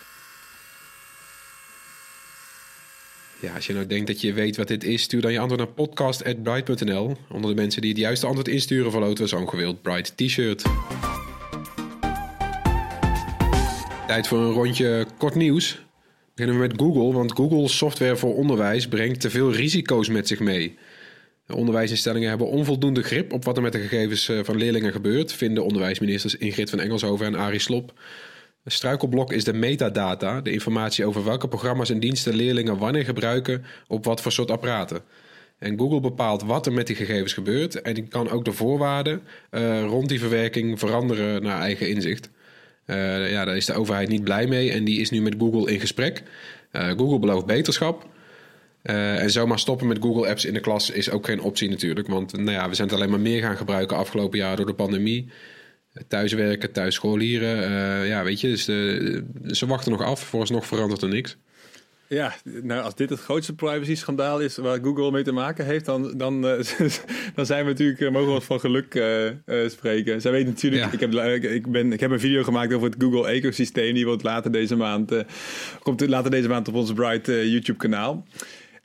Ja, 3.41 3.55
als 3.55 3.66
je 3.66 3.72
nou 3.72 3.87
denkt 3.87 4.07
dat 4.07 4.20
je 4.20 4.33
weet 4.33 4.57
wat 4.57 4.68
dit 4.68 4.85
is, 4.85 5.03
stuur 5.03 5.20
dan 5.20 5.33
je 5.33 5.39
antwoord 5.39 5.61
naar 5.61 5.72
podcast.bright.nl. 5.72 7.16
Onder 7.31 7.51
de 7.51 7.57
mensen 7.61 7.81
die 7.81 7.91
het 7.91 7.99
juiste 8.01 8.27
antwoord 8.27 8.49
insturen, 8.49 8.91
verloten 8.91 9.24
we 9.24 9.29
zo'n 9.31 9.49
gewild 9.49 9.83
Bright 9.83 10.16
t-shirt. 10.16 10.62
Tijd 14.07 14.29
voor 14.29 14.39
een 14.39 14.53
rondje 14.53 15.07
kort 15.18 15.35
nieuws. 15.35 15.86
Beginnen 16.37 16.61
we 16.61 16.66
met 16.66 16.80
Google, 16.80 17.12
want 17.12 17.32
Google 17.32 17.68
software 17.68 18.16
voor 18.16 18.34
onderwijs 18.34 18.89
brengt 18.89 19.20
te 19.20 19.30
veel 19.30 19.53
risico's 19.53 20.09
met 20.09 20.28
zich 20.28 20.41
mee. 20.41 20.78
De 21.47 21.57
onderwijsinstellingen 21.57 22.28
hebben 22.28 22.47
onvoldoende 22.47 23.03
grip 23.03 23.32
op 23.32 23.45
wat 23.45 23.57
er 23.57 23.62
met 23.62 23.72
de 23.72 23.78
gegevens 23.78 24.28
eh, 24.28 24.39
van 24.43 24.57
leerlingen 24.57 24.93
gebeurt, 24.93 25.32
vinden 25.32 25.64
onderwijsministers 25.64 26.37
Ingrid 26.37 26.70
van 26.70 26.80
Engelshoven 26.80 27.26
en 27.26 27.34
Arie 27.34 27.59
Slop. 27.59 27.93
Een 28.64 28.72
struikelblok 28.72 29.32
is 29.32 29.45
de 29.45 29.53
metadata, 29.53 30.41
de 30.41 30.53
informatie 30.53 31.05
over 31.05 31.24
welke 31.24 31.49
programma's 31.49 31.91
en 31.91 32.01
diensten 32.01 32.34
leerlingen 32.34 32.78
wanneer 32.78 33.05
gebruiken 33.05 33.64
op 33.89 34.05
wat 34.05 34.20
voor 34.20 34.32
soort 34.32 34.51
apparaten. 34.51 35.03
En 35.59 35.78
Google 35.78 36.01
bepaalt 36.01 36.43
wat 36.43 36.66
er 36.66 36.72
met 36.72 36.87
die 36.87 36.97
gegevens 36.97 37.32
gebeurt 37.32 37.82
en 37.82 37.95
die 37.95 38.09
kan 38.09 38.30
ook 38.30 38.45
de 38.45 38.53
voorwaarden 38.53 39.22
eh, 39.51 39.84
rond 39.84 40.09
die 40.09 40.20
verwerking 40.20 40.78
veranderen 40.78 41.43
naar 41.43 41.61
eigen 41.61 41.89
inzicht. 41.89 42.30
Eh, 42.87 43.30
ja, 43.30 43.45
daar 43.45 43.57
is 43.57 43.66
de 43.66 43.74
overheid 43.74 44.09
niet 44.09 44.24
blij 44.24 44.47
mee 44.47 44.72
en 44.72 44.84
die 44.84 45.01
is 45.01 45.11
nu 45.11 45.20
met 45.20 45.34
Google 45.39 45.72
in 45.72 45.80
gesprek. 45.80 46.22
Eh, 46.70 46.89
Google 46.89 47.18
belooft 47.18 47.47
beterschap. 47.47 48.07
Eh, 48.82 49.22
en 49.22 49.30
zomaar 49.30 49.59
stoppen 49.59 49.87
met 49.87 49.99
Google 50.01 50.28
Apps 50.28 50.45
in 50.45 50.55
de 50.55 50.61
klas 50.61 50.91
is 50.91 51.11
ook 51.11 51.26
geen 51.26 51.41
optie 51.41 51.68
natuurlijk. 51.68 52.09
Want 52.09 52.32
nou 52.32 52.51
ja, 52.51 52.68
we 52.68 52.74
zijn 52.74 52.89
het 52.89 52.97
alleen 52.97 53.11
maar 53.11 53.20
meer 53.20 53.43
gaan 53.43 53.57
gebruiken 53.57 53.97
afgelopen 53.97 54.39
jaar 54.39 54.57
door 54.57 54.66
de 54.66 54.74
pandemie. 54.74 55.30
Thuiswerken, 56.09 56.72
thuisscholieren. 56.72 58.07
ja, 58.07 58.24
weet 58.24 58.41
je, 58.41 58.49
dus 58.49 58.64
ze 59.59 59.66
wachten 59.66 59.91
nog 59.93 60.03
af. 60.03 60.20
Vooralsnog 60.20 60.66
verandert 60.66 61.03
er 61.03 61.09
niks. 61.09 61.37
Ja, 62.09 62.35
nou 62.63 62.83
als 62.83 62.95
dit 62.95 63.11
het 63.11 63.21
grootste 63.21 63.55
privacy-schandaal 63.55 64.41
is 64.41 64.57
waar 64.57 64.79
Google 64.83 65.11
mee 65.11 65.23
te 65.23 65.33
maken 65.33 65.65
heeft, 65.65 65.85
dan, 65.85 66.13
dan, 66.17 66.47
eh, 66.47 66.67
dan 67.37 67.47
zijn 67.47 67.65
we 67.65 67.71
natuurlijk, 67.71 68.01
eh, 68.01 68.11
mogen 68.11 68.27
we 68.27 68.33
wat 68.33 68.45
van 68.45 68.61
geluk 68.61 68.95
eh, 68.95 69.69
spreken. 69.69 70.21
Zij 70.21 70.31
weet 70.31 70.47
natuurlijk, 70.47 70.83
Ja. 70.83 70.93
ik, 70.93 71.01
heb, 71.01 71.43
ik, 71.43 71.71
ben, 71.71 71.93
ik 71.93 72.01
heb 72.01 72.11
een 72.11 72.21
video 72.21 72.43
gemaakt 72.43 72.73
over 72.73 72.91
het 72.91 73.03
Google-ecosysteem, 73.03 73.95
die 73.95 74.07
wordt 74.07 74.23
later 74.23 74.53
deze 74.53 74.77
maand, 74.77 75.13
komt 75.83 76.09
later 76.09 76.31
deze 76.31 76.49
maand 76.49 76.69
op 76.69 76.75
ons 76.75 76.93
Bright 76.93 77.27
YouTube-kanaal. 77.27 78.27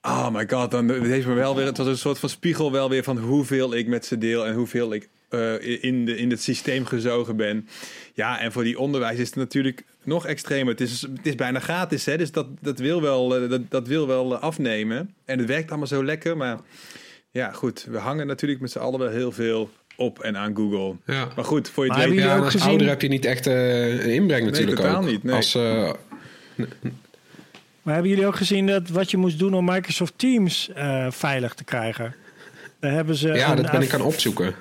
Oh 0.02 0.30
my 0.34 0.48
god, 0.50 0.72
dan 0.72 0.88
het 0.88 1.04
heeft 1.04 1.28
me 1.28 1.34
wel 1.34 1.56
weer, 1.56 1.66
het 1.66 1.78
was 1.78 1.88
een 1.88 1.98
soort 1.98 2.20
van 2.20 2.30
spiegel 2.30 2.72
wel 2.72 2.90
weer 2.90 3.04
van 3.04 3.18
hoeveel 3.18 3.76
ik 3.76 3.88
met 3.88 4.06
ze 4.06 4.18
deel 4.18 4.46
en 4.46 4.54
hoeveel 4.54 4.94
ik 4.94 5.10
eh, 5.32 5.84
in, 5.84 6.06
de, 6.06 6.18
in 6.18 6.30
het 6.30 6.42
systeem 6.42 6.86
gezogen 6.86 7.36
ben. 7.36 7.68
Ja, 8.14 8.40
en 8.40 8.52
voor 8.52 8.64
die 8.64 8.80
onderwijs 8.80 9.20
is 9.20 9.28
het 9.28 9.36
natuurlijk 9.36 9.84
nog 10.04 10.26
extremer. 10.26 10.72
Het 10.72 10.82
is, 10.82 11.02
het 11.02 11.26
is 11.28 11.36
bijna 11.36 11.60
gratis, 11.60 12.06
hè? 12.06 12.18
dus 12.18 12.32
dat, 12.32 12.48
dat, 12.62 12.80
wil 12.80 13.02
wel, 13.02 13.36
eh, 13.38 13.50
dat, 13.50 13.62
dat 13.70 13.88
wil 13.88 14.08
wel 14.08 14.34
eh, 14.36 14.42
afnemen. 14.42 15.14
En 15.26 15.38
het 15.40 15.48
werkt 15.48 15.70
allemaal 15.70 15.88
zo 15.88 16.04
lekker, 16.04 16.38
maar 16.38 16.60
ja, 17.32 17.52
goed. 17.52 17.88
We 17.90 17.98
hangen 17.98 18.28
natuurlijk 18.28 18.62
met 18.62 18.72
z'n 18.72 18.80
allen 18.80 19.00
wel 19.00 19.10
heel 19.10 19.32
veel 19.32 19.70
op 19.96 20.20
en 20.20 20.38
aan 20.38 20.56
Google. 20.56 20.96
Ja. 21.06 21.28
Maar 21.36 21.46
goed, 21.46 21.70
voor 21.70 21.84
je 21.86 21.90
Maar 21.90 22.00
het 22.02 22.10
weet... 22.10 22.20
Ja, 22.20 22.38
als 22.38 22.52
gezien- 22.52 22.70
ouder 22.70 22.88
heb 22.88 23.02
je 23.02 23.08
niet 23.08 23.26
echt 23.26 23.48
eh, 23.48 24.04
een 24.04 24.14
inbreng 24.14 24.46
natuurlijk 24.46 24.78
totaal 24.78 25.02
ook. 25.02 25.06
niet, 25.10 25.24
nee. 25.24 25.36
Als, 25.36 25.56
eh, 25.56 25.92
Maar 27.82 27.94
hebben 27.94 28.12
jullie 28.12 28.28
ook 28.28 28.36
gezien 28.36 28.68
dat 28.68 28.90
wat 28.90 29.12
je 29.12 29.18
moest 29.18 29.40
doen 29.40 29.54
om 29.54 29.66
Microsoft 29.66 30.14
Teams 30.16 30.70
eh, 30.74 31.12
veilig 31.12 31.54
te 31.54 31.64
krijgen? 31.64 32.16
Daar 32.80 32.92
hebben 32.92 33.16
ze 33.16 33.28
ja, 33.28 33.56
dat 33.56 33.72
ben 33.72 33.82
ik 33.82 33.90
gaan 33.90 34.02
opzoeken. 34.02 34.56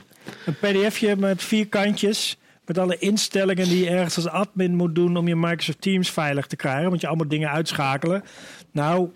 Een 0.46 0.54
pdfje 0.54 1.16
met 1.16 1.42
vier 1.42 1.68
kantjes. 1.68 2.38
Met 2.66 2.78
alle 2.78 2.98
instellingen 2.98 3.68
die 3.68 3.84
je 3.84 3.90
ergens 3.90 4.16
als 4.16 4.28
admin 4.28 4.74
moet 4.74 4.94
doen 4.94 5.16
om 5.16 5.28
je 5.28 5.36
Microsoft 5.36 5.80
Teams 5.80 6.10
veilig 6.10 6.46
te 6.46 6.56
krijgen. 6.56 6.90
Moet 6.90 7.00
je 7.00 7.06
allemaal 7.06 7.28
dingen 7.28 7.50
uitschakelen. 7.50 8.24
Nou, 8.72 9.10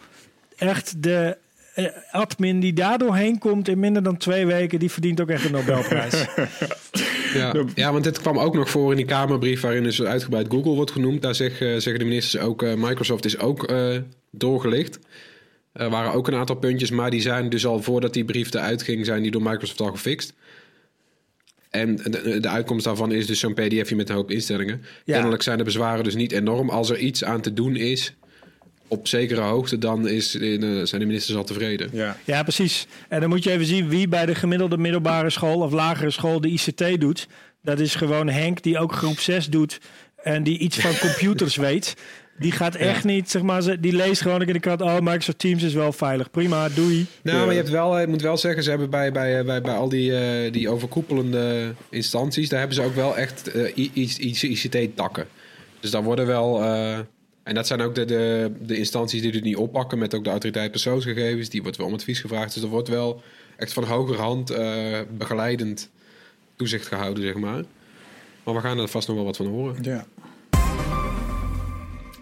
echt 0.57 1.03
de 1.03 1.37
eh, 1.75 1.87
admin 2.11 2.61
die 2.61 2.73
daar 2.73 2.99
doorheen 2.99 3.39
komt 3.39 3.69
in 3.69 3.79
minder 3.79 4.03
dan 4.03 4.17
twee 4.17 4.47
weken, 4.47 4.79
die 4.79 4.91
verdient 4.91 5.21
ook 5.21 5.29
echt 5.29 5.45
een 5.45 5.53
Nobelprijs. 5.53 6.25
Ja. 7.35 7.55
ja, 7.75 7.93
want 7.93 8.05
dit 8.05 8.21
kwam 8.21 8.39
ook 8.39 8.55
nog 8.55 8.71
voor 8.71 8.91
in 8.91 8.97
die 8.97 9.07
Kamerbrief 9.07 9.61
waarin 9.61 9.83
dus 9.83 10.03
uitgebreid 10.03 10.47
Google 10.51 10.75
wordt 10.75 10.91
genoemd. 10.91 11.23
Daar 11.23 11.35
zeg, 11.35 11.61
eh, 11.61 11.69
zeggen 11.69 11.99
de 11.99 12.05
ministers 12.05 12.43
ook, 12.43 12.63
eh, 12.63 12.75
Microsoft 12.75 13.25
is 13.25 13.39
ook 13.39 13.73
doorgelicht. 14.31 14.99
Er 15.73 15.91
waren 15.91 16.13
ook 16.13 16.29
een 16.29 16.35
aantal 16.35 16.57
puntjes, 16.57 16.91
maar 16.91 17.11
die 17.11 17.21
zijn 17.21 17.49
dus 17.49 17.67
al 17.67 17.83
voordat 17.83 18.13
die 18.13 18.25
brief 18.25 18.55
eruit 18.55 18.83
ging, 18.83 19.05
zijn 19.05 19.23
die 19.23 19.31
door 19.31 19.43
Microsoft 19.43 19.81
al 19.81 19.91
gefixt. 19.91 20.35
En 21.75 21.97
de, 21.97 22.41
de 22.41 22.49
uitkomst 22.49 22.85
daarvan 22.85 23.13
is 23.13 23.27
dus 23.27 23.39
zo'n 23.39 23.55
pdfje 23.55 23.97
met 23.97 24.09
een 24.09 24.15
hoop 24.15 24.31
instellingen. 24.31 24.83
Ja. 25.05 25.15
Kennelijk 25.15 25.43
zijn 25.43 25.59
de 25.59 25.65
bezwaren 25.65 26.05
dus 26.05 26.15
niet 26.15 26.33
enorm. 26.33 26.71
Als 26.71 26.91
er 26.91 26.99
iets 26.99 27.25
aan 27.25 27.41
te 27.41 27.53
doen 27.53 27.77
is, 27.77 28.15
op 28.89 29.09
zekere 29.09 29.41
hoogte, 29.41 29.79
dan 29.79 30.09
is, 30.09 30.37
eh, 30.37 30.61
zijn 30.61 31.01
de 31.01 31.07
ministers 31.07 31.37
al 31.37 31.45
tevreden. 31.45 31.89
Ja. 31.93 32.17
ja, 32.25 32.43
precies. 32.43 32.87
En 33.09 33.21
dan 33.21 33.29
moet 33.29 33.45
je 33.45 33.51
even 33.51 33.67
zien 33.67 33.89
wie 33.89 34.09
bij 34.09 34.27
de 34.27 34.35
gemiddelde 34.35 34.79
middelbare 34.79 35.31
school 35.31 35.61
of 35.61 35.73
lagere 35.73 36.11
school 36.11 36.41
de 36.41 36.49
ICT 36.49 37.01
doet. 37.01 37.29
Dat 37.63 37.81
is 37.81 37.95
gewoon 37.95 38.29
Henk, 38.29 38.63
die 38.63 38.79
ook 38.79 38.93
groep 38.93 39.19
6 39.19 39.47
doet. 39.47 39.81
en 40.23 40.43
die 40.43 40.59
iets 40.59 40.79
van 40.79 40.99
computers 41.09 41.57
weet, 41.57 41.95
die 42.39 42.53
gaat 42.53 42.75
echt 42.75 43.05
niet, 43.05 43.31
zeg 43.31 43.43
maar, 43.43 43.63
ze- 43.63 43.81
die 43.81 43.93
leest 43.93 44.21
gewoon 44.23 44.43
in 44.43 44.53
de 44.53 44.61
krant, 44.61 44.81
oh, 44.81 44.99
Microsoft 45.01 45.39
Teams 45.39 45.63
is 45.63 45.73
wel 45.75 45.93
veilig, 45.93 46.31
prima, 46.31 46.69
doei. 46.69 47.07
Nou, 47.23 47.39
maar 47.39 47.51
je 47.55 47.61
hebt 47.61 47.71
wel, 47.71 48.01
ik 48.01 48.09
moet 48.09 48.23
wel 48.23 48.37
zeggen, 48.37 48.63
ze 48.63 48.71
hebben 48.71 48.91
bij, 48.91 49.13
bij, 49.13 49.45
bij, 49.45 49.61
bij 49.61 49.75
al 49.75 49.89
die, 49.89 50.17
eh, 50.19 50.53
die 50.53 50.69
overkoepelende 50.69 51.75
instanties, 51.91 52.49
daar 52.49 52.59
hebben 52.59 52.77
ze 52.77 52.83
ook 52.83 52.95
wel 52.95 53.17
echt 53.17 53.49
eh, 53.53 53.77
I- 53.77 53.91
I- 53.95 54.37
ICT-takken. 54.51 55.27
Dus 55.81 55.91
daar 55.91 56.03
worden 56.03 56.27
wel, 56.27 56.63
eh, 56.63 56.99
en 57.43 57.55
dat 57.55 57.67
zijn 57.67 57.81
ook 57.81 57.95
de, 57.95 58.05
de, 58.05 58.53
de 58.67 58.77
instanties 58.77 59.23
die 59.23 59.31
het 59.33 59.45
niet 59.45 59.57
oppakken, 59.57 59.99
met 59.99 60.15
ook 60.15 60.25
de 60.25 60.31
autoriteit 60.31 60.71
persoonsgegevens, 60.71 61.49
die 61.49 61.63
wordt 61.63 61.77
wel 61.77 61.87
om 61.87 61.93
advies 61.95 62.21
gevraagd. 62.21 62.55
Dus 62.55 62.63
er 62.63 62.69
wordt 62.69 62.89
wel 62.89 63.23
echt 63.57 63.73
van 63.73 63.85
hogerhand 63.85 64.51
eh 64.51 64.99
begeleidend 65.17 65.91
toezicht 66.57 66.87
gehouden, 66.87 67.23
zeg 67.25 67.35
maar. 67.35 67.63
Maar 68.45 68.55
we 68.55 68.61
gaan 68.61 68.79
er 68.79 68.89
vast 68.89 69.07
nog 69.09 69.17
wel 69.17 69.25
wat 69.25 69.37
van 69.37 69.47
horen. 69.47 69.77
Ja. 69.83 70.07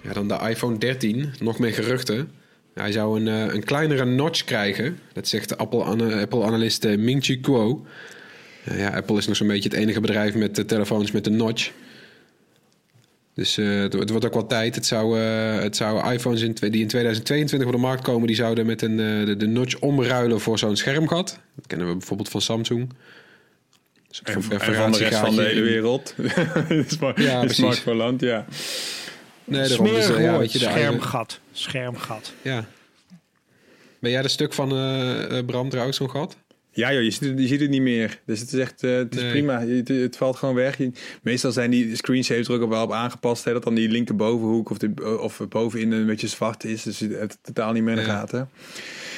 Ja, 0.02 0.12
dan 0.12 0.28
de 0.28 0.38
iPhone 0.48 0.78
13, 0.78 1.32
nog 1.40 1.58
meer 1.58 1.72
geruchten. 1.72 2.30
Hij 2.74 2.92
zou 2.92 3.20
een, 3.20 3.28
eh, 3.28 3.54
een 3.54 3.64
kleinere 3.64 4.04
notch 4.04 4.44
krijgen. 4.44 4.98
Dat 5.12 5.28
zegt 5.28 5.48
de 5.48 5.56
Apple-ana- 5.56 6.20
Apple-analyst 6.20 6.84
eh, 6.84 6.98
Ming-Chi 6.98 7.40
Kuo. 7.40 7.86
Ja, 8.64 8.74
ja, 8.74 8.88
Apple 8.88 9.16
is 9.16 9.26
nog 9.26 9.36
zo'n 9.36 9.46
beetje 9.46 9.68
het 9.68 9.78
enige 9.78 10.00
bedrijf 10.00 10.34
met 10.34 10.56
de 10.56 10.64
telefoons 10.64 11.10
met 11.10 11.26
een 11.26 11.36
notch. 11.36 11.70
Dus 13.34 13.58
eh, 13.58 13.80
het, 13.80 14.10
wordt 14.10 14.24
ook 14.24 14.32
wel 14.34 14.46
tijd. 14.46 14.74
Het 14.74 14.86
zou, 14.86 15.20
eh, 15.20 15.58
het 15.58 15.76
zou 15.76 16.12
iPhones 16.12 16.40
in, 16.40 16.54
die 16.60 16.80
in 16.80 16.86
2022 16.88 17.68
op 17.68 17.74
de 17.74 17.80
markt 17.80 18.02
komen... 18.02 18.26
die 18.26 18.36
zouden 18.36 18.66
met 18.66 18.82
een, 18.82 19.00
eh, 19.00 19.26
de, 19.26 19.36
de 19.36 19.46
notch 19.46 19.78
omruilen 19.78 20.40
voor 20.40 20.58
zo'n 20.58 20.76
schermgat. 20.76 21.38
Dat 21.54 21.66
kennen 21.66 21.88
we 21.88 21.96
bijvoorbeeld 21.96 22.28
van 22.28 22.40
Samsung. 22.40 22.88
Dus 24.08 24.20
een 24.24 24.34
En, 24.34 24.42
van 24.42 24.92
de 24.92 24.98
rest 24.98 25.18
van 25.18 25.36
de 25.36 25.42
hele 25.42 25.60
wereld. 25.60 26.14
Smart, 26.86 27.18
Ja, 27.18 27.32
in 27.32 27.38
precies. 27.38 27.56
smartphone-land, 27.56 28.20
ja. 28.20 28.46
Nee, 29.52 29.68
daarom. 29.68 29.86
Dus, 29.86 30.04
Smerig 30.04 30.18
eh, 30.18 30.24
ja, 30.24 30.38
weet 30.38 30.52
je, 30.52 30.58
schermgat, 30.58 31.40
schermgat. 31.52 32.32
Ja. 32.42 32.64
Ben 33.98 34.10
jij 34.10 34.22
de 34.22 34.28
stuk 34.28 34.52
van 34.52 34.76
eh, 34.76 35.44
Bram 35.46 35.68
trouwens 35.68 35.98
nog 35.98 36.10
gehad? 36.10 36.36
Ja 36.74 36.92
joh, 36.92 37.02
je 37.02 37.10
ziet, 37.10 37.20
het, 37.28 37.38
je 37.40 37.46
ziet 37.46 37.60
het 37.60 37.70
niet 37.70 37.82
meer. 37.82 38.20
Dus 38.26 38.40
het 38.40 38.52
is 38.52 38.58
echt 38.58 38.82
eh, 38.82 38.96
het 38.96 39.14
is 39.14 39.20
Nee. 39.20 39.30
prima. 39.30 39.60
Het, 39.66 39.88
het 39.88 40.16
valt 40.16 40.36
gewoon 40.36 40.54
weg. 40.54 40.78
Je- 40.78 40.90
meestal 41.22 41.52
zijn 41.52 41.70
die 41.70 41.96
screensavers 41.96 42.48
er 42.48 42.60
ook 42.60 42.68
wel 42.70 42.82
op 42.84 42.92
aangepast. 42.92 43.44
Hè, 43.44 43.52
dat 43.52 43.64
dan 43.64 43.74
die 43.74 43.88
linkerbovenhoek 43.88 44.70
of, 44.70 44.78
de, 44.78 45.18
of 45.20 45.40
bovenin 45.48 45.92
een 45.92 46.06
beetje 46.06 46.26
zwart 46.28 46.64
is. 46.64 46.82
Dus 46.82 47.00
het 47.00 47.38
totaal 47.42 47.72
niet 47.72 47.82
meer 47.82 47.92
in 47.92 47.98
de 47.98 48.06
Ja. 48.06 48.18
gaten. 48.18 48.48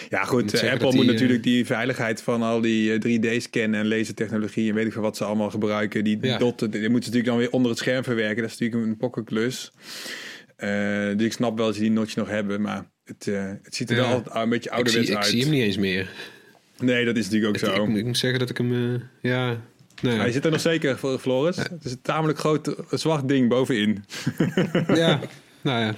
Ja 0.09 0.25
goed, 0.25 0.51
zeggen 0.51 0.71
Apple 0.71 0.87
moet 0.93 1.01
die, 1.05 1.13
natuurlijk 1.13 1.43
die 1.43 1.67
veiligheid 1.67 2.23
van 2.23 2.43
al 2.43 2.61
die 2.61 2.93
eh, 2.93 2.99
3D-scannen 3.39 3.81
en 3.81 3.89
lasertechnologie 3.89 4.69
en 4.69 4.75
weet 4.75 4.87
ik 4.87 4.93
veel 4.93 5.03
wat 5.03 5.17
ze 5.17 5.25
allemaal 5.25 5.51
gebruiken. 5.51 6.05
Die 6.05 6.19
Ja. 6.21 6.39
dotten, 6.39 6.71
die 6.71 6.81
moeten 6.81 7.03
ze 7.13 7.17
natuurlijk 7.19 7.27
dan 7.27 7.37
weer 7.37 7.51
onder 7.51 7.71
het 7.71 7.79
scherm 7.81 8.05
verwerken. 8.05 8.43
Dat 8.43 8.51
is 8.53 8.59
natuurlijk 8.59 8.87
een 8.91 8.97
pokkenklus. 8.97 9.73
Eh 10.57 11.07
dus 11.17 11.27
ik 11.27 11.33
snap 11.33 11.57
wel 11.57 11.67
dat 11.67 11.75
ze 11.75 11.81
die 11.81 11.91
notch 11.91 12.17
nog 12.17 12.29
hebben, 12.29 12.61
maar 12.61 12.91
het, 13.05 13.27
eh, 13.29 13.51
het 13.63 13.75
ziet 13.75 13.91
er 13.91 13.97
Ja. 13.97 14.03
wel 14.03 14.13
altijd 14.13 14.35
een 14.37 14.49
beetje 14.49 14.71
Ik 14.71 14.75
ouderwets 14.77 15.07
zie, 15.07 15.17
ik 15.17 15.23
uit. 15.23 15.31
zie 15.31 15.41
hem 15.43 15.51
niet 15.51 15.63
eens 15.63 15.77
meer. 15.77 16.11
Nee, 16.79 17.05
dat 17.05 17.17
is 17.17 17.25
natuurlijk 17.25 17.55
ook 17.55 17.61
Het- 17.61 17.75
zo. 17.77 17.85
ik, 17.85 17.97
ik 17.97 18.05
moet 18.05 18.19
zeggen 18.19 18.39
dat 18.39 18.51
ik 18.51 18.57
hem... 18.59 18.73
eh, 18.95 19.01
ja, 19.31 19.61
nee. 20.03 20.17
Hij 20.19 20.33
zit 20.33 20.45
er 20.45 20.51
nog 20.51 20.61
zeker, 20.61 20.97
Fl- 20.97 21.17
Floris. 21.17 21.57
Het 21.57 21.85
is 21.85 21.91
een 21.93 22.03
tamelijk 22.03 22.39
groot 22.39 22.75
zwart 22.91 23.29
ding 23.29 23.49
bovenin. 23.49 24.05
ja, 24.95 25.21
nou 25.63 25.81
ja. 25.85 25.95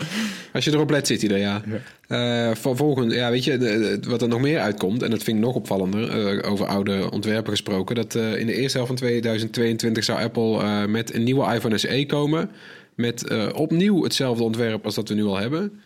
Als 0.53 0.65
je 0.65 0.73
erop 0.73 0.91
let, 0.91 1.07
zit 1.07 1.23
hij 1.23 1.31
er, 1.31 1.39
ja. 1.39 1.63
Eh, 2.09 2.55
vervolgens, 2.57 3.15
ja, 3.15 3.31
weet 3.31 3.45
je, 3.45 3.59
de- 3.59 3.99
de- 4.01 4.09
wat 4.11 4.23
er 4.23 4.29
nog 4.29 4.41
meer 4.41 4.59
uitkomt... 4.59 5.03
en 5.03 5.11
dat 5.11 5.23
vind 5.23 5.37
ik 5.39 5.43
nog 5.45 5.55
opvallender, 5.55 6.09
eh, 6.39 6.51
over 6.53 6.67
oude 6.67 7.11
ontwerpen 7.11 7.51
gesproken... 7.51 7.95
dat 7.95 8.15
in 8.15 8.47
de 8.47 8.55
eerste 8.55 8.77
helft 8.79 8.87
van 8.93 8.97
2022 9.09 10.05
zou 10.05 10.23
Apple 10.23 10.87
met 10.89 11.15
een 11.15 11.23
nieuwe 11.25 11.55
iPhone 11.55 11.79
SE 11.79 12.05
komen... 12.07 12.51
met 12.95 13.53
opnieuw 13.55 14.03
hetzelfde 14.03 14.43
ontwerp 14.45 14.85
als 14.85 14.95
dat 14.95 15.09
we 15.09 15.15
nu 15.15 15.25
al 15.25 15.37
hebben... 15.37 15.81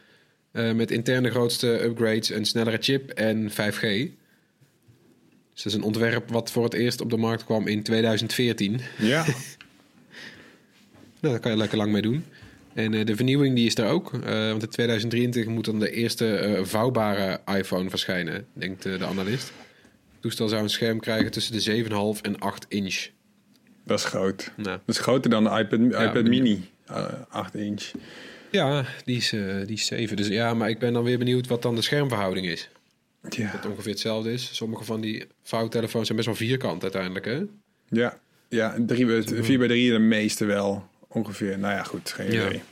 Met 0.52 0.90
interne 0.90 1.30
grootste 1.30 1.84
upgrades, 1.84 2.30
een 2.30 2.44
snellere 2.44 2.76
chip 2.80 3.10
en 3.10 3.50
5G. 3.50 4.18
Dus 5.62 5.72
dat 5.72 5.80
is 5.80 5.86
een 5.86 5.94
ontwerp 5.94 6.30
wat 6.30 6.50
voor 6.50 6.64
het 6.64 6.74
eerst 6.74 7.00
op 7.00 7.10
de 7.10 7.16
markt 7.16 7.44
kwam 7.44 7.66
in 7.66 7.82
2014. 7.82 8.80
Ja. 8.98 9.24
Nou, 11.20 11.32
daar 11.34 11.42
kan 11.42 11.50
je 11.50 11.56
lekker 11.56 11.78
lang 11.78 11.92
mee 11.92 12.02
doen. 12.02 12.24
En 12.74 12.94
eh, 12.94 13.06
de 13.06 13.16
vernieuwing 13.16 13.54
die 13.54 13.66
is 13.66 13.78
er 13.78 13.86
ook. 13.86 14.14
Eh, 14.14 14.48
want 14.48 14.62
in 14.62 14.68
2023 14.68 15.46
moet 15.46 15.64
dan 15.64 15.78
de 15.78 15.90
eerste 15.90 16.36
eh, 16.36 16.64
vouwbare 16.64 17.40
iPhone 17.56 17.90
verschijnen, 17.90 18.46
denkt 18.52 18.82
de 18.82 19.06
analist. 19.06 19.52
Het 20.12 20.20
toestel 20.20 20.48
zou 20.48 20.62
een 20.62 20.70
scherm 20.70 21.00
krijgen 21.00 21.30
tussen 21.30 21.52
de 21.52 22.14
7,5 22.16 22.20
en 22.20 22.38
8 22.38 22.66
inch. 22.68 23.06
dat 23.84 23.98
is 23.98 24.04
groot. 24.04 24.52
Nou, 24.56 24.78
Dat 24.86 24.96
is 24.96 24.98
groter 24.98 25.30
dan 25.30 25.44
de 25.44 25.50
iPad, 25.50 26.24
mini. 26.24 26.68
eh 26.86 27.04
8 27.28 27.54
inch. 27.54 27.90
ja, 28.50 28.84
die 29.04 29.16
is, 29.16 29.30
die 29.66 29.76
is 29.76 29.86
7. 29.86 30.16
Dus 30.16 30.28
ja, 30.28 30.54
maar 30.54 30.68
ik 30.68 30.78
ben 30.78 30.92
dan 30.92 31.04
weer 31.04 31.18
benieuwd 31.18 31.46
wat 31.46 31.62
dan 31.62 31.74
de 31.74 31.82
schermverhouding 31.82 32.46
is. 32.46 32.68
Ja. 33.28 33.44
Dat 33.44 33.52
het 33.62 33.66
ongeveer 33.70 33.90
hetzelfde 33.92 34.32
is. 34.32 34.48
Sommige 34.52 34.84
van 34.84 35.00
die 35.00 35.24
vouwtelefoons 35.42 36.04
zijn 36.06 36.16
best 36.18 36.28
wel 36.28 36.48
vierkant 36.48 36.82
uiteindelijk, 36.82 37.24
hè? 37.24 37.42
Ja, 37.88 38.18
ja 38.48 38.76
4 38.86 39.58
bij 39.58 39.68
3 39.68 39.90
de 39.92 39.98
meeste 39.98 40.44
wel. 40.44 40.88
Ongeveer. 41.08 41.58
Nou 41.58 41.74
ja, 41.74 41.82
goed. 41.82 42.10
Geen 42.12 42.32
Ja. 42.32 42.46
idee. 42.46 42.62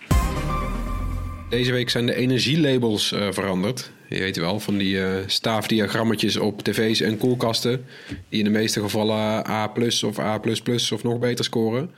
Deze 1.51 1.73
week 1.73 1.91
zijn 1.91 2.07
de 2.07 2.15
energielabels 2.15 3.13
eh, 3.13 3.33
veranderd. 3.33 3.91
Je 4.09 4.19
weet 4.19 4.37
wel, 4.37 4.61
van 4.61 4.79
die 4.79 5.03
eh, 5.05 5.17
staafdiagrammetjes 5.27 6.37
op 6.37 6.63
tv's 6.63 7.01
en 7.01 7.19
koelkasten... 7.19 7.85
die 8.29 8.39
in 8.39 8.45
de 8.45 8.51
meeste 8.51 8.81
gevallen 8.81 9.17
A+, 9.49 9.73
of 10.05 10.19
A++ 10.19 10.41
of 10.93 11.03
nog 11.03 11.19
beter 11.19 11.45
scoren. 11.45 11.91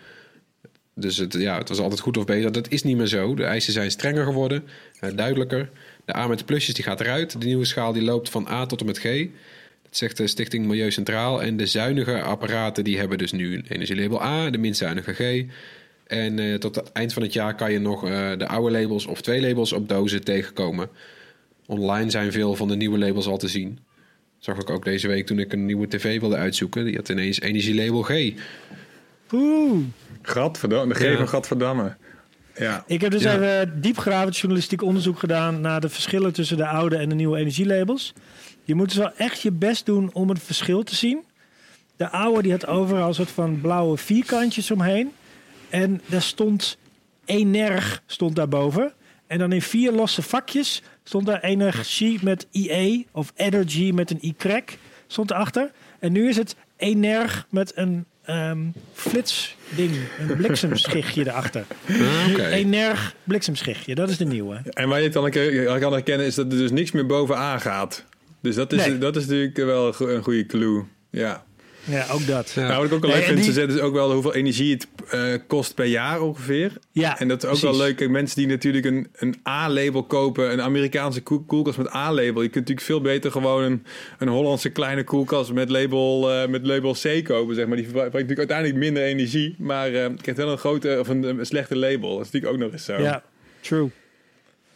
Dus 0.95 1.17
het, 1.17 1.33
ja, 1.33 1.59
het 1.59 1.69
was 1.69 1.79
altijd 1.79 2.01
goed 2.01 2.17
of 2.17 2.25
beter. 2.25 2.53
Dat 2.53 2.69
is 2.71 2.83
niet 2.83 2.97
meer 2.97 3.07
zo. 3.07 3.35
De 3.35 3.45
eisen 3.45 3.73
zijn 3.73 3.91
strenger 3.91 4.25
geworden, 4.25 4.65
eh, 5.01 5.11
duidelijker. 5.17 5.71
De 6.13 6.17
A 6.17 6.27
met 6.27 6.39
de 6.39 6.45
plusjes 6.45 6.75
die 6.75 6.85
gaat 6.85 7.01
eruit. 7.01 7.41
De 7.41 7.47
nieuwe 7.47 7.65
schaal 7.65 7.93
die 7.93 8.03
loopt 8.03 8.29
van 8.29 8.49
A 8.49 8.67
tot 8.67 8.81
en 8.81 8.87
met 8.87 8.99
G. 8.99 9.03
Dat 9.83 9.97
zegt 9.97 10.17
de 10.17 10.27
Stichting 10.27 10.67
Milieu 10.67 10.91
Centraal. 10.91 11.43
En 11.43 11.57
de 11.57 11.67
zuinige 11.67 12.23
apparaten 12.23 12.85
die 12.85 12.99
hebben 12.99 13.19
dus 13.19 13.33
nu 13.33 13.55
een 13.55 13.65
energielabel 13.69 14.23
A, 14.23 14.51
de 14.51 14.59
minst 14.59 14.79
zuinige 14.79 15.13
G... 15.13 15.45
En 16.07 16.39
eh, 16.39 16.55
tot 16.55 16.75
het 16.75 16.93
eind 16.93 17.13
van 17.13 17.23
het 17.23 17.33
jaar 17.33 17.55
kan 17.55 17.73
je 17.73 17.79
nog 17.79 18.05
eh, 18.05 18.31
de 18.39 18.47
oude 18.49 18.81
labels 18.81 19.07
of 19.07 19.21
twee 19.21 19.41
labels 19.41 19.73
op 19.73 19.89
dozen 19.89 20.25
tegenkomen. 20.25 20.89
Online 21.67 22.11
zijn 22.11 22.33
veel 22.33 22.55
van 22.55 22.69
de 22.69 22.77
nieuwe 22.77 22.99
labels 22.99 23.27
al 23.27 23.39
te 23.39 23.49
zien. 23.49 23.79
Zag 24.39 24.59
ik 24.59 24.71
ook 24.71 24.85
deze 24.85 25.09
week 25.09 25.27
toen 25.27 25.39
ik 25.39 25.53
een 25.53 25.67
nieuwe 25.67 25.89
tv 25.89 26.21
wilde 26.21 26.37
uitzoeken. 26.37 26.85
Die 26.85 26.97
had 26.97 27.09
ineens 27.09 27.41
energielabel 27.41 28.03
G. 28.03 28.33
Oeh. 29.33 29.79
Gadverdamme. 30.23 30.95
De 30.95 31.01
G 31.01 31.03
Ja. 31.03 31.17
van 31.17 31.29
Gadverdamme. 31.29 31.97
Ja. 32.57 32.85
Ik 32.87 33.01
heb 33.01 33.11
dus 33.11 33.23
Ja. 33.23 33.35
even 33.35 33.81
diepgravend 33.81 34.37
journalistiek 34.37 34.83
onderzoek 34.83 35.19
gedaan 35.19 35.61
naar 35.61 35.81
de 35.81 35.89
verschillen 35.89 36.33
tussen 36.33 36.57
de 36.57 36.67
oude 36.67 36.97
en 36.97 37.09
de 37.09 37.15
nieuwe 37.15 37.39
energielabels. 37.39 38.13
Je 38.65 38.75
moet 38.75 38.89
dus 38.89 38.97
wel 38.99 39.13
echt 39.17 39.41
je 39.41 39.53
best 39.53 39.87
doen 39.87 40.11
om 40.13 40.29
het 40.29 40.43
verschil 40.43 40.83
te 40.83 40.95
zien. 40.97 41.25
De 41.97 42.11
oude 42.11 42.43
die 42.43 42.53
had 42.53 42.67
overal 42.67 43.09
een 43.09 43.15
soort 43.15 43.31
van 43.31 43.61
blauwe 43.61 43.97
vierkantjes 43.97 44.71
omheen. 44.71 45.13
En 45.69 46.01
daar 46.07 46.23
stond 46.23 46.79
Energ 47.25 48.03
stond 48.07 48.37
daarboven. 48.37 48.93
En 49.27 49.39
dan 49.39 49.53
in 49.53 49.63
vier 49.63 49.93
losse 49.93 50.23
vakjes 50.23 50.83
stond 51.05 51.27
daar 51.27 51.41
energie 51.41 52.19
met 52.23 52.47
IE 52.51 53.07
of 53.13 53.33
energy 53.37 53.91
met 53.95 54.11
een 54.11 54.19
Y 54.21 54.35
stond 55.07 55.31
erachter. 55.31 55.71
En 55.99 56.13
nu 56.13 56.29
is 56.29 56.37
het 56.37 56.57
Energ 56.77 57.47
met 57.51 57.73
een 57.77 58.05
ehm 58.25 58.59
flitsding, 58.93 59.97
een 60.19 60.37
bliksemschichtje 60.37 61.27
erachter. 61.29 61.65
Ah, 61.89 62.31
Oké. 62.31 62.47
Energ 62.47 63.15
bliksemschichtje, 63.25 63.95
dat 63.95 64.09
is 64.09 64.17
de 64.17 64.25
nieuwe. 64.25 64.61
En 64.71 64.89
waar 64.89 64.99
je 64.99 65.05
het 65.05 65.13
dan 65.13 65.25
een 65.25 65.81
kan 65.81 65.93
herkennen 65.93 66.27
is 66.27 66.35
dat 66.35 66.53
er 66.53 66.59
dus 66.59 66.71
niks 66.71 66.91
meer 66.93 67.07
bovenaan 67.07 67.61
gaat. 67.61 68.05
Dus 68.43 68.55
dat 68.55 68.73
is, 68.73 68.87
Nee. 68.87 68.99
dat 68.99 69.17
is 69.17 69.27
natuurlijk 69.27 69.57
wel 69.57 69.87
een 70.01 70.15
een 70.15 70.23
goede 70.23 70.47
clue. 70.47 70.85
Ja. 71.11 71.45
Ja, 71.85 72.07
ook 72.13 72.27
dat. 72.27 72.51
Ja. 72.51 72.67
Nou, 72.67 72.77
wat 72.77 72.87
ik 72.87 72.93
ook 72.93 73.01
wel 73.01 73.11
Nee, 73.11 73.19
leuk 73.19 73.29
en 73.29 73.35
vind, 73.35 73.47
ze 73.47 73.53
zetten 73.53 73.77
dus 73.77 73.85
ook 73.85 73.93
wel 73.95 74.13
hoeveel 74.13 74.35
energie 74.35 74.73
het 74.73 74.87
eh, 75.11 75.21
kost 75.47 75.75
per 75.75 75.85
jaar 75.85 76.21
ongeveer. 76.21 76.73
Ja, 76.93 77.19
En 77.19 77.29
dat 77.29 77.39
is 77.43 77.49
ook 77.49 77.59
precies. 77.59 77.77
wel 77.79 77.87
leuk. 77.87 77.97
Kijk, 77.97 78.11
Mensen 78.11 78.37
die 78.37 78.47
natuurlijk 78.47 78.85
een, 78.85 79.09
een 79.17 79.35
A-label 79.49 80.03
kopen, 80.05 80.53
een 80.53 80.63
Amerikaanse 80.63 81.21
koel- 81.23 81.45
koelkast 81.47 81.79
met 81.79 81.95
A-label. 81.95 82.43
Je 82.43 82.49
kunt 82.49 82.55
natuurlijk 82.69 82.87
veel 82.87 83.01
beter 83.01 83.31
gewoon 83.31 83.63
een, 83.63 83.85
een 84.19 84.29
Hollandse 84.29 84.71
kleine 84.71 85.05
koelkast 85.05 85.53
met 85.53 85.71
label, 85.71 86.31
eh, 86.33 86.49
met 86.49 86.67
label 86.67 86.93
C 87.03 87.25
kopen. 87.25 87.55
Zeg 87.55 87.67
maar. 87.67 87.77
Die 87.77 87.85
verbruikt 87.85 88.13
natuurlijk 88.13 88.39
uiteindelijk 88.51 88.79
minder 88.79 89.03
energie, 89.03 89.55
maar 89.59 89.87
eh 89.93 90.07
krijgt 90.21 90.41
wel 90.41 90.51
een 90.51 90.59
grote 90.59 90.97
of 91.01 91.09
een, 91.09 91.23
een 91.23 91.47
slechte 91.47 91.77
label. 91.77 92.17
Dat 92.17 92.27
is 92.27 92.31
natuurlijk 92.33 92.53
ook 92.53 92.59
nog 92.61 92.73
eens 92.73 92.85
zo. 92.85 92.97
Ja, 93.03 93.23
true. 93.61 93.91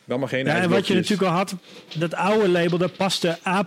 Dan 0.04 0.20
maar 0.20 0.28
geen 0.28 0.44
Ja, 0.44 0.56
en 0.56 0.70
wat 0.70 0.86
je 0.86 0.94
natuurlijk 0.94 1.30
al 1.30 1.36
had, 1.36 1.54
dat 1.94 2.14
oude 2.14 2.48
label, 2.48 2.78
daar 2.78 2.88
paste 2.88 3.38
A+++ 3.46 3.64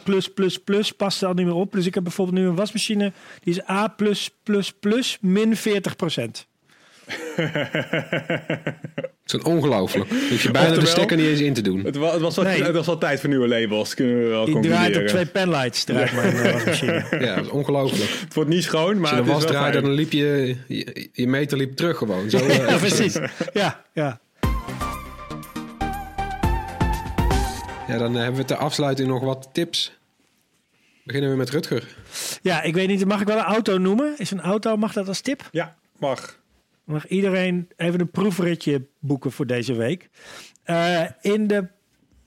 paste 0.97 1.25
al 1.25 1.33
niet 1.33 1.45
meer 1.45 1.55
op. 1.55 1.71
Dus 1.71 1.85
ik 1.85 1.93
heb 1.93 2.03
bijvoorbeeld 2.03 2.38
nu 2.38 2.47
een 2.47 2.55
wasmachine, 2.55 3.11
die 3.43 3.53
is 3.53 3.69
A+++ 3.69 3.95
min 5.21 5.55
40 5.55 5.95
procent. 5.95 6.47
Het 9.27 9.41
is 9.41 9.41
ongelooflijk. 9.41 10.09
Hoef 10.09 10.43
je 10.43 10.51
bijna 10.51 10.75
de 10.75 10.85
stekker 10.85 11.17
niet 11.17 11.25
eens 11.25 11.39
in 11.39 11.53
te 11.53 11.61
doen. 11.61 11.85
Het 11.85 11.95
was, 11.95 12.11
het, 12.13 12.21
was 12.21 12.35
wel, 12.35 12.45
Nee. 12.45 12.63
het 12.63 12.75
was 12.75 12.85
wel 12.85 12.97
tijd 12.97 13.19
voor 13.19 13.29
nieuwe 13.29 13.47
labels, 13.47 13.93
kunnen 13.93 14.23
we 14.23 14.27
wel 14.27 14.45
Die 14.45 14.59
draait 14.59 14.97
op 14.97 15.07
twee 15.07 15.25
penlights, 15.25 15.83
draait 15.83 16.13
mijn 16.13 16.35
eh, 16.35 16.53
wasmachine. 16.53 17.03
Ja, 17.25 17.35
dat 17.35 17.45
is 17.45 17.51
ongelooflijk. 17.51 18.11
Het 18.19 18.33
wordt 18.33 18.49
niet 18.49 18.63
schoon, 18.63 18.99
maar 18.99 19.09
Als 19.09 19.09
je 19.09 19.15
de 19.15 19.21
het 19.21 19.27
is 19.27 19.33
was 19.33 19.43
wel 19.43 19.51
draaide, 19.51 19.81
dan 19.81 19.91
liep 19.91 20.11
je, 20.11 20.55
je, 20.67 21.09
je 21.13 21.27
meter 21.27 21.57
liep 21.57 21.75
terug 21.75 21.97
gewoon. 21.97 22.29
Zo, 22.29 22.38
eh, 22.47 22.67
Ja, 22.67 22.77
precies. 22.77 23.17
Ja, 23.53 23.83
ja. 23.93 24.19
Ja, 27.88 27.97
dan 27.97 28.15
eh, 28.15 28.21
hebben 28.21 28.41
we 28.41 28.45
ter 28.47 28.57
afsluiting 28.57 29.07
nog 29.07 29.23
wat 29.23 29.49
tips. 29.51 29.97
Beginnen 31.03 31.31
we 31.31 31.38
met 31.38 31.49
Rutger. 31.49 31.95
ja, 32.41 32.61
ik 32.61 32.73
weet 32.73 32.88
niet, 32.88 33.05
mag 33.05 33.21
ik 33.21 33.27
wel 33.27 33.38
een 33.38 33.43
auto 33.43 33.77
noemen? 33.77 34.13
Is 34.17 34.31
een 34.31 34.41
auto, 34.41 34.77
mag 34.77 34.93
dat 34.93 35.07
als 35.07 35.21
tip? 35.21 35.49
Ja, 35.51 35.75
mag. 35.99 36.39
Mag 36.83 37.07
iedereen 37.07 37.67
even 37.75 37.99
een 37.99 38.11
proefritje 38.11 38.85
boeken 38.99 39.31
voor 39.31 39.45
deze 39.47 39.73
week. 39.73 40.09
Eh, 40.63 41.03
in 41.21 41.47
de 41.47 41.67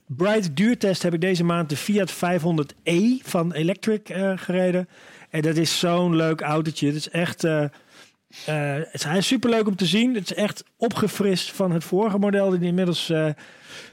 Bright 0.05 0.55
duurtest 0.55 1.03
heb 1.03 1.13
ik 1.13 1.21
deze 1.21 1.43
maand 1.43 1.69
de 1.69 1.77
Fiat 1.77 2.13
500e 2.13 3.21
van 3.23 3.53
Electric 3.53 4.09
eh, 4.09 4.31
gereden. 4.35 4.89
En 5.29 5.41
dat 5.41 5.55
is 5.57 5.79
zo'n 5.79 6.15
leuk 6.15 6.41
autootje. 6.41 6.87
Het 6.87 6.95
is 6.95 7.09
echt... 7.09 7.43
eh, 7.43 7.65
eh, 8.45 8.75
het 8.91 9.03
hij 9.03 9.17
is 9.17 9.27
superleuk 9.27 9.67
om 9.67 9.75
te 9.75 9.85
zien. 9.85 10.15
Het 10.15 10.23
is 10.23 10.33
echt 10.33 10.63
opgefrist 10.77 11.51
van 11.51 11.71
het 11.71 11.83
vorige 11.83 12.17
model. 12.17 12.49
Die 12.49 12.61
inmiddels, 12.61 13.09
eh, 13.09 13.29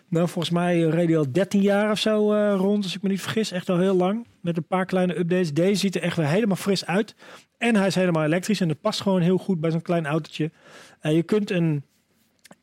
nou 0.08 0.28
volgens 0.28 0.50
mij 0.50 1.16
al 1.16 1.32
13 1.32 1.60
jaar 1.60 1.90
of 1.90 1.98
zo 1.98 2.32
eh, 2.32 2.54
rond. 2.56 2.84
Als 2.84 2.94
ik 2.94 3.02
me 3.02 3.08
niet 3.08 3.20
vergis. 3.20 3.50
Echt 3.50 3.68
al 3.68 3.78
heel 3.78 3.94
lang. 3.94 4.26
Met 4.40 4.56
een 4.56 4.66
paar 4.66 4.86
kleine 4.86 5.18
updates. 5.18 5.52
Deze 5.52 5.80
ziet 5.80 5.94
er 5.94 6.02
echt 6.02 6.16
weer 6.16 6.26
helemaal 6.26 6.56
fris 6.56 6.86
uit. 6.86 7.14
En 7.58 7.76
hij 7.76 7.86
is 7.86 7.94
helemaal 7.94 8.24
elektrisch. 8.24 8.60
En 8.60 8.68
dat 8.68 8.80
past 8.80 9.00
gewoon 9.00 9.20
heel 9.20 9.38
goed 9.38 9.60
bij 9.60 9.70
zo'n 9.70 9.82
klein 9.82 10.06
autootje. 10.06 10.50
Je 11.00 11.22
kunt 11.22 11.50
een 11.50 11.82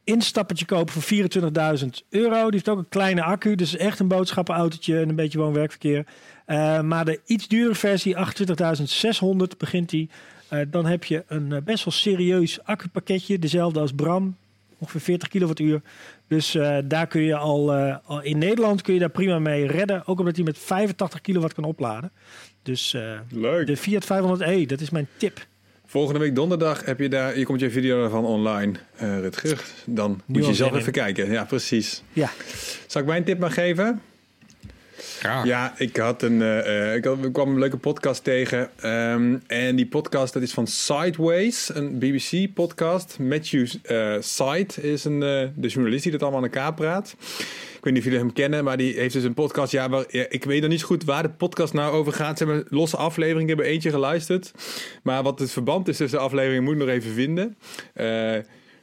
instappertje 0.04 0.66
kopen 0.66 0.94
voor 0.94 1.02
24.000 1.02 2.08
euro. 2.10 2.44
Die 2.44 2.52
heeft 2.52 2.70
ook 2.70 2.78
een 2.78 2.90
kleine 2.90 3.24
accu. 3.24 3.56
Dus 3.56 3.78
echt 3.78 4.00
een 4.00 4.08
boodschappenautootje 4.08 5.00
en 5.00 5.10
een 5.10 5.16
beetje 5.16 5.40
woon-werkverkeer. 5.40 6.06
Maar 6.84 7.06
de 7.06 7.20
iets 7.26 7.48
dure 7.48 7.76
versie, 7.76 8.16
28.600 8.16 9.58
begint 9.58 9.90
die. 9.90 10.10
Eh, 10.48 10.60
dan 10.68 10.86
heb 10.86 11.04
je 11.04 11.24
een 11.28 11.52
eh, 11.52 11.62
best 11.62 11.84
wel 11.86 11.94
serieus 11.94 12.64
accupakketje. 12.64 13.40
Dezelfde 13.40 13.80
als 13.80 13.92
Bram. 13.94 14.36
Ongeveer 14.78 15.02
40 15.02 15.28
kilowattuur. 15.28 15.82
Dus 16.28 16.56
eh, 16.56 16.78
daar 16.86 17.08
kun 17.08 17.22
je 17.22 17.36
al, 17.36 17.74
al... 17.74 18.22
In 18.22 18.38
Nederland 18.38 18.82
kun 18.82 18.94
je 18.94 19.00
daar 19.00 19.10
prima 19.10 19.40
mee 19.40 19.68
redden. 19.68 20.08
Ook 20.08 20.20
omdat 20.20 20.36
hij 20.36 20.46
met 20.46 20.58
85 20.58 21.22
kilowatt 21.22 21.54
kan 21.54 21.64
opladen. 21.64 22.12
Dus 22.64 22.98
Leuk. 23.30 23.68
de 23.68 23.78
Fiat 23.78 24.06
500e, 24.06 24.66
dat 24.66 24.82
is 24.82 24.90
mijn 24.90 25.08
tip. 25.18 25.46
Volgende 25.86 26.20
week 26.20 26.36
donderdag 26.36 26.86
heb 26.86 27.00
je 27.00 27.10
daar, 27.10 27.34
hier 27.34 27.46
komt 27.46 27.60
je 27.60 27.70
video 27.70 28.02
daarvan 28.02 28.26
online, 28.26 28.74
Rutger. 28.98 29.66
Dan 29.86 30.22
moet 30.26 30.46
je 30.46 30.54
zelf 30.54 30.76
even 30.76 30.92
kijken. 30.92 31.32
Ja, 31.32 31.46
precies. 31.46 32.04
Ja, 32.14 32.30
Zal 32.88 33.02
ik 33.02 33.08
mijn 33.08 33.24
tip 33.24 33.40
maar 33.40 33.52
geven? 33.52 34.02
Ja, 35.44 35.74
ik, 35.78 35.98
had 35.98 36.22
een, 36.22 36.42
eh, 36.42 36.90
eh, 36.90 36.96
ik, 36.96 37.34
kwam 37.34 37.50
een 37.50 37.60
leuke 37.60 37.78
podcast 37.78 38.24
tegen. 38.24 38.70
Ehm, 38.80 39.38
en 39.48 39.76
die 39.76 39.88
podcast 39.88 40.34
dat 40.34 40.42
is 40.42 40.52
van 40.52 40.68
Sideways, 40.68 41.72
een 41.74 42.00
BBC-podcast. 42.00 43.20
Matthew 43.20 43.68
eh 43.84 44.16
Side 44.20 44.82
is 44.82 45.04
een, 45.04 45.20
de 45.56 45.68
journalist 45.68 46.04
die 46.04 46.12
dat 46.12 46.22
allemaal 46.22 46.40
aan 46.40 46.46
elkaar 46.46 46.74
praat. 46.74 47.16
Ik 47.78 47.84
weet 47.84 47.94
niet 47.94 47.98
of 47.98 48.04
jullie 48.04 48.20
hem 48.20 48.34
kennen, 48.34 48.64
maar 48.64 48.78
die 48.78 48.94
heeft 48.94 49.14
dus 49.14 49.24
een 49.24 49.34
podcast. 49.34 49.72
Ja, 49.72 50.06
ik 50.08 50.44
weet 50.44 50.62
nog 50.62 50.70
niet 50.70 50.80
zo 50.80 50.86
goed 50.86 51.04
waar 51.04 51.24
de 51.24 51.30
podcast 51.30 51.74
nou 51.74 51.94
over 51.94 52.14
gaat. 52.14 52.38
Ze 52.38 52.46
hebben 52.46 52.66
losse 52.70 52.98
afleveringen, 52.98 53.50
ik 53.50 53.58
heb 53.58 53.66
er 53.66 53.72
eentje 53.72 53.90
geluisterd. 53.90 54.52
Maar 55.04 55.24
wat 55.24 55.40
het 55.40 55.52
verband 55.52 55.88
is 55.88 55.98
tussen 55.98 56.20
de 56.20 56.26
afleveringen 56.26 56.64
moet 56.64 56.74
ik 56.74 56.80
nog 56.80 56.90
even 56.90 57.14
vinden. 57.14 57.58
Eh 57.94 58.38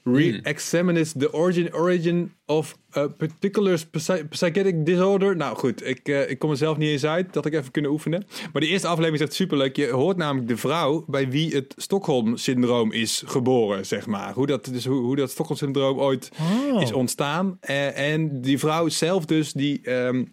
Re-examines 0.05 1.12
the 1.18 1.32
origin, 1.32 1.74
origin 1.74 2.32
of 2.46 2.76
a 2.96 3.09
particular 3.09 3.84
psy- 3.90 4.24
psychiatric 4.30 4.86
disorder. 4.86 5.36
Nou 5.36 5.57
goed, 5.57 5.86
ik, 5.86 6.09
eh, 6.09 6.30
ik 6.30 6.38
kom 6.38 6.50
er 6.50 6.57
zelf 6.57 6.76
niet 6.76 6.88
eens 6.88 7.05
uit. 7.05 7.32
Dat 7.32 7.46
ik 7.46 7.53
even 7.55 7.70
kunnen 7.70 7.90
oefenen. 7.90 8.24
Maar 8.53 8.62
de 8.62 8.68
eerste 8.68 8.86
aflevering 8.86 9.20
is 9.20 9.26
echt 9.26 9.36
superleuk. 9.36 9.76
Je 9.76 9.88
hoort 9.90 10.16
namelijk 10.16 10.48
de 10.48 10.57
vrouw 10.57 11.05
bij 11.09 11.28
wie 11.30 11.55
het 11.55 11.74
Stockholm-syndroom 11.76 12.92
is 12.92 13.22
geboren, 13.26 13.86
zeg 13.86 14.07
maar. 14.07 14.32
Hoe 14.34 14.46
dat, 14.46 14.64
dus 14.64 14.84
hoe, 14.86 15.03
hoe 15.03 15.16
dat 15.16 15.30
Stockholm-syndroom 15.30 15.98
ooit 15.98 16.30
Oh. 16.72 16.82
is 16.82 16.92
ontstaan. 16.92 17.57
Eh, 17.61 18.12
en 18.12 18.40
die 18.40 18.59
vrouw 18.59 18.88
zelf 18.88 19.24
dus, 19.24 19.53
die... 19.53 19.80
ehm, 19.82 20.24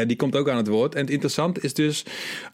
eh, 0.00 0.06
die 0.06 0.16
komt 0.16 0.36
ook 0.36 0.48
aan 0.48 0.56
het 0.56 0.68
woord. 0.68 0.94
En 0.94 1.00
het 1.00 1.10
interessante 1.10 1.60
is 1.60 1.74
dus, 1.74 2.04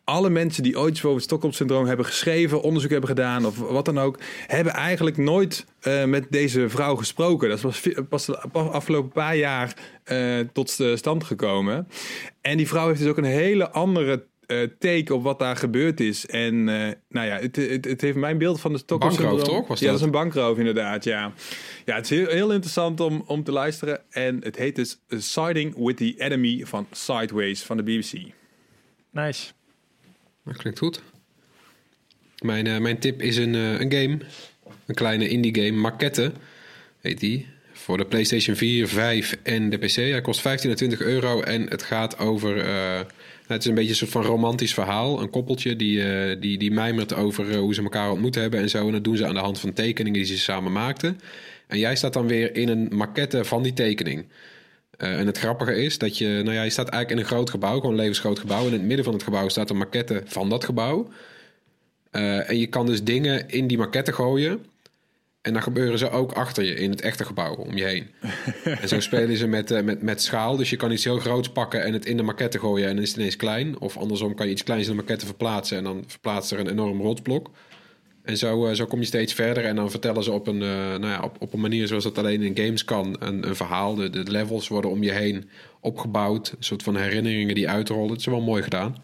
alle 0.04 0.30
mensen 0.30 0.62
die 0.62 0.78
ooit 0.78 0.96
over 0.96 1.14
het 1.14 1.22
Stockholm-syndroom 1.22 1.86
hebben 1.86 2.06
geschreven, 2.06 2.62
onderzoek 2.62 2.90
hebben 2.90 3.08
gedaan 3.08 3.46
of 3.46 3.58
wat 3.58 3.84
dan 3.84 3.98
ook, 3.98 4.18
hebben 4.46 4.72
eigenlijk 4.72 5.16
nooit 5.16 5.66
eh, 5.80 6.04
met 6.04 6.26
deze 6.30 6.68
vrouw 6.68 6.96
gesproken. 6.96 7.48
Dat 7.48 7.76
vi- 7.76 8.02
pas 8.08 8.26
de 8.26 8.38
afgelopen 8.52 9.10
paar 9.10 9.36
jaar 9.36 9.76
eh, 10.04 10.38
tot 10.52 10.78
stand 10.94 11.24
gekomen. 11.24 11.88
En 12.40 12.56
die 12.56 12.68
vrouw 12.68 12.86
heeft 12.86 13.00
dus 13.00 13.08
ook 13.08 13.16
een 13.18 13.24
hele 13.24 13.70
andere 13.70 14.24
eh, 14.50 14.68
take 14.78 15.14
op 15.14 15.22
wat 15.22 15.38
daar 15.38 15.56
gebeurd 15.56 16.00
is. 16.00 16.26
En 16.26 16.68
eh, 16.68 16.92
nou 17.08 17.26
ja, 17.26 17.38
het, 17.38 17.56
het, 17.56 17.84
het 17.84 18.00
heeft 18.00 18.16
mijn 18.16 18.38
beeld 18.38 18.60
van 18.60 18.72
de 18.72 18.78
Stockholm-syndroom... 18.78 19.36
Bankroof, 19.36 19.58
toch? 19.58 19.68
Was 19.68 19.78
ja, 19.78 19.84
dat 19.84 19.94
dat? 19.94 20.00
is 20.00 20.06
een 20.06 20.20
bankroof 20.22 20.58
inderdaad, 20.58 21.04
ja. 21.04 21.32
Ja, 21.84 21.94
het 21.94 22.04
is 22.04 22.10
heel, 22.10 22.26
heel 22.26 22.52
interessant 22.52 23.00
om, 23.00 23.22
om 23.26 23.44
te 23.44 23.52
luisteren. 23.52 24.00
En 24.10 24.38
het 24.42 24.56
heet 24.56 24.76
dus 24.76 24.98
Siding 25.08 25.74
with 25.76 25.96
the 25.96 26.14
Enemy 26.18 26.64
van 26.64 26.86
Sideways 26.90 27.62
van 27.62 27.76
de 27.76 27.82
BBC. 27.82 28.12
nice. 29.10 29.52
Dat 30.44 30.56
klinkt 30.56 30.78
goed. 30.78 31.02
Mijn, 32.42 32.66
eh, 32.66 32.78
mijn 32.78 32.98
tip 32.98 33.22
is 33.22 33.36
een, 33.36 33.54
een 33.54 33.92
game. 33.92 34.18
Een 34.86 34.94
kleine 34.94 35.28
indie 35.28 35.54
game. 35.54 35.80
Maquette 35.80 36.32
heet 37.00 37.20
die. 37.20 37.46
Voor 37.72 37.96
de 37.96 38.06
PlayStation 38.06 38.56
4, 38.56 38.88
5 38.88 39.36
en 39.42 39.70
de 39.70 39.78
PC. 39.78 39.94
Hij 39.94 40.20
kost 40.20 40.40
15 40.40 40.70
à 40.70 40.74
20 40.74 41.00
euro. 41.00 41.40
En 41.42 41.68
het 41.68 41.82
gaat 41.82 42.18
over... 42.18 42.64
het 43.54 43.62
is 43.62 43.68
een 43.68 43.74
beetje 43.74 43.90
een 43.90 43.96
soort 43.96 44.10
van 44.10 44.22
romantisch 44.22 44.74
verhaal. 44.74 45.20
Een 45.20 45.30
koppeltje 45.30 45.76
die, 45.76 46.02
eh, 46.04 46.40
die, 46.40 46.58
die 46.58 46.70
mijmert 46.70 47.14
over 47.14 47.50
eh, 47.50 47.58
hoe 47.58 47.74
ze 47.74 47.82
elkaar 47.82 48.10
ontmoet 48.10 48.34
hebben 48.34 48.60
en 48.60 48.68
zo. 48.68 48.86
En 48.86 48.92
dat 48.92 49.04
doen 49.04 49.16
ze 49.16 49.26
aan 49.26 49.34
de 49.34 49.40
hand 49.40 49.60
van 49.60 49.72
tekeningen 49.72 50.18
die 50.18 50.28
ze 50.28 50.38
samen 50.38 50.72
maakten. 50.72 51.20
En 51.66 51.78
jij 51.78 51.96
staat 51.96 52.12
dan 52.12 52.26
weer 52.26 52.56
in 52.56 52.68
een 52.68 52.88
maquette 52.92 53.44
van 53.44 53.62
die 53.62 53.72
tekening. 53.72 54.26
Eh, 54.96 55.18
en 55.18 55.26
het 55.26 55.38
grappige 55.38 55.74
is 55.74 55.98
dat 55.98 56.18
je, 56.18 56.28
nou 56.28 56.52
ja, 56.52 56.62
je 56.62 56.70
staat 56.70 56.88
eigenlijk 56.88 57.20
in 57.20 57.26
een 57.26 57.36
groot 57.36 57.50
gebouw, 57.50 57.74
gewoon 57.74 57.90
een 57.90 57.96
levensgroot 58.00 58.38
gebouw. 58.38 58.60
En 58.60 58.66
in 58.66 58.72
het 58.72 58.82
midden 58.82 59.04
van 59.04 59.14
het 59.14 59.22
gebouw 59.22 59.48
staat 59.48 59.70
een 59.70 59.76
maquette 59.76 60.22
van 60.24 60.48
dat 60.48 60.64
gebouw. 60.64 61.08
En 62.10 62.58
je 62.58 62.66
kan 62.66 62.86
dus 62.86 63.04
dingen 63.04 63.48
in 63.48 63.66
die 63.66 63.78
maquette 63.78 64.12
gooien. 64.12 64.64
En 65.42 65.52
dan 65.52 65.62
gebeuren 65.62 65.98
ze 65.98 66.10
ook 66.10 66.32
achter 66.32 66.64
je 66.64 66.74
in 66.74 66.90
het 66.90 67.00
echte 67.00 67.24
gebouw 67.24 67.54
om 67.54 67.76
je 67.76 67.84
heen. 67.84 68.10
en 68.80 68.88
zo 68.88 69.00
spelen 69.00 69.36
ze 69.36 69.46
met, 69.46 69.70
eh, 69.70 69.82
met, 69.82 70.02
met 70.02 70.22
schaal. 70.22 70.56
Dus 70.56 70.70
je 70.70 70.76
kan 70.76 70.92
iets 70.92 71.04
heel 71.04 71.18
groots 71.18 71.48
pakken 71.48 71.82
en 71.82 71.92
het 71.92 72.06
in 72.06 72.16
de 72.16 72.22
maquette 72.22 72.58
gooien 72.58 72.88
en 72.88 72.94
dan 72.94 73.02
is 73.02 73.08
het 73.08 73.18
ineens 73.18 73.36
klein. 73.36 73.80
Of 73.80 73.96
andersom 73.96 74.34
kan 74.34 74.46
je 74.46 74.52
iets 74.52 74.62
kleins 74.62 74.86
in 74.86 74.90
de 74.90 74.98
maquette 74.98 75.26
verplaatsen 75.26 75.76
en 75.76 75.84
dan 75.84 76.04
verplaatst 76.06 76.50
er 76.52 76.58
een 76.58 76.70
enorm 76.70 77.00
rotsblok. 77.00 77.50
En 78.22 78.36
zo, 78.36 78.66
eh, 78.66 78.74
zo 78.74 78.86
kom 78.86 78.98
je 78.98 79.06
steeds 79.06 79.34
verder. 79.34 79.64
En 79.64 79.76
dan 79.76 79.90
vertellen 79.90 80.22
ze 80.22 80.32
op 80.32 80.46
een, 80.46 80.62
eh, 80.62 80.68
nou 80.78 81.06
ja, 81.06 81.20
op, 81.22 81.36
op 81.38 81.52
een 81.52 81.60
manier 81.60 81.86
zoals 81.86 82.04
dat 82.04 82.18
alleen 82.18 82.42
in 82.42 82.56
games 82.56 82.84
kan. 82.84 83.16
Een, 83.18 83.48
een 83.48 83.56
verhaal. 83.56 83.94
De, 83.94 84.10
de 84.10 84.30
levels 84.30 84.68
worden 84.68 84.90
om 84.90 85.02
je 85.02 85.12
heen 85.12 85.48
opgebouwd. 85.80 86.50
Een 86.50 86.64
soort 86.64 86.82
van 86.82 86.96
herinneringen 86.96 87.54
die 87.54 87.68
uitrollen. 87.68 88.10
Het 88.10 88.20
is 88.20 88.26
wel 88.26 88.40
mooi 88.40 88.62
gedaan. 88.62 88.96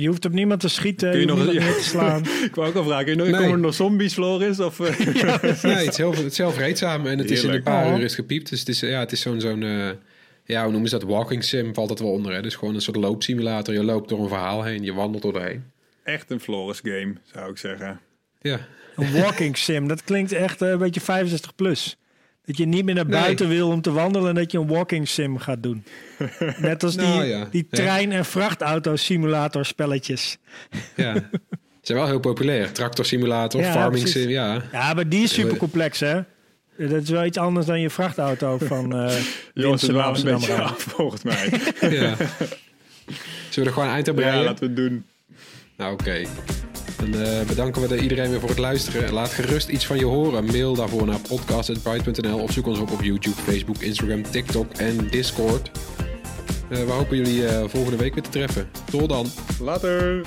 Je 0.00 0.08
hoeft 0.08 0.24
op 0.24 0.32
niemand 0.32 0.60
te 0.60 0.68
schieten, 0.68 1.10
Kun 1.10 1.20
je, 1.20 1.26
nog- 1.26 1.46
niemand 1.50 1.76
te 1.76 1.84
slaan. 1.94 2.22
Ik 2.44 2.54
wou 2.54 2.68
ook 2.68 2.74
al 2.74 2.84
vragen, 2.84 3.04
kun 3.04 3.12
je 3.14 3.18
nog- 3.18 3.28
Nee. 3.28 3.36
komen 3.40 3.52
er 3.52 3.58
nog 3.58 3.74
zombies, 3.74 4.12
Floris? 4.14 4.60
Of, 4.60 4.80
eh? 4.80 4.98
Nee, 5.62 5.74
het 5.74 5.88
is 5.88 5.96
heel, 5.96 6.14
het 6.14 6.24
is 6.32 6.38
heel 6.38 6.50
vreedzaam. 6.52 7.06
En 7.06 7.18
het 7.18 7.30
is 7.30 7.42
in 7.44 7.50
een 7.50 7.62
paar 7.62 7.86
Oh. 7.92 7.98
uur 7.98 8.04
is 8.04 8.14
gepiept. 8.14 8.50
Dus 8.50 8.58
het 8.58 8.68
is, 8.68 8.80
ja, 8.80 8.98
het 9.00 9.12
is 9.12 9.20
zo'n... 9.20 9.40
zo'n 9.40 9.62
eh, 9.62 9.88
ja, 10.44 10.62
hoe 10.62 10.70
noemen 10.72 10.88
ze 10.90 10.98
dat? 10.98 11.08
Walking 11.08 11.44
sim 11.44 11.74
valt 11.74 11.90
het 11.90 11.98
wel 11.98 12.10
onder. 12.10 12.32
Hè? 12.34 12.42
Dus 12.42 12.54
gewoon 12.54 12.74
een 12.74 12.80
soort 12.80 12.96
loopsimulator. 12.96 13.74
Je 13.74 13.84
loopt 13.84 14.08
door 14.08 14.20
een 14.22 14.28
verhaal 14.28 14.62
heen. 14.64 14.82
Je 14.84 14.92
wandelt 14.92 15.22
doorheen. 15.22 15.64
Echt 16.04 16.30
een 16.30 16.40
Floris 16.40 16.80
game, 16.82 17.12
zou 17.32 17.50
ik 17.50 17.58
zeggen. 17.58 18.00
Ja, 18.40 18.58
Een 18.96 19.12
walking 19.12 19.56
sim, 19.56 19.88
dat 19.88 20.04
klinkt 20.04 20.32
echt 20.32 20.62
eh, 20.62 20.68
een 20.70 20.78
beetje 20.78 21.00
65 21.00 21.54
plus. 21.54 21.96
Dat 22.48 22.56
je 22.56 22.66
niet 22.66 22.84
meer 22.84 22.94
naar 22.94 23.06
Nee. 23.06 23.20
buiten 23.20 23.48
wil 23.48 23.68
om 23.68 23.80
te 23.80 23.92
wandelen 23.92 24.28
en 24.28 24.34
dat 24.34 24.52
je 24.52 24.58
een 24.58 24.66
walking 24.66 25.08
sim 25.08 25.38
gaat 25.38 25.62
doen. 25.62 25.84
Net 26.58 26.82
als 26.82 26.96
die, 26.96 27.06
Nou 27.06 27.24
ja, 27.24 27.46
die 27.50 27.66
ja. 27.70 27.76
trein- 27.76 28.12
en 28.12 28.24
vrachtauto 28.24 28.96
simulator 28.96 29.64
spelletjes. 29.64 30.38
ja. 30.96 31.14
Ze 31.80 31.94
zijn 31.94 31.98
wel 31.98 32.06
heel 32.06 32.20
populair. 32.20 32.72
Tractor 32.72 33.04
simulator, 33.04 33.60
Ja, 33.60 33.72
farming 33.72 34.02
precies. 34.02 34.22
sim. 34.22 34.30
Ja, 34.30 34.62
Ja, 34.72 34.94
maar 34.94 35.08
die 35.08 35.22
is 35.22 35.32
super 35.32 35.56
complex 35.56 36.00
hè. 36.00 36.14
Dat 36.76 37.02
is 37.02 37.10
wel 37.10 37.24
iets 37.24 37.38
anders 37.38 37.66
dan 37.66 37.80
je 37.80 37.90
vrachtauto 37.90 38.58
van 38.58 38.92
eh 38.96 39.16
Jongens, 39.54 39.82
het 39.82 39.90
een 39.90 40.24
beetje 40.24 40.52
af, 40.54 40.82
volgens 40.82 41.22
mij. 41.22 41.50
ja. 41.80 42.16
Zullen 42.16 42.16
we 43.54 43.60
er 43.64 43.72
gewoon 43.72 43.88
een 43.88 43.94
eind 43.94 44.08
aan 44.08 44.14
ja, 44.14 44.20
breien? 44.20 44.44
laten 44.44 44.58
we 44.58 44.66
het 44.66 44.76
doen. 44.76 45.04
Nou, 45.76 45.92
oké. 45.92 46.22
Dan 46.96 47.14
eh, 47.22 47.46
bedanken 47.46 47.82
we 47.82 47.88
de- 47.88 47.98
iedereen 48.00 48.30
weer 48.30 48.40
voor 48.40 48.48
het 48.48 48.58
luisteren. 48.58 49.12
Laat 49.12 49.30
gerust 49.30 49.68
iets 49.68 49.86
van 49.86 49.98
je 49.98 50.04
horen. 50.04 50.44
Mail 50.44 50.74
daarvoor 50.74 51.06
naar 51.06 51.18
podcast.bright.nl 51.28 52.38
of 52.38 52.52
zoek 52.52 52.66
ons 52.66 52.78
op 52.78 52.90
op 52.92 53.02
YouTube, 53.02 53.36
Facebook, 53.36 53.76
Instagram, 53.78 54.22
TikTok 54.30 54.72
en 54.72 55.08
Discord. 55.10 55.70
Eh, 56.70 56.84
we 56.84 56.90
hopen 56.90 57.16
jullie 57.16 57.46
eh, 57.46 57.64
volgende 57.68 57.96
week 57.96 58.14
weer 58.14 58.22
te 58.22 58.30
treffen. 58.30 58.68
Tot 58.90 59.08
dan. 59.08 59.26
Later. 59.60 60.20